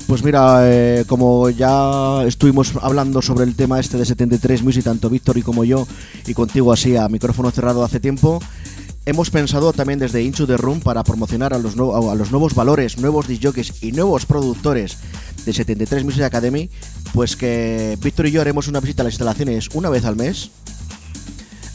Pues 0.07 0.23
mira, 0.23 0.61
eh, 0.63 1.05
como 1.09 1.51
ya 1.51 2.23
estuvimos 2.27 2.73
hablando 2.81 3.21
sobre 3.21 3.45
el 3.45 3.57
tema 3.57 3.81
este 3.81 3.97
de 3.97 4.05
73 4.05 4.63
Music, 4.63 4.85
tanto 4.85 5.11
Víctor 5.11 5.37
y 5.37 5.43
como 5.43 5.65
yo, 5.65 5.89
y 6.27 6.35
contigo 6.35 6.73
así 6.73 6.97
a 6.97 7.09
micrófono 7.09 7.51
cerrado 7.51 7.83
hace 7.83 7.99
tiempo, 7.99 8.41
hemos 9.07 9.31
pensado 9.31 9.73
también 9.73 10.01
desde 10.01 10.23
Into 10.23 10.47
the 10.47 10.57
Room 10.57 10.81
para 10.81 11.05
promocionar 11.05 11.55
a 11.55 11.59
los, 11.59 11.75
a 11.75 12.15
los 12.15 12.31
nuevos 12.33 12.55
valores, 12.55 12.99
nuevos 12.99 13.29
disjockeys 13.29 13.83
y 13.83 13.93
nuevos 13.93 14.27
productores 14.27 14.99
de 15.45 15.53
73 15.53 16.05
Music 16.05 16.23
Academy, 16.23 16.69
pues 17.15 17.37
que 17.37 17.97
Víctor 18.03 18.27
y 18.27 18.33
yo 18.33 18.41
haremos 18.41 18.67
una 18.67 18.81
visita 18.81 19.03
a 19.03 19.05
las 19.05 19.15
instalaciones 19.15 19.69
una 19.75 19.91
vez 19.91 20.05
al 20.05 20.17
mes, 20.17 20.51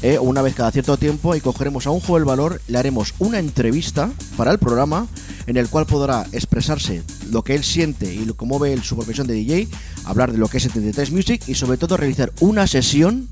eh, 0.01 0.19
una 0.19 0.41
vez 0.41 0.55
cada 0.55 0.71
cierto 0.71 0.97
tiempo, 0.97 1.33
y 1.33 1.41
cogeremos 1.41 1.87
a 1.87 1.91
un 1.91 2.01
juego 2.01 2.15
del 2.15 2.25
valor, 2.25 2.61
le 2.67 2.77
haremos 2.77 3.13
una 3.19 3.39
entrevista 3.39 4.11
para 4.35 4.51
el 4.51 4.59
programa 4.59 5.07
en 5.47 5.55
el 5.55 5.69
cual 5.69 5.85
podrá 5.85 6.25
expresarse 6.33 7.01
lo 7.29 7.43
que 7.43 7.55
él 7.55 7.63
siente 7.63 8.13
y 8.13 8.25
cómo 8.35 8.59
ve 8.59 8.77
su 8.83 8.95
profesión 8.95 9.27
de 9.27 9.35
DJ, 9.35 9.69
hablar 10.03 10.33
de 10.33 10.37
lo 10.37 10.49
que 10.49 10.57
es 10.57 10.63
73 10.63 11.11
Music 11.11 11.43
y 11.47 11.55
sobre 11.55 11.77
todo 11.77 11.95
realizar 11.95 12.33
una 12.41 12.67
sesión 12.67 13.29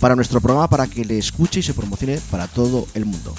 para 0.00 0.14
nuestro 0.16 0.40
programa 0.40 0.68
para 0.68 0.86
que 0.86 1.04
le 1.04 1.18
escuche 1.18 1.60
y 1.60 1.62
se 1.62 1.74
promocione 1.74 2.18
para 2.30 2.46
todo 2.46 2.86
el 2.94 3.04
mundo. 3.04 3.34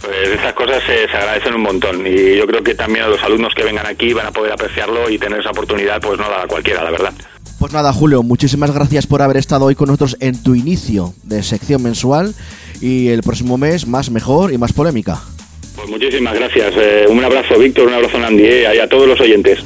Pues 0.00 0.28
estas 0.28 0.54
cosas 0.54 0.82
se, 0.84 1.08
se 1.08 1.16
agradecen 1.16 1.54
un 1.54 1.62
montón 1.62 2.06
y 2.06 2.36
yo 2.36 2.46
creo 2.46 2.62
que 2.62 2.74
también 2.74 3.04
a 3.04 3.08
los 3.08 3.22
alumnos 3.22 3.54
que 3.54 3.64
vengan 3.64 3.86
aquí 3.86 4.12
van 4.12 4.26
a 4.26 4.32
poder 4.32 4.52
apreciarlo 4.52 5.08
y 5.10 5.18
tener 5.18 5.40
esa 5.40 5.50
oportunidad, 5.50 6.00
pues 6.00 6.18
no 6.18 6.28
la 6.28 6.38
da 6.38 6.46
cualquiera, 6.46 6.82
la 6.82 6.90
verdad. 6.90 7.12
Pues 7.58 7.72
nada, 7.72 7.92
Julio, 7.92 8.22
muchísimas 8.22 8.72
gracias 8.72 9.06
por 9.06 9.20
haber 9.20 9.36
estado 9.36 9.66
hoy 9.66 9.74
con 9.74 9.88
nosotros 9.88 10.16
en 10.20 10.40
tu 10.42 10.54
inicio 10.54 11.12
de 11.24 11.42
sección 11.42 11.82
mensual 11.82 12.34
y 12.80 13.08
el 13.08 13.22
próximo 13.22 13.58
mes 13.58 13.86
más 13.86 14.10
mejor 14.10 14.52
y 14.52 14.58
más 14.58 14.72
polémica. 14.72 15.20
Pues 15.74 15.88
muchísimas 15.88 16.34
gracias. 16.34 16.74
Eh, 16.76 17.06
un 17.08 17.24
abrazo, 17.24 17.58
Víctor, 17.58 17.88
un 17.88 17.94
abrazo, 17.94 18.18
Nandy, 18.18 18.44
eh, 18.44 18.76
y 18.76 18.78
a 18.78 18.88
todos 18.88 19.08
los 19.08 19.20
oyentes. 19.20 19.58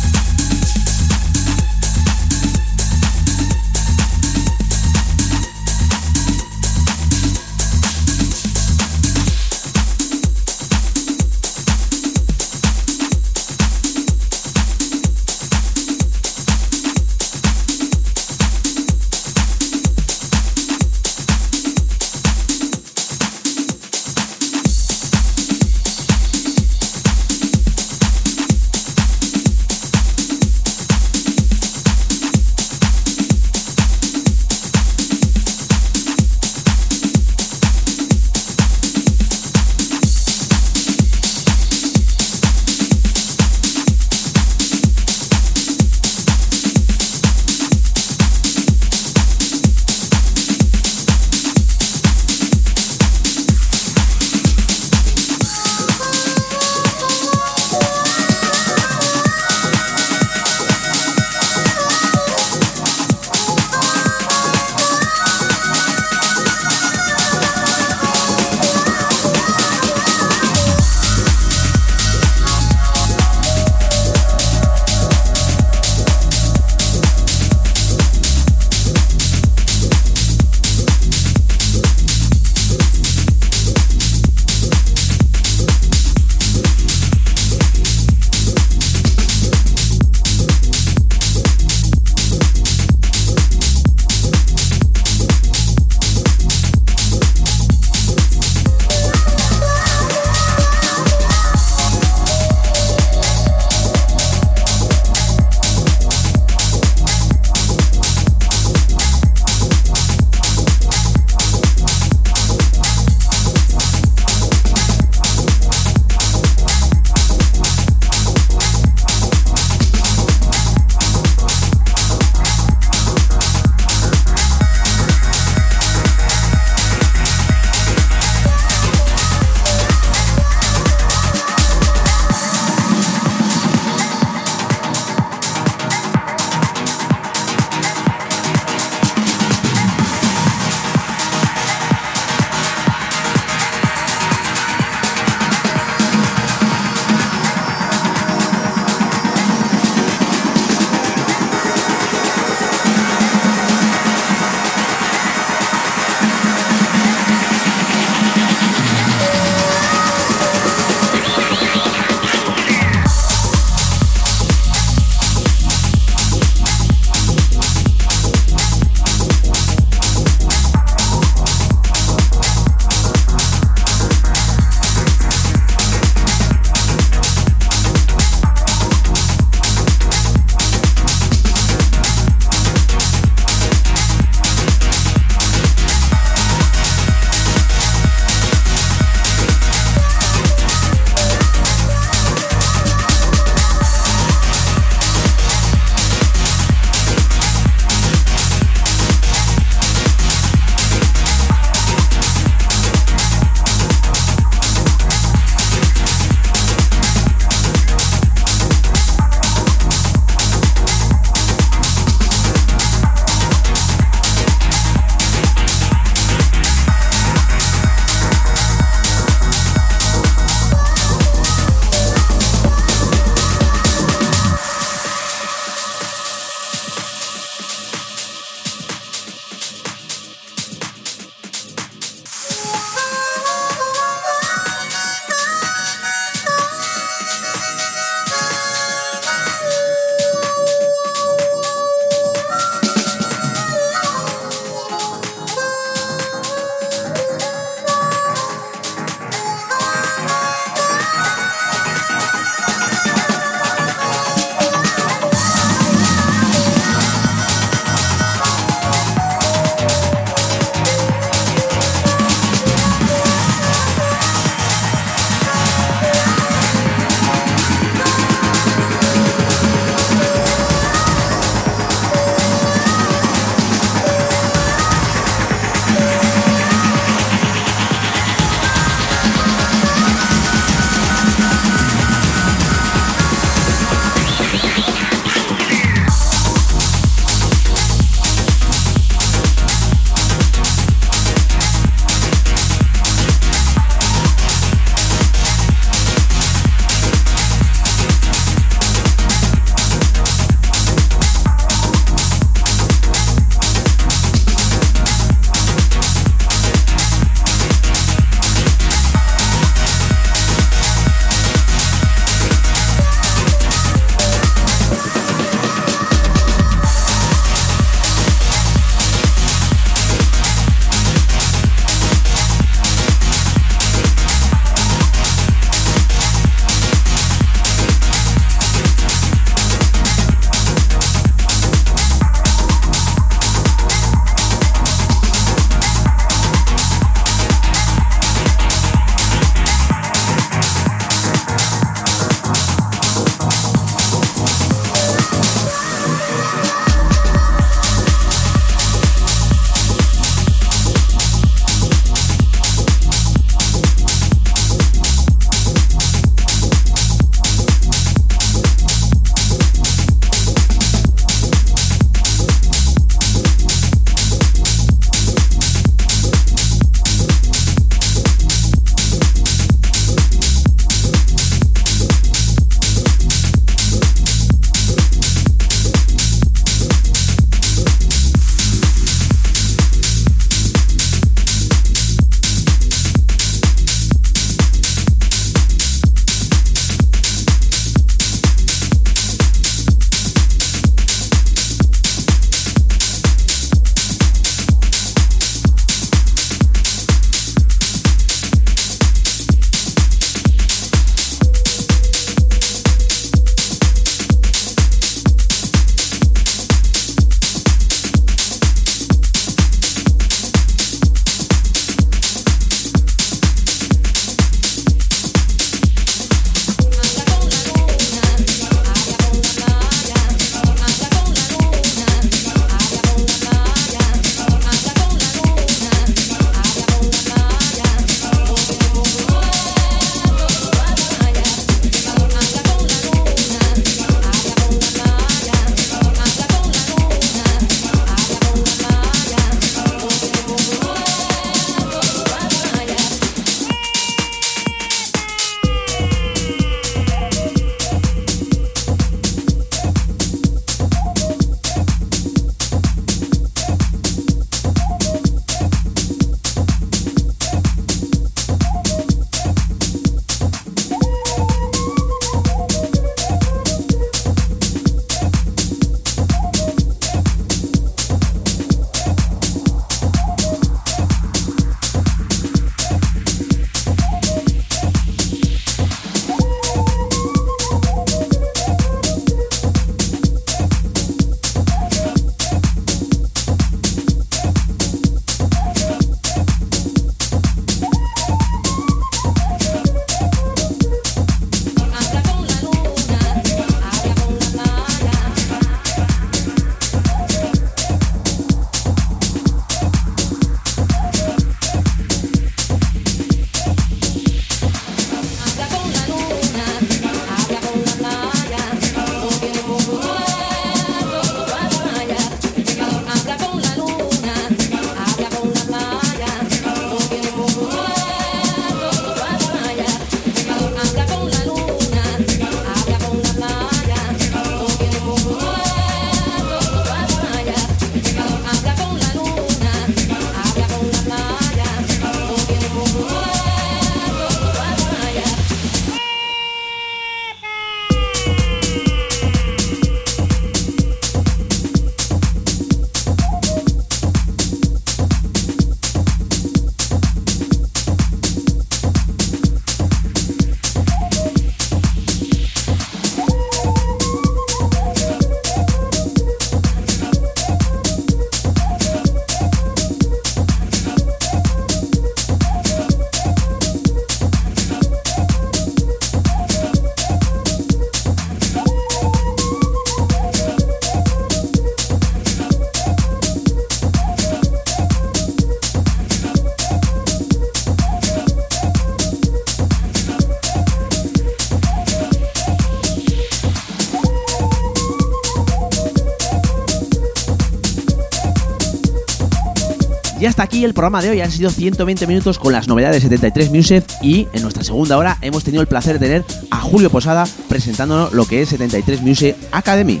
Y 590.54 590.64
el 590.64 590.72
programa 590.72 591.02
de 591.02 591.10
hoy. 591.10 591.20
Han 591.20 591.32
sido 591.32 591.50
120 591.50 592.06
minutos 592.06 592.38
con 592.38 592.52
las 592.52 592.68
novedades 592.68 593.02
de 593.02 593.08
73 593.08 593.50
Music 593.50 593.84
y 594.00 594.28
en 594.32 594.42
nuestra 594.42 594.62
segunda 594.62 594.96
hora 594.96 595.18
hemos 595.20 595.42
tenido 595.42 595.60
el 595.60 595.66
placer 595.66 595.98
de 595.98 596.06
tener 596.06 596.24
a 596.52 596.60
Julio 596.60 596.90
Posada 596.90 597.26
presentándonos 597.48 598.12
lo 598.12 598.24
que 598.24 598.42
es 598.42 598.50
73 598.50 599.02
Music 599.02 599.36
Academy. 599.50 600.00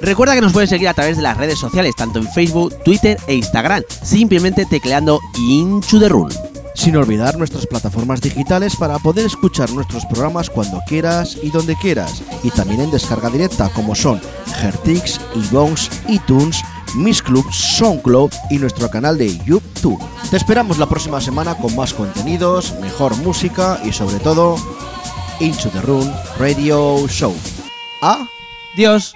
Recuerda 0.00 0.36
que 0.36 0.40
nos 0.40 0.52
puedes 0.52 0.70
seguir 0.70 0.86
a 0.86 0.94
través 0.94 1.16
de 1.16 1.24
las 1.24 1.36
redes 1.36 1.58
sociales, 1.58 1.96
tanto 1.96 2.20
en 2.20 2.28
Facebook, 2.28 2.76
Twitter 2.84 3.18
e 3.26 3.34
Instagram, 3.34 3.82
simplemente 4.04 4.66
tecleando 4.66 5.18
Into 5.36 5.98
the 5.98 6.08
Run. 6.08 6.30
Sin 6.76 6.96
olvidar 6.96 7.36
nuestras 7.36 7.66
plataformas 7.66 8.20
digitales 8.20 8.76
para 8.76 9.00
poder 9.00 9.26
escuchar 9.26 9.68
nuestros 9.72 10.06
programas 10.06 10.48
cuando 10.48 10.80
quieras 10.86 11.36
y 11.42 11.50
donde 11.50 11.74
quieras. 11.74 12.22
Y 12.44 12.50
también 12.52 12.82
en 12.82 12.92
descarga 12.92 13.30
directa 13.30 13.68
como 13.70 13.96
son 13.96 14.20
Gertix, 14.60 15.20
iVox, 15.34 15.90
iTunes, 16.06 16.62
Miss 16.94 17.22
Club, 17.22 17.44
SoundCloud 17.52 18.30
y 18.50 18.58
nuestro 18.58 18.90
canal 18.90 19.18
de 19.18 19.38
YouTube. 19.44 20.02
Te 20.30 20.36
esperamos 20.36 20.78
la 20.78 20.88
próxima 20.88 21.20
semana 21.20 21.56
con 21.56 21.74
más 21.76 21.94
contenidos, 21.94 22.74
mejor 22.80 23.16
música 23.18 23.80
y 23.84 23.92
sobre 23.92 24.18
todo 24.18 24.56
Into 25.40 25.68
the 25.70 25.80
Room 25.82 26.10
Radio 26.38 27.06
Show. 27.08 27.34
¡Adiós! 28.00 29.14